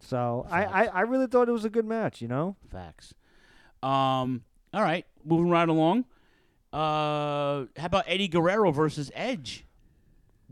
[0.00, 2.56] So I, I, I really thought it was a good match, you know?
[2.70, 3.14] Facts.
[3.82, 4.44] Um.
[4.74, 6.06] All right, moving right along.
[6.72, 9.66] Uh, how about Eddie Guerrero versus Edge?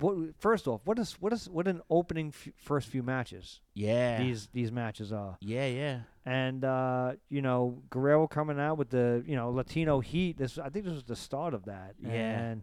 [0.01, 3.61] What, first off, what is what is what an opening f- first few matches?
[3.75, 4.19] Yeah.
[4.19, 5.37] these these matches are.
[5.41, 6.01] Yeah, yeah.
[6.25, 10.39] And uh, you know Guerrero coming out with the you know Latino heat.
[10.39, 11.95] This I think this was the start of that.
[12.03, 12.11] Yeah.
[12.11, 12.63] And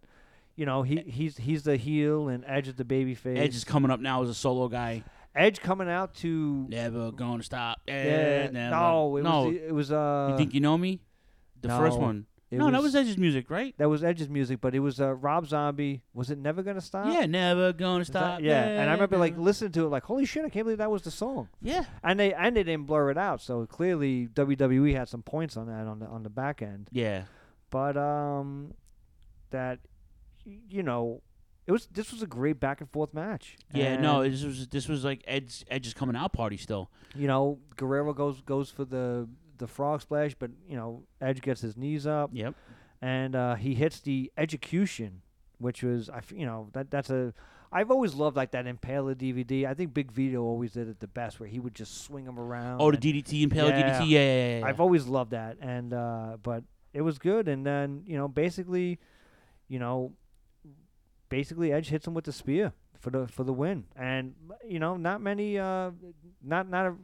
[0.55, 3.37] you know he he's he's the heel and Edge is the baby face.
[3.39, 5.03] Edge is coming up now as a solo guy.
[5.35, 7.79] Edge coming out to Never gonna stop.
[7.87, 8.49] yeah.
[8.49, 8.75] Never.
[8.75, 9.43] No, it no.
[9.45, 10.29] was it was uh.
[10.31, 10.99] you think you know me?
[11.61, 12.25] The first one.
[12.49, 13.75] It No, that was Edge's music, right?
[13.77, 16.01] That was Edge's music, but it was uh, Rob Zombie.
[16.13, 17.07] Was it Never Gonna Stop?
[17.13, 18.41] Yeah, never gonna Is that- stop.
[18.41, 20.89] yeah, and I remember like listening to it, like, holy shit, I can't believe that
[20.91, 21.49] was the song.
[21.61, 21.83] Yeah.
[22.03, 25.67] and they and they didn't blur it out, so clearly WWE had some points on
[25.67, 26.87] that on the on the back end.
[26.91, 27.23] Yeah.
[27.69, 28.73] But um,
[29.51, 29.79] that
[30.45, 31.21] y- you know,
[31.65, 33.57] it was this was a great back and forth match.
[33.73, 36.89] Yeah, no, And, this was this was like Edge's Edge's coming out party still.
[37.13, 39.27] you know, Guerrero goes goes for the
[39.57, 42.29] the frog splash, but you know, Edge gets his knees up.
[42.33, 42.55] Yep.
[43.01, 45.21] and uh, he hits the Edgecution,
[45.59, 47.33] which was I f- you know that that's a
[47.71, 49.65] I've always loved like that Impaler DDT.
[49.67, 52.39] I think Big Vito always did it the best, where he would just swing him
[52.39, 52.79] around.
[52.81, 53.99] Oh, the DDT, Impaler DDT?
[53.99, 54.65] Yeah, yeah, yeah, yeah.
[54.65, 57.47] I've always loved that, and uh, but it was good.
[57.49, 58.99] And then you know, basically,
[59.67, 60.13] you know,
[61.29, 64.33] basically Edge hits him with the spear for the for the win, and
[64.65, 65.91] you know, not many, uh,
[66.41, 66.95] not not a.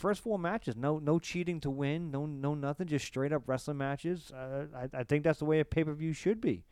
[0.00, 3.76] First four matches, no no cheating to win, no no nothing, just straight up wrestling
[3.76, 4.32] matches.
[4.32, 6.64] Uh, I I think that's the way a pay per view should be.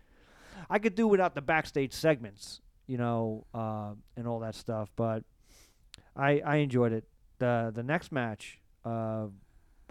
[0.71, 5.25] I could do without the backstage segments, you know, uh, and all that stuff, but
[6.17, 7.05] I I enjoyed it.
[7.39, 9.27] the The next match uh,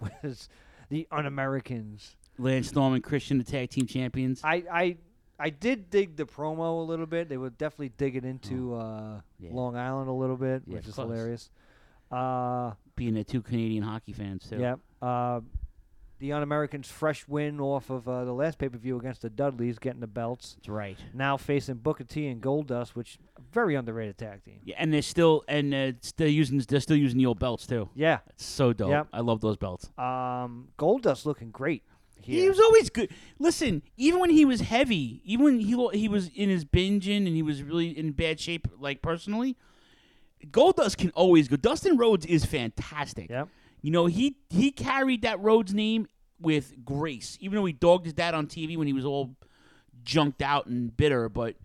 [0.00, 0.48] was
[0.88, 2.16] the Un-Americans.
[2.38, 4.40] Lance Storm and Christian, the tag team champions.
[4.42, 4.96] I I
[5.38, 7.28] I did dig the promo a little bit.
[7.28, 9.50] They were definitely digging into uh, Yeah.
[9.52, 11.06] Long Island a little bit, Yeah, which is course.
[11.08, 11.50] hilarious.
[12.10, 14.58] Uh, Being the two Canadian hockey fans too.
[14.58, 14.80] Yep.
[15.00, 15.40] Uh,
[16.18, 20.08] the Un-Americans' fresh win off of uh, the last pay-per-view against the Dudleys, getting the
[20.08, 20.56] belts.
[20.56, 20.98] That's right.
[21.14, 23.18] Now facing Booker T and Goldust, which
[23.52, 24.58] very underrated tag team.
[24.64, 27.88] Yeah, and they're still and uh, still using they're still using the old belts too.
[27.94, 28.18] Yeah.
[28.30, 28.90] It's so dope.
[28.90, 29.08] Yep.
[29.12, 29.90] I love those belts.
[29.96, 31.84] Um, Goldust looking great.
[32.20, 33.10] He was always good.
[33.38, 37.28] Listen, even when he was heavy, even when he he was in his binging and
[37.28, 39.56] he was really in bad shape, like personally,
[40.46, 41.56] Goldust can always go.
[41.56, 43.30] Dustin Rhodes is fantastic.
[43.30, 43.48] Yep.
[43.82, 46.06] You know he he carried that Rhodes name
[46.40, 49.36] with grace, even though he dogged his dad on TV when he was all
[50.04, 51.28] junked out and bitter.
[51.28, 51.56] But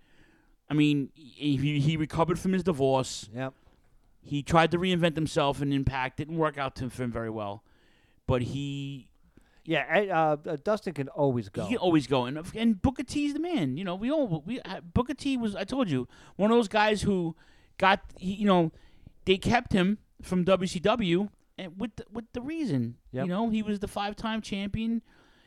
[0.69, 3.29] I mean, he he recovered from his divorce.
[3.33, 3.53] Yep.
[4.21, 6.17] He tried to reinvent himself and Impact.
[6.17, 7.63] Didn't work out to for him very well,
[8.25, 9.09] but he
[9.65, 11.63] Yeah, uh, uh, Dustin can always go.
[11.63, 13.75] he can always go, and and Booker T's the man.
[13.75, 15.55] You know, we all we uh, Booker T was.
[15.55, 17.35] I told you one of those guys who
[17.77, 18.01] got.
[18.17, 18.71] he- You know,
[19.25, 22.95] they kept him from WCW, and with the, with the reason.
[23.11, 23.25] Yep.
[23.25, 25.01] You know, he was the five time champion.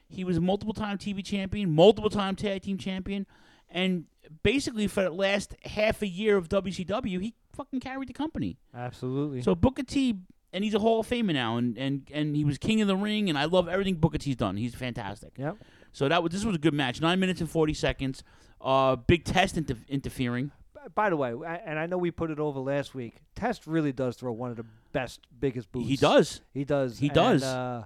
[0.09, 3.27] He was multiple time TV champion, multiple time tag team champion,
[3.69, 4.05] and
[4.43, 8.57] basically for the last half a year of WCW, he fucking carried the company.
[8.74, 9.43] Absolutely.
[9.43, 10.15] So Booker T
[10.53, 12.97] and he's a Hall of Famer now, and, and and he was King of the
[12.97, 14.57] Ring, and I love everything Booker T's done.
[14.57, 15.32] He's fantastic.
[15.39, 15.57] Yep.
[15.93, 17.01] So that was this was a good match.
[17.01, 18.23] Nine minutes and forty seconds.
[18.61, 20.51] Uh, big test inter- interfering.
[20.94, 21.32] By the way,
[21.64, 23.16] and I know we put it over last week.
[23.34, 25.88] Test really does throw one of the best, biggest boots.
[25.88, 26.40] He does.
[26.54, 26.98] He does.
[26.98, 27.42] He And, does.
[27.42, 27.84] Uh,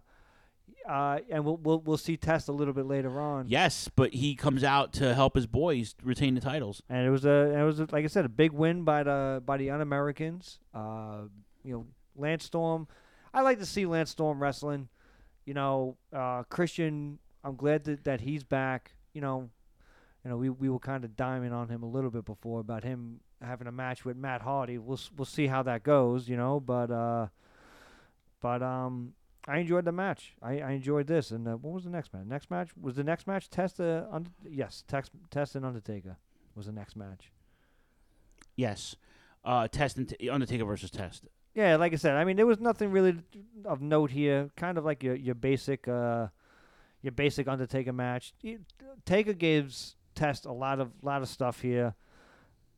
[0.89, 3.47] uh, and we'll, we'll we'll see Test a little bit later on.
[3.49, 6.83] Yes, but he comes out to help his boys retain the titles.
[6.89, 9.43] And it was a it was a, like I said a big win by the
[9.45, 10.59] by the un-Americans.
[10.75, 11.23] Uh,
[11.63, 11.87] you know,
[12.17, 12.89] Lance Storm.
[13.33, 14.89] I like to see Lance Storm wrestling.
[15.45, 17.19] You know, uh, Christian.
[17.45, 18.93] I'm glad that, that he's back.
[19.13, 19.51] You know,
[20.25, 22.85] you know we, we were kind of diming on him a little bit before about
[22.85, 24.79] him having a match with Matt Hardy.
[24.79, 26.29] We'll we'll see how that goes.
[26.29, 27.29] You know, but uh,
[28.41, 29.15] but um.
[29.49, 30.35] I enjoyed the match.
[30.43, 31.31] I, I enjoyed this.
[31.31, 32.27] And uh, what was the next match?
[32.27, 33.49] Next match was the next match.
[33.49, 36.19] Test uh, under, yes, Tex, Test and Undertaker
[36.55, 37.33] was the next match.
[38.57, 38.97] Yes,
[39.45, 41.25] uh, test and Undertaker versus Test.
[41.55, 43.17] Yeah, like I said, I mean there was nothing really
[43.65, 44.51] of note here.
[44.57, 46.29] Kind of like your your basic uh,
[47.03, 48.35] your basic Undertaker match.
[49.07, 51.95] Taker gives Test a lot of lot of stuff here.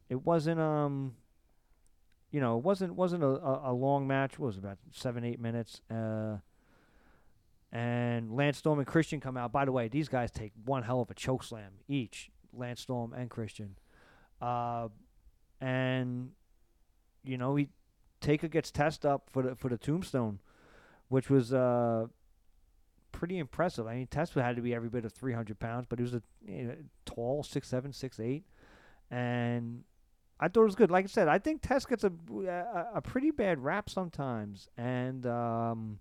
[0.09, 1.17] It wasn't um,
[2.31, 4.39] you know, it wasn't wasn't a, a, a long match.
[4.39, 5.81] What was it, about seven eight minutes?
[5.91, 6.37] Uh,
[7.73, 9.51] and Lance Storm and Christian come out.
[9.51, 13.13] By the way, these guys take one hell of a choke slam each, Lance Storm
[13.13, 13.77] and Christian.
[14.41, 14.87] Uh,
[15.61, 16.31] and
[17.25, 17.71] you know, he
[18.21, 20.39] Taker gets test up for the for the tombstone,
[21.09, 22.07] which was uh
[23.23, 23.87] pretty impressive.
[23.87, 26.13] I mean, Test had to be every bit of three hundred pounds, but he was
[26.13, 26.75] a you know,
[27.07, 28.43] tall, six seven, six eight,
[29.13, 29.85] and
[30.41, 30.91] I thought it was good.
[30.91, 32.11] Like I said, I think Test gets a
[32.49, 36.01] a, a pretty bad rap sometimes, and um,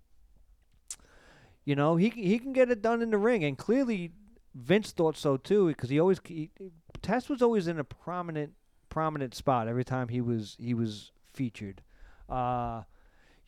[1.64, 4.10] you know he he can get it done in the ring, and clearly
[4.52, 6.50] Vince thought so too because he always he,
[7.02, 8.54] Test was always in a prominent
[8.88, 11.82] prominent spot every time he was he was featured.
[12.28, 12.82] Uh,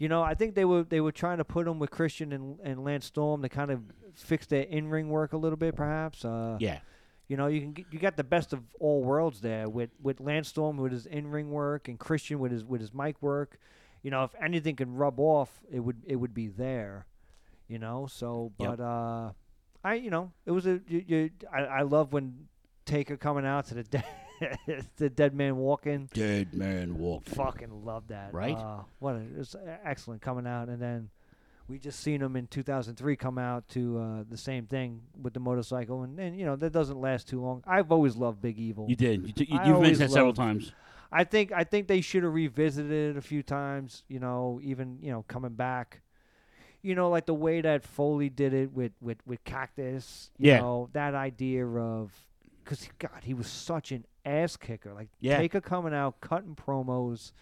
[0.05, 2.61] you know, I think they were they were trying to put him with Christian and,
[2.63, 3.79] and Lance Storm to kind of
[4.15, 6.25] fix their in ring work a little bit, perhaps.
[6.25, 6.81] Uh, Yeah.
[7.27, 10.21] You know, you can get, you got the best of all worlds there with with
[10.21, 13.57] Lance Storm with his in ring work and Christian with his with his mic work.
[14.03, 17.07] You know, if anything can rub off, it would it would be there.
[17.67, 18.69] You know, so Yep.
[18.77, 19.33] but uh,
[19.83, 22.47] I you know it was a you, you I, I love when
[22.85, 23.85] Taker coming out to the
[24.41, 26.09] dead the dead man walking.
[26.13, 27.35] Dead man walking.
[27.35, 28.33] Fucking love that.
[28.33, 28.57] Right?
[28.57, 31.11] Uh, what a, it was excellent coming out, and then
[31.69, 35.41] we just seen him in 2003 come out to uh, the same thing with the
[35.41, 37.63] motorcycle, and, and you know that doesn't last too long.
[37.67, 38.87] I've always loved Big Evil.
[38.89, 39.27] You did.
[39.27, 40.73] You t- you, you've mentioned that several times.
[41.13, 44.03] I think I think they should have revisited it a few times.
[44.09, 46.01] You know, even you know coming back.
[46.83, 50.31] You know, like the way that Foley did it with with with Cactus.
[50.37, 50.59] You Yeah.
[50.61, 52.13] know that idea of
[52.63, 54.93] because God, he was such an ass kicker.
[54.95, 55.39] Like Yeah.
[55.39, 57.33] Taker coming out, cutting promos.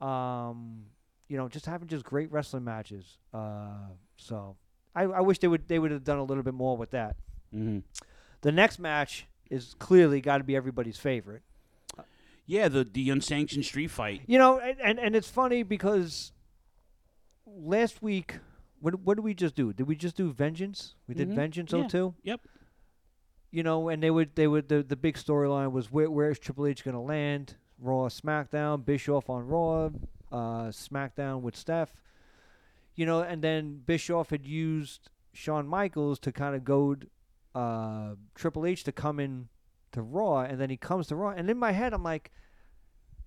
[0.00, 0.84] Um,
[1.28, 3.18] you know, just having just great wrestling matches.
[3.34, 4.56] Uh, so
[4.94, 7.16] I, I wish they would they would have done a little bit more with that.
[7.54, 7.82] Mhm.
[8.40, 11.42] The next match is clearly got to be everybody's favorite.
[12.46, 14.22] Yeah, the the unsanctioned street fight.
[14.26, 16.32] You know, and, and, and it's funny because
[17.46, 18.38] last week,
[18.80, 19.72] what what did we just do?
[19.72, 20.94] Did we just do Vengeance?
[21.06, 21.34] We did Mhm.
[21.34, 21.86] Vengeance Yeah.
[21.88, 22.14] 02?
[22.22, 22.40] Yep.
[23.50, 26.66] You know, and they would they would the, the big storyline was where where's Triple
[26.66, 27.56] H gonna land?
[27.78, 29.90] Raw, SmackDown, Bischoff on Raw,
[30.32, 31.94] uh, SmackDown with Steph.
[32.94, 37.08] You know, and then Bischoff had used Shawn Michaels to kind of goad
[37.54, 39.48] uh, Triple H to come in
[39.92, 42.30] to Raw, and then he comes to Raw, and in my head I'm like,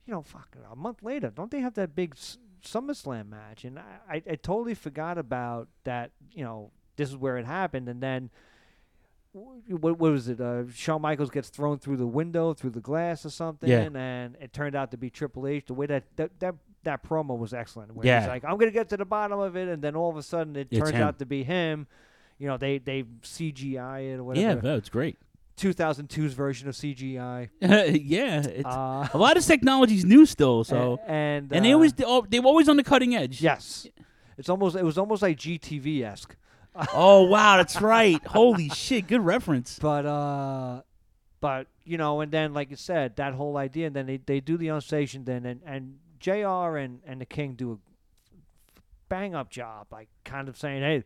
[0.06, 3.64] you know, fuck, a month later, don't they have that big S- SummerSlam match?
[3.64, 6.12] And I, I, I totally forgot about that.
[6.32, 8.30] You know, this is where it happened, and then
[9.34, 10.42] what, what was it?
[10.42, 13.90] Uh, Shawn Michaels gets thrown through the window, through the glass or something, Yeah.
[13.94, 15.66] and it turned out to be Triple H.
[15.68, 17.94] The way that that that, that promo was excellent.
[17.96, 18.20] Where Yeah.
[18.22, 20.24] he's like, I'm gonna get to the bottom of it, and then all of a
[20.24, 21.02] sudden it It's turns him.
[21.04, 21.88] out to be him.
[22.40, 24.48] You know, they they CGI it or whatever.
[24.56, 25.18] Yeah, that's great.
[25.58, 27.50] 2002's version of CGI.
[27.62, 30.64] yeah, it's, Uh, a lot of technology's new still.
[30.72, 33.42] So and and they uh, always they al- they were always on the cutting edge.
[33.42, 33.86] Yes,
[34.38, 36.36] it's almost it was almost like GTV esque.
[36.94, 38.24] Oh wow, that's right.
[38.26, 39.78] Holy shit, good reference.
[39.80, 40.82] But uh,
[41.40, 44.40] but you know, and then like you said, that whole idea, and then they, they
[44.40, 46.78] do the unsanctioned, then and and Jr.
[46.78, 47.78] and and the King do a
[49.10, 51.04] bang up job, like kind of saying, hey.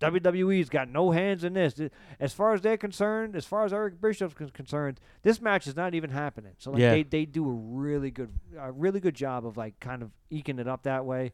[0.00, 1.74] WWE's got no hands in this.
[2.20, 5.92] As far as they're concerned, as far as Eric Bischoff's concerned, this match is not
[5.92, 6.52] even happening.
[6.58, 6.90] So like Yeah.
[6.92, 10.60] they, they do a really good a really good job of like kind of eking
[10.60, 11.32] it up that way.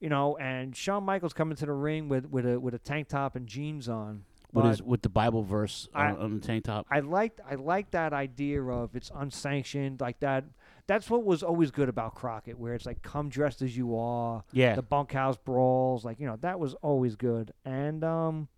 [0.00, 3.08] You know, and Shawn Michaels coming to the ring with, with a with a tank
[3.08, 4.24] top and jeans on.
[4.52, 6.86] With his with the Bible verse I- on, on the tank top.
[6.90, 10.44] I liked I liked that idea of it's unsanctioned, like that
[10.86, 14.42] that's what was always good about Crockett, where it's like come dressed as you are.
[14.52, 14.74] Yeah.
[14.74, 17.52] The bunkhouse brawls, like you know, that was always good.
[17.66, 18.48] And um,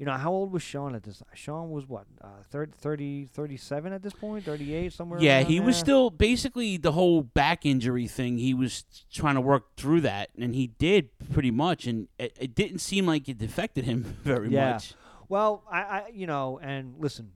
[0.00, 1.22] you know, how old was Shawn at this?
[1.34, 5.20] Shawn was what, uh, 30, 30 37 at this point, thirty eight somewhere.
[5.20, 8.38] Yeah, he was still basically the whole back injury thing.
[8.38, 11.86] He was trying to work through that, and he did pretty much.
[11.86, 14.72] And it, it didn't seem like it affected him very yeah.
[14.72, 14.94] much.
[15.28, 17.32] Well, I, I, you know, and listen,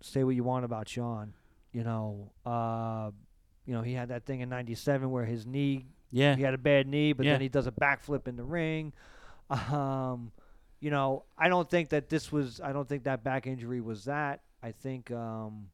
[0.00, 1.34] say what you want about Shawn.
[1.72, 3.12] You know, uh,
[3.66, 6.34] you know, he had that thing in '97 where his knee, Yeah.
[6.34, 7.34] he had a bad knee, but Yeah.
[7.34, 8.92] then he does a backflip in the ring.
[9.48, 10.32] Um,
[10.80, 12.60] you know, I don't think that this was.
[12.60, 14.40] I don't think that back injury was that.
[14.62, 15.68] I think, um,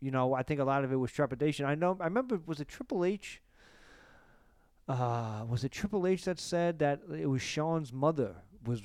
[0.00, 1.66] you know, I think a lot of it was trepidation.
[1.66, 1.96] I know.
[2.00, 2.40] I remember.
[2.44, 3.40] Was it Triple H?
[4.88, 8.34] Uh, was it Triple H that said that it was Shawn's mother
[8.66, 8.82] was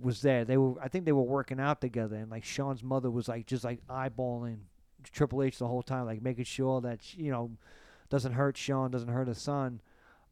[0.00, 0.44] was there?
[0.44, 0.80] They were.
[0.80, 3.84] I think they were working out together, and like Shawn's mother was like just like
[3.88, 4.58] eyeballing
[5.12, 7.50] Triple H the whole time, like making sure that you know
[8.08, 9.80] doesn't hurt Shawn, doesn't hurt his son.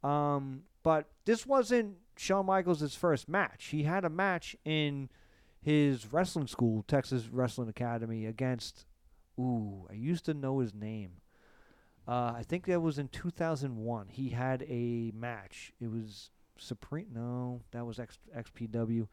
[0.04, 3.66] Um, but this wasn't Shawn Michaels' first match.
[3.66, 5.08] He had a match in
[5.60, 8.86] his wrestling school, Texas Wrestling Academy, against.
[9.38, 11.12] Ooh, I used to know his name.
[12.06, 14.08] Uh, I think that was in 2001.
[14.10, 15.72] He had a match.
[15.80, 17.06] It was Supreme.
[17.12, 19.08] No, that was X, XPW.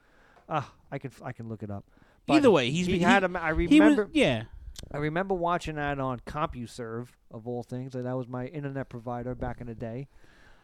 [0.50, 1.86] Ah, I can I can look it up.
[2.28, 3.30] But Either way, he's he been- had he- a.
[3.30, 4.10] ma- I he was- remember.
[4.14, 4.44] yeah.
[4.92, 9.62] I remember watching that on CompuServe of all things, that was my internet provider back
[9.62, 10.08] in the day.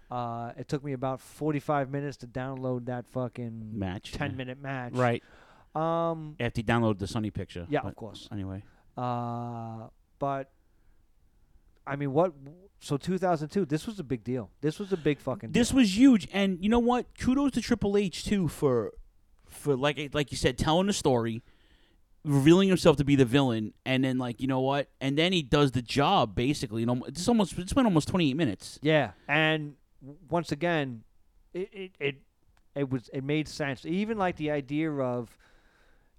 [0.09, 4.35] Uh, it took me about 45 minutes to download that fucking Match, 10 yeah.
[4.37, 4.93] minute match.
[4.93, 5.21] Right.
[5.75, 7.67] Um, After he downloaded the Sunny picture.
[7.69, 8.29] Yeah, but of course.
[8.31, 8.63] Anyway.
[8.95, 10.49] Uh, but
[11.85, 12.33] I mean, what?
[12.79, 14.51] So 2002, this was a big deal.
[14.61, 15.51] This was a big fucking.
[15.51, 15.77] This deal.
[15.77, 17.05] was huge, and you know what?
[17.19, 18.93] Kudos to Triple H too for,
[19.47, 21.43] for like like you said, telling the story,
[22.23, 24.89] revealing himself to be the villain, and then like you know what?
[24.99, 26.81] And then he does the job basically.
[26.81, 28.79] You know, it's almost it's been almost twenty eight minutes.
[28.81, 29.75] Yeah, and w-
[30.29, 31.03] once again,
[31.53, 32.15] it, it it
[32.75, 33.85] it was it made sense.
[33.85, 35.37] Even like the idea of,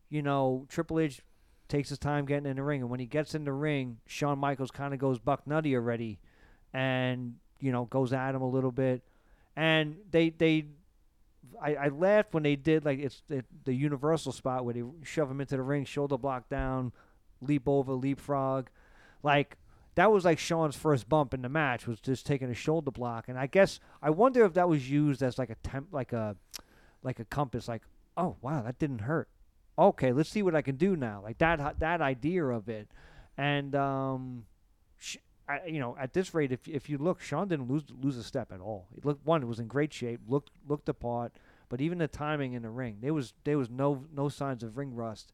[0.09, 1.21] you know, Triple H
[1.69, 4.39] takes his time getting in the ring, and when he gets in the ring, Shawn
[4.39, 6.19] Michaels kind of goes buck nutty already,
[6.73, 9.03] and you know goes at him a little bit,
[9.57, 10.67] and they they.
[11.63, 15.31] I, I laughed when they did like it's it, the universal spot where they shove
[15.31, 16.93] him into the ring, shoulder block down,
[17.41, 18.69] leap over, leapfrog,
[19.23, 19.57] like
[19.99, 23.29] that was like Shawn's first bump in the match was just taking a shoulder block,
[23.29, 26.37] and I guess I wonder if that was used as like a temp, like a
[27.03, 27.83] like a compass, like
[28.17, 29.29] oh wow that didn't hurt.
[29.77, 31.21] Okay, let's see what I can do now.
[31.25, 32.89] Like that that idea of it,
[33.37, 34.45] and um,
[34.99, 35.17] sh-
[35.49, 38.23] I, you know at this rate, if if you look, Shawn didn't lose lose a
[38.23, 38.87] step at all.
[38.97, 41.33] It looked one, it was in great shape, looked looked the part,
[41.69, 44.79] but even the timing in the ring, there was there was no no signs of
[44.79, 45.33] ring rust,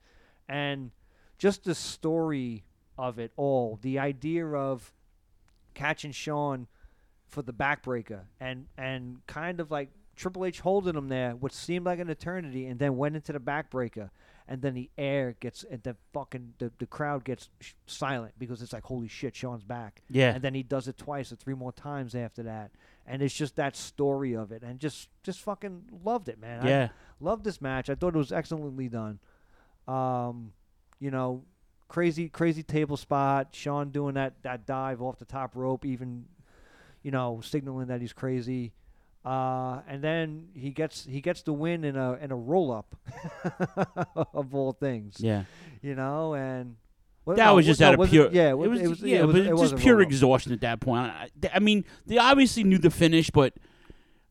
[0.48, 0.90] and
[1.36, 2.64] just the story
[2.98, 4.92] of it all, the idea of
[5.74, 6.68] catching Shawn
[7.26, 11.84] for the backbreaker and and kind of like Triple H holding him there, what seemed
[11.86, 14.10] like an eternity, and then went into the backbreaker,
[14.46, 18.62] and then the air gets and the fucking the, the crowd gets sh- silent because
[18.62, 20.02] it's like holy shit, Shawn's back.
[20.08, 20.32] Yeah.
[20.32, 22.70] and then he does it twice or three more times after that,
[23.06, 26.64] and it's just that story of it, and just just fucking loved it, man.
[26.64, 26.88] Yeah.
[27.20, 27.90] I loved this match.
[27.90, 29.18] I thought it was excellently done.
[29.88, 30.52] Um,
[31.00, 31.44] you know,
[31.88, 33.48] crazy crazy table spot.
[33.52, 36.26] Shawn doing that that dive off the top rope, even
[37.02, 38.72] you know signaling that he's crazy.
[39.24, 42.94] Uh, and then he gets he gets the win in a in a roll up
[44.34, 45.16] of all things.
[45.18, 45.44] Yeah.
[45.80, 46.76] you know, and
[47.24, 48.26] well, that no, was just no, out of pure.
[48.26, 48.80] It, yeah, it was.
[48.82, 51.10] It was yeah, it was, it was just pure exhaustion at that point.
[51.10, 53.54] I, I mean, they obviously knew the finish, but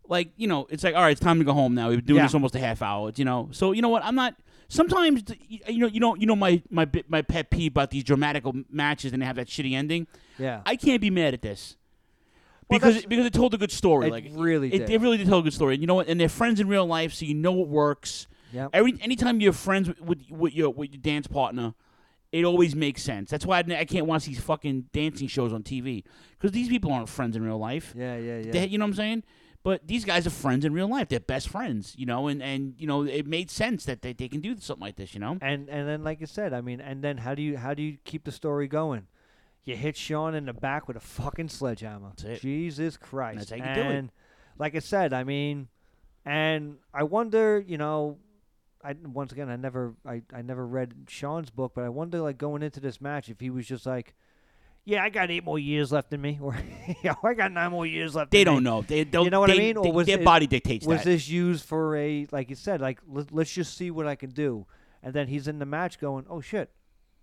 [0.07, 1.89] like you know, it's like all right, it's time to go home now.
[1.89, 2.25] We've been doing Yeah.
[2.25, 3.11] this almost a half hour.
[3.15, 4.05] You know, so you know what?
[4.05, 4.35] I'm not.
[4.67, 8.53] Sometimes you know, you know, you know my my my pet peeve about these dramatical
[8.69, 10.07] matches and they have that shitty ending.
[10.39, 10.61] Yeah.
[10.65, 11.75] I can't be mad at this.
[12.69, 14.89] Well, Because because it told a good story, It like really it, did.
[14.89, 15.75] it really did tell a good story.
[15.75, 16.07] And you know what?
[16.07, 18.27] And they're friends in real life, so you know it works.
[18.51, 18.69] Yeah.
[18.73, 21.73] Every anytime you're friends with, with, with your with your dance partner,
[22.31, 23.29] it always makes sense.
[23.29, 26.03] That's why I, I can't watch these fucking dancing shows on TV
[26.37, 27.93] because these people aren't friends in real life.
[27.97, 28.51] Yeah, yeah, yeah.
[28.51, 29.23] They- you know what I'm saying?
[29.63, 31.07] But these guys are friends in real life.
[31.07, 34.27] They're best friends, you know, and, and you know it made sense that they, they
[34.27, 35.37] can do something like this, you know.
[35.41, 37.81] And and then like you said, I mean, and then how do you how do
[37.81, 39.07] you keep the story going?
[39.63, 42.11] You hit Shawn in the back with a fucking sledgehammer.
[42.25, 42.41] it.
[42.41, 43.49] Jesus Christ.
[43.49, 43.95] That's how you do it.
[43.95, 44.11] and
[44.57, 45.69] like I said, I mean,
[46.25, 48.17] and I wonder, you know,
[48.83, 52.37] I once again I never I, I never read Shawn's book, but I wonder like
[52.37, 54.13] going into this match if he was just like,
[54.85, 56.55] yeah, I got eight more years left in me, or
[57.03, 58.31] yeah, I got nine more years left.
[58.31, 58.81] They in don't know.
[58.81, 59.25] They don't.
[59.25, 59.77] You know what they- I mean?
[59.77, 61.05] Or was their it- body dictates Was that.
[61.05, 64.31] this used for a like you said, like let, let's just see what I can
[64.31, 64.65] do,
[65.01, 66.69] and then he's in the match going, oh shit,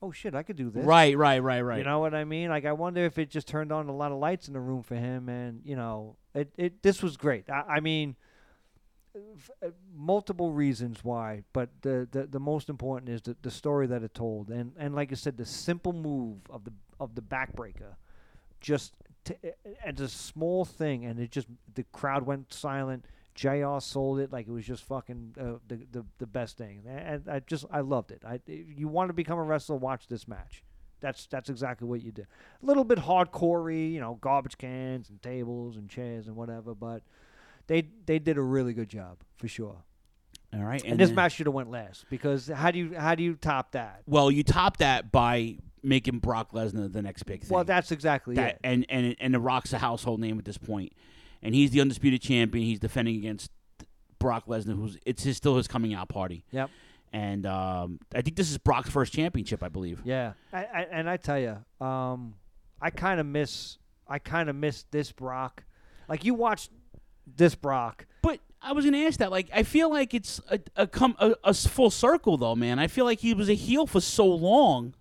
[0.03, 0.85] oh shit, I could do this.
[0.85, 1.79] Right, right, right, right.
[1.79, 2.49] You know what I mean?
[2.49, 4.83] Like I wonder if it just turned on a lot of lights in the room
[4.83, 7.51] for him, and you know, it it this was great.
[7.51, 8.17] I, I mean,
[9.63, 14.03] uh, multiple reasons why, but the, the the most important is the the story that
[14.03, 17.97] it told, and and like I said, the simple move of the of the backbreaker,
[18.61, 19.35] just t-
[19.65, 23.05] it's a small thing, and it just the crowd went silent.
[23.35, 23.79] Jr.
[23.79, 27.41] sold it like it was just fucking uh, the, the the best thing, and I
[27.41, 28.23] just I loved it.
[28.27, 30.63] I you want to become a wrestler, watch this match.
[31.01, 32.27] That's that's exactly what you do.
[32.63, 37.03] A little bit hardcore you know, garbage cans and tables and chairs and whatever, but
[37.71, 39.85] they they did a really good job for sure.
[40.53, 43.15] All right, And, this then- match should have went last because how do you how
[43.15, 44.03] do you top that?
[44.07, 47.55] Well, you top that by making Brock Lesnar the next big thing.
[47.55, 48.61] Well, that's exactly that, it.
[48.65, 50.93] and and and The Rock's a household name at this point,
[51.41, 52.67] and he's the undisputed champion.
[52.67, 53.53] He's defending against
[54.19, 56.45] Brock Lesnar, who's it's his, still his coming out party.
[56.51, 56.71] Yep.
[57.13, 60.01] And um, I think this is Brock's first championship, I believe.
[60.05, 62.35] Yeah, I, I, and I tell you, um,
[62.83, 63.79] I kind of miss
[64.09, 65.63] I kind of miss this Brock.
[66.09, 66.71] Like you watched
[67.27, 68.07] this Brock.
[68.23, 69.31] But I was gonna ask that.
[69.31, 72.79] Like, I feel like it's a a, come, a, a full circle, though, man.
[72.79, 74.95] I feel like he was a heel for so long.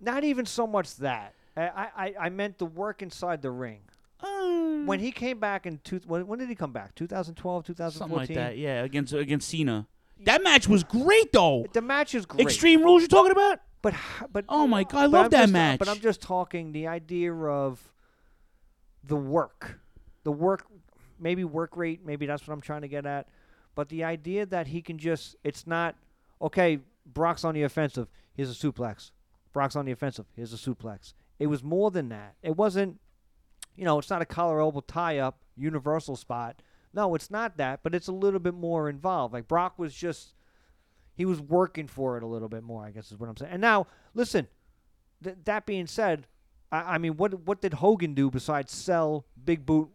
[0.00, 1.34] Not even so much that.
[1.56, 3.80] I I, I meant the work inside the ring.
[4.20, 6.94] Uh, when he came back in two, when, when did he come back?
[6.94, 7.98] 2012, 2014.
[7.98, 8.56] Something like that.
[8.56, 9.86] Yeah, against against Cena.
[10.24, 11.66] That match was great, though.
[11.72, 12.42] The match is great.
[12.46, 13.60] Extreme Rules, you're talking about?
[13.82, 13.94] But
[14.32, 15.78] but oh my god, I love I'm that just- match.
[15.80, 17.80] But I'm just talking the idea of
[19.02, 19.80] the work,
[20.22, 20.64] the work,
[21.22, 23.28] maybe work rate, maybe that's what I'm trying to get at.
[23.74, 25.96] But the idea that he can just, it's not
[26.40, 26.80] okay.
[27.06, 28.08] Brock's on the offensive.
[28.34, 29.10] Here's a suplex.
[29.52, 30.26] Brock's on the offensive.
[30.36, 31.14] Here's a suplex.
[31.38, 32.34] It was more than that.
[32.42, 33.00] It wasn't,
[33.76, 36.62] you know, it's not a collar elbow tie up universal spot.
[36.92, 37.80] No, it's not that.
[37.82, 39.32] But it's a little bit more involved.
[39.32, 40.34] Like Brock was just
[41.14, 43.52] he was working for it a little bit more, I guess is what I'm saying.
[43.52, 44.48] And now, listen,
[45.22, 46.26] th- that being said,
[46.70, 49.90] I, I mean, what what did Hogan do besides sell big boot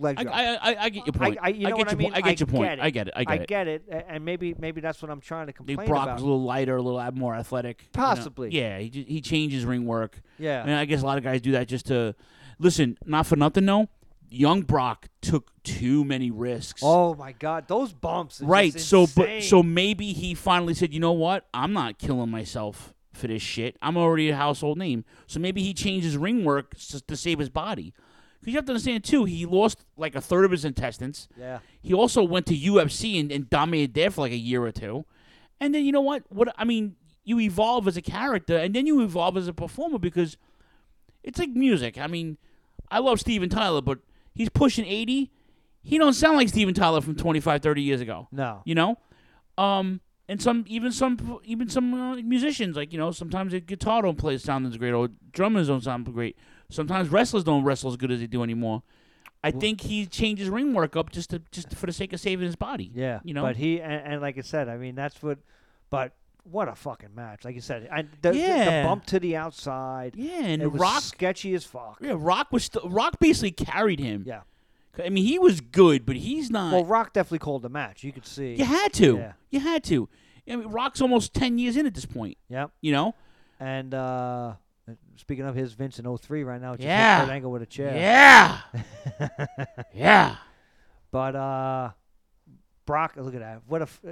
[0.00, 0.24] leg I?
[0.24, 1.38] I, I, I get your point.
[1.40, 2.12] I, I, you know get what I your mean?
[2.12, 2.24] point.
[2.24, 2.62] I get your point.
[2.64, 2.82] Get it.
[2.82, 3.14] I get it.
[3.16, 3.48] I get it.
[3.48, 3.66] get
[3.96, 4.06] it.
[4.08, 6.14] And maybe maybe that's what I'm trying to I complain Brock about.
[6.14, 7.82] was a little lighter, a little more athletic.
[7.82, 8.06] you know?
[8.06, 8.50] Possibly.
[8.50, 10.20] Yeah, he he changes ring work.
[10.38, 10.62] Yeah.
[10.62, 12.14] and I guess a lot of guys do that just to
[12.58, 12.98] listen.
[13.04, 13.88] Not for nothing, though.
[14.32, 16.82] Young Brock took too many risks.
[16.84, 18.40] oh my God, those bumps!
[18.40, 18.78] is right.
[18.78, 21.46] So, but so maybe he finally said, you know what?
[21.52, 23.76] I'm not killing myself for this shit.
[23.82, 25.04] I'm already a household name.
[25.26, 26.74] So maybe he changed his ring work
[27.08, 27.92] to save his body.
[28.40, 31.28] Because you have to understand too, he lost like a third of his intestines.
[31.38, 31.58] Yeah.
[31.82, 35.04] He also went to UFC and, and dominated there for like a year or two.
[35.60, 36.24] And then you know what?
[36.30, 39.98] What I mean, you evolve as a character, and then you evolve as a performer
[39.98, 40.38] because
[41.22, 41.98] it's like music.
[41.98, 42.38] I mean,
[42.90, 43.98] I love Steven Tyler, but
[44.34, 45.30] he's pushing 80.
[45.82, 48.28] He don't sound like Steven Tyler from 25, 30 years ago.
[48.32, 48.62] No.
[48.64, 48.98] You know?
[49.58, 54.02] Um and some even some even some uh, musicians like, you know, sometimes a guitar
[54.02, 56.36] don't play sound as great or drummers don't sound great.
[56.70, 58.82] Sometimes wrestlers don't wrestle as good as they do anymore.
[59.42, 62.20] I think he changed his ring work up just to just for the sake of
[62.20, 62.90] saving his body.
[62.94, 63.42] Yeah, You know?
[63.42, 65.38] But he and, and like I said, I mean that's what.
[65.88, 66.12] But
[66.44, 67.44] what a fucking match!
[67.44, 68.82] Like you said, I, the, Yeah.
[68.82, 70.14] the bump to the outside.
[70.16, 71.98] Yeah, and it Rock- sketchy as fuck.
[72.00, 74.24] Yeah, Rock was still Rock basically carried him.
[74.26, 74.42] Yeah.
[75.02, 76.72] I mean, he was good, but he's not.
[76.72, 78.02] Well, Rock definitely called the match.
[78.04, 78.54] You could see.
[78.54, 79.16] You had to.
[79.16, 79.32] Yeah.
[79.50, 80.08] You had to.
[80.50, 82.36] I mean, Rock's almost ten years in at this point.
[82.48, 82.66] Yeah.
[82.80, 83.14] You know.
[83.58, 84.54] And uh,
[84.88, 87.20] Uh, speaking of his Vince in 03 right now, just Yeah.
[87.20, 87.94] hit Kurt Angle with a chair.
[87.96, 88.60] Yeah.
[89.94, 90.36] Yeah.
[91.10, 91.90] But uh,
[92.86, 93.62] Brock, look at that.
[93.66, 93.84] What a.
[93.84, 94.10] F- uh,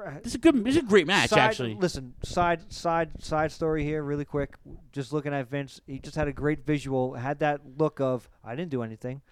[0.00, 0.64] uh, This is a good.
[0.64, 1.74] This is a great match, Side- actually.
[1.74, 4.56] Listen, side side side story here, really quick.
[4.92, 7.14] Just looking at Vince, he just had a great visual.
[7.14, 9.22] Had that look of I didn't do anything.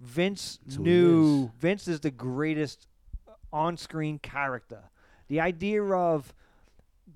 [0.00, 1.50] Vince That's who he knew.
[1.58, 2.86] Vince is the greatest
[3.52, 4.84] on-screen character.
[5.26, 6.32] The idea of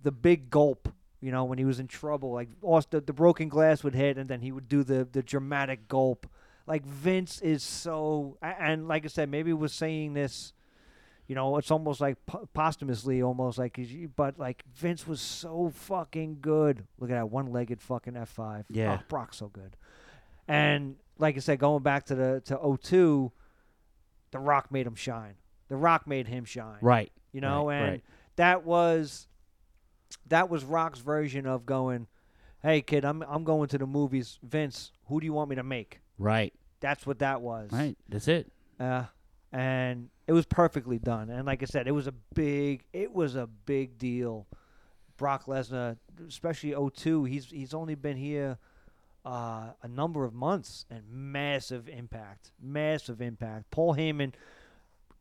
[0.03, 0.89] the big gulp,
[1.23, 4.29] you know, when he was in trouble, like Austin, the broken glass would hit, and
[4.29, 6.27] then he would do the the dramatic gulp.
[6.67, 10.53] Like Vince is so, and like I said, maybe was saying this
[11.33, 13.79] you know, it's almost like po- posthumously, almost like,
[14.17, 16.85] but like Vince was so fucking good.
[16.99, 18.67] Look at that one-legged fucking F five.
[18.69, 18.99] Yeah.
[19.01, 19.77] oh, Brock's so good.
[20.49, 23.33] And like I said, going back to the to 02,
[24.33, 25.35] The Rock made him shine.
[25.69, 26.79] The Rock made him shine.
[26.83, 27.13] Right.
[27.33, 28.05] You know, Right, and right.
[28.37, 29.29] that was
[30.29, 32.07] that was Rock's version of going,
[32.63, 34.39] "Hey kid, I'm I'm going to the movies.
[34.43, 36.53] Vince, who do you want me to make?" Right.
[36.81, 37.71] That's what that was.
[37.73, 37.97] Right.
[38.09, 38.51] That's it.
[38.79, 39.05] Uh,
[39.53, 41.31] and it was perfectly done.
[41.31, 44.47] And like I said, it was a big, it was a big deal.
[45.17, 48.59] Brock Lesnar, especially 02, he's he's only been here
[49.25, 53.71] uh, a number of months and massive impact, massive impact.
[53.71, 54.33] Paul Heyman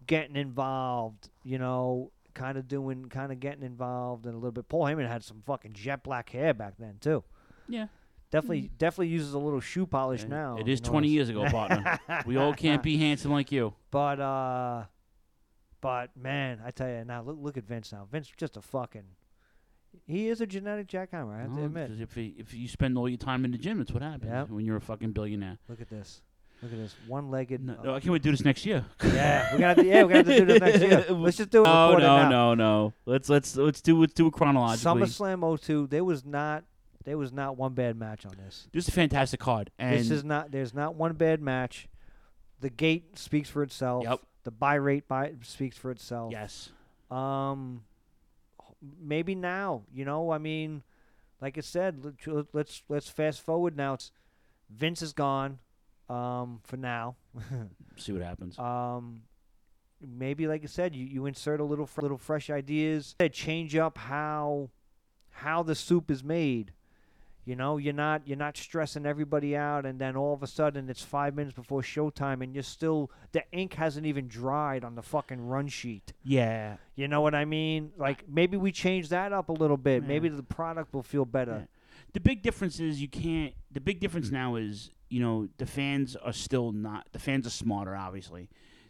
[0.08, 4.68] getting involved, you know, kind of doing, kind of getting involved and a little bit.
[4.70, 7.24] Paul Heyman had some fucking jet black hair back then too.
[7.68, 7.88] Yeah.
[8.32, 10.56] Definitely, definitely uses a little shoe polish now.
[10.58, 12.00] It is 20 years ago, partner.
[12.26, 13.74] we all can't be handsome like you.
[13.92, 14.86] But uh,
[15.82, 18.08] but man, I tell you now, look look at Vince now.
[18.10, 19.04] Vince just a fucking.
[20.08, 21.36] He is a genetic jackhammer.
[21.38, 21.92] I have to admit.
[22.00, 24.50] if, he, if you spend all your time in the gym, that's what happens Yep.
[24.50, 25.58] when you're a fucking billionaire.
[25.68, 26.22] Look at this.
[26.62, 26.96] Look at this.
[27.08, 27.64] One-legged.
[27.64, 28.86] No, no, I can't wait to do this next year.
[29.04, 31.06] Yeah, we're gonna have to, yeah, we're gonna have to do this next year.
[31.18, 31.66] Let's just do it.
[31.66, 32.94] No, no, no, no.
[33.06, 35.02] Let's let's let's do let's do it chronologically.
[35.02, 35.88] SummerSlam 02.
[35.88, 36.64] There was not.
[37.04, 38.68] There was not one bad match on this.
[38.72, 40.52] This is a fantastic card, and this is not.
[40.52, 41.88] There's not one bad match.
[42.60, 44.04] The gate speaks for itself.
[44.04, 44.20] Yep.
[44.44, 46.32] The buy rate buy speaks for itself.
[46.32, 46.70] yes,
[47.10, 47.84] Um,
[49.00, 49.82] maybe now.
[49.94, 50.84] You know, I mean,
[51.42, 53.96] like I said, let- let's let's fast forward now.
[53.96, 54.12] It's
[54.70, 55.58] Vince is gone.
[56.12, 57.16] Um, for now.
[57.98, 58.60] see what happens.
[58.60, 59.22] um,
[60.02, 63.16] maybe like I said, you, you insert a little fr- little fresh ideas.
[63.32, 64.70] Change up how
[65.30, 66.74] how the soup is made.
[67.44, 70.90] You know, you're not you're not stressing everybody out, and then all of a sudden
[70.90, 75.02] it's five minutes before showtime, and you're still the ink hasn't even dried on the
[75.02, 76.14] fucking run sheet.
[76.24, 76.78] yeah.
[76.96, 77.94] You know what I mean?
[77.98, 80.06] Like maybe we change that up a little bit.
[80.06, 81.68] Maybe the product will feel better.
[82.14, 83.54] The big difference is you can't.
[83.72, 87.08] The big difference now is you know the fans are still not.
[87.12, 88.50] The fans are smarter, obviously.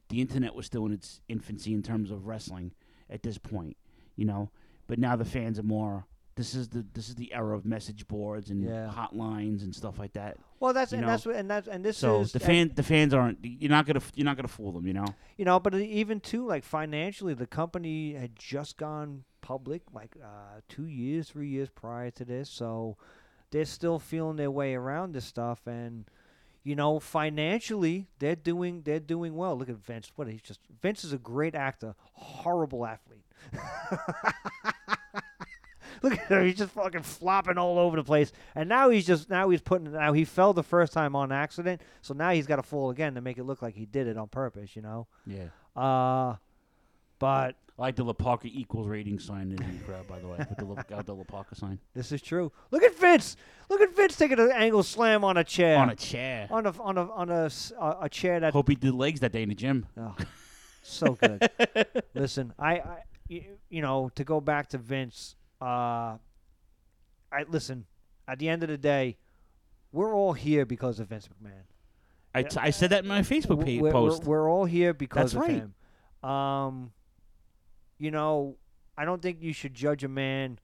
[0.10, 2.74] The internet was still in its infancy in terms of wrestling
[3.10, 3.78] at this point,
[4.16, 4.52] you know.
[4.88, 6.06] But now the fans are more.
[6.36, 8.92] This is the this is the era of message boards and Yeah.
[8.94, 10.38] hotlines and stuff like that.
[10.60, 11.08] Well, that's and know?
[11.08, 13.40] that's what and that's and this so is the fan the fans aren't.
[13.44, 15.06] You're not gonna you're not gonna fool them, you know.
[15.38, 20.62] You know, but even too, like financially, the company had just gone public, like uh,
[20.70, 22.50] two years, three years prior to this.
[22.50, 22.98] So
[23.52, 26.06] they're still feeling their way around this stuff, and
[26.64, 29.58] you know, financially, they're doing they're doing well.
[29.58, 30.12] Look at Vince.
[30.16, 33.26] What he's just Vince is a great actor, horrible athlete.
[36.04, 36.46] Look at him.
[36.46, 38.32] He's just fucking flopping all over the place.
[38.56, 41.82] And now he's just now he's putting now he fell the first time on accident,
[42.02, 44.18] so now he's got to fall again to make it look like he did it
[44.18, 44.76] on purpose.
[44.76, 45.08] You know.
[45.26, 45.48] Yeah.
[45.76, 46.36] Uh,
[47.20, 50.38] but like the La equals rating sign in the crowd, by the way.
[50.38, 52.52] With the got the sign this is true.
[52.70, 53.36] Look at Vince.
[53.70, 55.80] Look at Vince taking an angle slam on a chair.
[55.80, 56.48] on a chair.
[56.52, 57.50] On a on a on a
[57.80, 59.88] a, a chair that Hope he did legs that day in the gym.
[59.98, 60.16] Oh,
[60.84, 61.50] so good.
[62.14, 62.82] Listen, I,
[63.28, 66.18] you know, to go back to Vince, uh,
[67.32, 67.86] I listen.
[68.28, 69.18] At the end of the day,
[69.92, 71.64] we're all here because of Vince McMahon.
[72.34, 74.24] I, t- I said that in my Facebook we're, post.
[74.24, 75.64] We're, we're all here because That's of right.
[76.22, 76.30] him.
[76.30, 76.92] Um,
[78.02, 78.58] you know,
[78.98, 80.58] I don't think you should judge a man.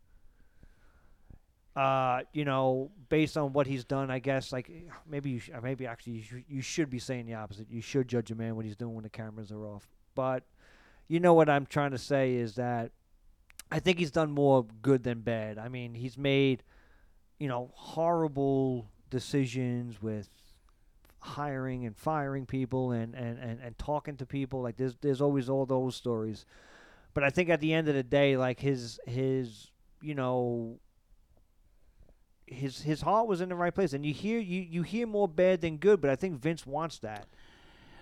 [1.76, 4.72] Uh, you know, based on what he's done, I guess like
[5.08, 7.70] maybe you sh- maybe actually you, sh- you should be saying the opposite.
[7.70, 9.88] You should judge a man what he's doing when the cameras are off.
[10.16, 10.46] But
[11.08, 12.90] you know what I'm trying to say is that
[13.72, 15.60] I think he's done more good than bad.
[15.60, 16.64] I mean, he's made
[17.38, 20.28] you know horrible decisions with
[21.20, 24.64] hiring and firing people and, and, and, and talking to people.
[24.64, 26.48] Like there's there's always all those stories.
[27.18, 29.72] But I think at the end of the day, like his his
[30.04, 30.78] you know
[32.46, 33.94] his his heart was in the right place.
[33.94, 37.00] And you hear you, you hear more bad than good, but I think Vince wants
[37.00, 37.26] that.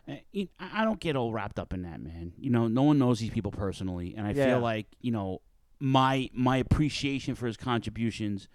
[0.05, 2.33] Uh, I I don't get all wrapped up in that, man.
[2.37, 4.47] You know, no one knows these people personally, and I Yeah.
[4.47, 5.39] feel like you know
[5.79, 8.49] my my appreciation for his contributions.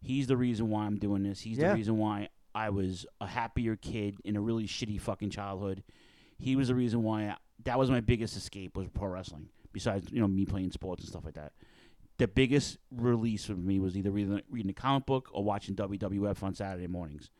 [0.00, 1.40] He's the reason why I'm doing this.
[1.40, 1.68] He's Yeah.
[1.68, 5.82] the reason why I was a happier kid in a really shitty fucking childhood.
[6.38, 9.50] He was the reason why I, that was my biggest escape was pro wrestling.
[9.78, 11.52] Besides, you know, me playing sports and stuff like that.
[12.18, 16.42] The biggest release for me was either reading, reading a comic book or watching WWF
[16.42, 17.30] on Saturday mornings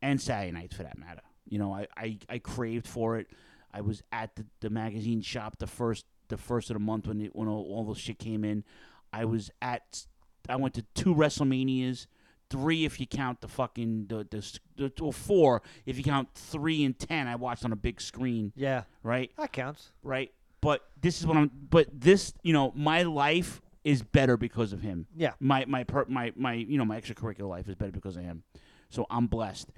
[0.00, 1.20] and Saturday nights for that matter.
[1.46, 3.26] You know, I, I, I craved for it.
[3.72, 7.20] I was at the, the magazine shop the first the first of the month when
[7.20, 8.64] it, when all, all the shit came in.
[9.12, 10.06] I was at
[10.48, 12.06] I went to two WrestleManias,
[12.50, 16.84] three if you count the fucking the the, the or four if you count three
[16.84, 17.26] and ten.
[17.26, 18.52] I watched on a big screen.
[18.56, 18.84] Yeah.
[19.02, 19.30] right.
[19.36, 19.90] That counts.
[20.02, 20.32] Right,
[20.64, 21.50] but this is what I'm.
[21.70, 25.06] But this, you know, my life is better because of him.
[25.14, 25.32] Yeah.
[25.38, 28.42] My my per, my my you know my extracurricular life is better because of him.
[28.88, 29.68] So I'm blessed.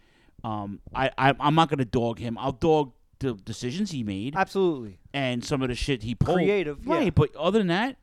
[0.45, 2.39] Um, I, I I'm not gonna dog him.
[2.39, 4.37] I'll dog the decisions he made.
[4.37, 4.99] Absolutely.
[5.13, 6.37] And some of the shit he pulled.
[6.37, 7.05] Creative, right?
[7.05, 7.11] yeah.
[7.11, 7.97] But other than that,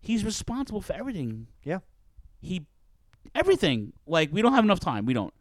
[0.00, 1.48] he's responsible for everything.
[1.64, 1.80] Yeah.
[2.40, 2.66] He
[3.34, 3.92] everything.
[4.06, 5.06] Like we don't have enough time.
[5.06, 5.32] We don't.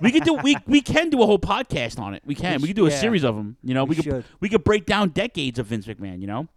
[0.00, 2.22] we could do we we can do a whole podcast on it.
[2.26, 2.56] We can.
[2.60, 2.98] We We, could do a yeah.
[2.98, 3.56] series of them.
[3.62, 4.24] You know, We we, could should.
[4.40, 6.20] we could break down decades of Vince McMahon.
[6.20, 6.48] You know,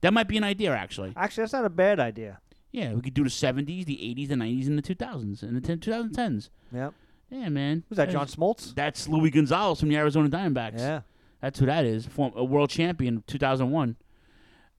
[0.00, 1.12] that might be an idea actually.
[1.16, 2.40] Actually, that's not a bad idea.
[2.72, 5.56] Yeah, we could do the seventies, the eighties, the nineties, and the two thousands, and
[5.56, 6.50] the 10, 2010s.
[6.72, 6.94] Yep.
[7.30, 7.84] Yeah, man.
[7.88, 8.74] Was that John Smoltz?
[8.74, 10.78] That's Luis Gonzalez from the Arizona Diamondbacks.
[10.78, 11.00] Yeah.
[11.40, 12.06] That's who that is.
[12.06, 13.96] Form, a world champion, two thousand one.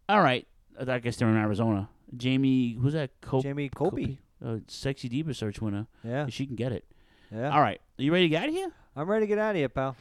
[0.07, 0.45] All right,
[0.85, 1.89] I guess they're in Arizona.
[2.15, 3.11] Jamie, who's that?
[3.21, 4.19] Cop- Jamie Colby.
[4.43, 5.87] Uh, sexy diva search winner.
[6.03, 6.27] Yeah.
[6.27, 6.83] she can get it.
[7.31, 7.49] Yeah.
[7.53, 8.71] All right, are you ready to get out of here?
[8.95, 9.95] I'm ready to get out of here, pal.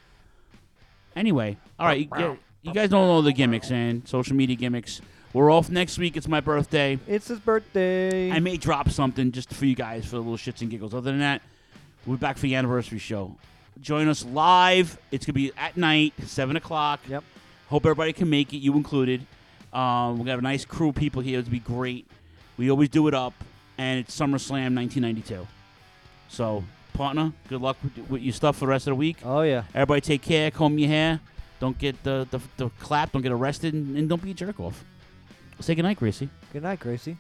[1.15, 4.05] Anyway, all right, you, get, you guys don't know the gimmicks, man.
[4.07, 5.01] Social media gimmicks.
[5.33, 6.17] We're off next week.
[6.17, 6.99] It's my birthday.
[7.07, 8.33] It's his birthday.
[8.33, 10.93] I may drop something just for you guys for the little shits and giggles.
[10.93, 11.43] Other than that,
[12.05, 13.37] we'll be back for the anniversary show.
[13.81, 14.99] Join us live.
[15.13, 17.01] It's gonna be at night, seven o'clock.
[17.09, 17.23] Yep.
[17.69, 19.25] Hope everybody can make it, you included.
[19.73, 21.39] Um, we're gonna have a nice crew of people here.
[21.39, 22.09] It's gonna be great.
[22.57, 23.33] We always do it up,
[23.81, 25.47] and it's SummerSlam 1992.
[26.29, 26.63] So,
[26.93, 29.17] partner, good luck with, with your stuff for the rest of the week.
[29.25, 29.65] Oh yeah.
[29.75, 30.51] Everybody, take care.
[30.51, 31.19] Comb your hair.
[31.61, 33.13] Don't get the the, the clap.
[33.13, 34.85] Don't get arrested, and, and don't be a jerk off.
[35.61, 36.29] Say goodnight, Gracie.
[36.53, 37.17] Good night, Gracie.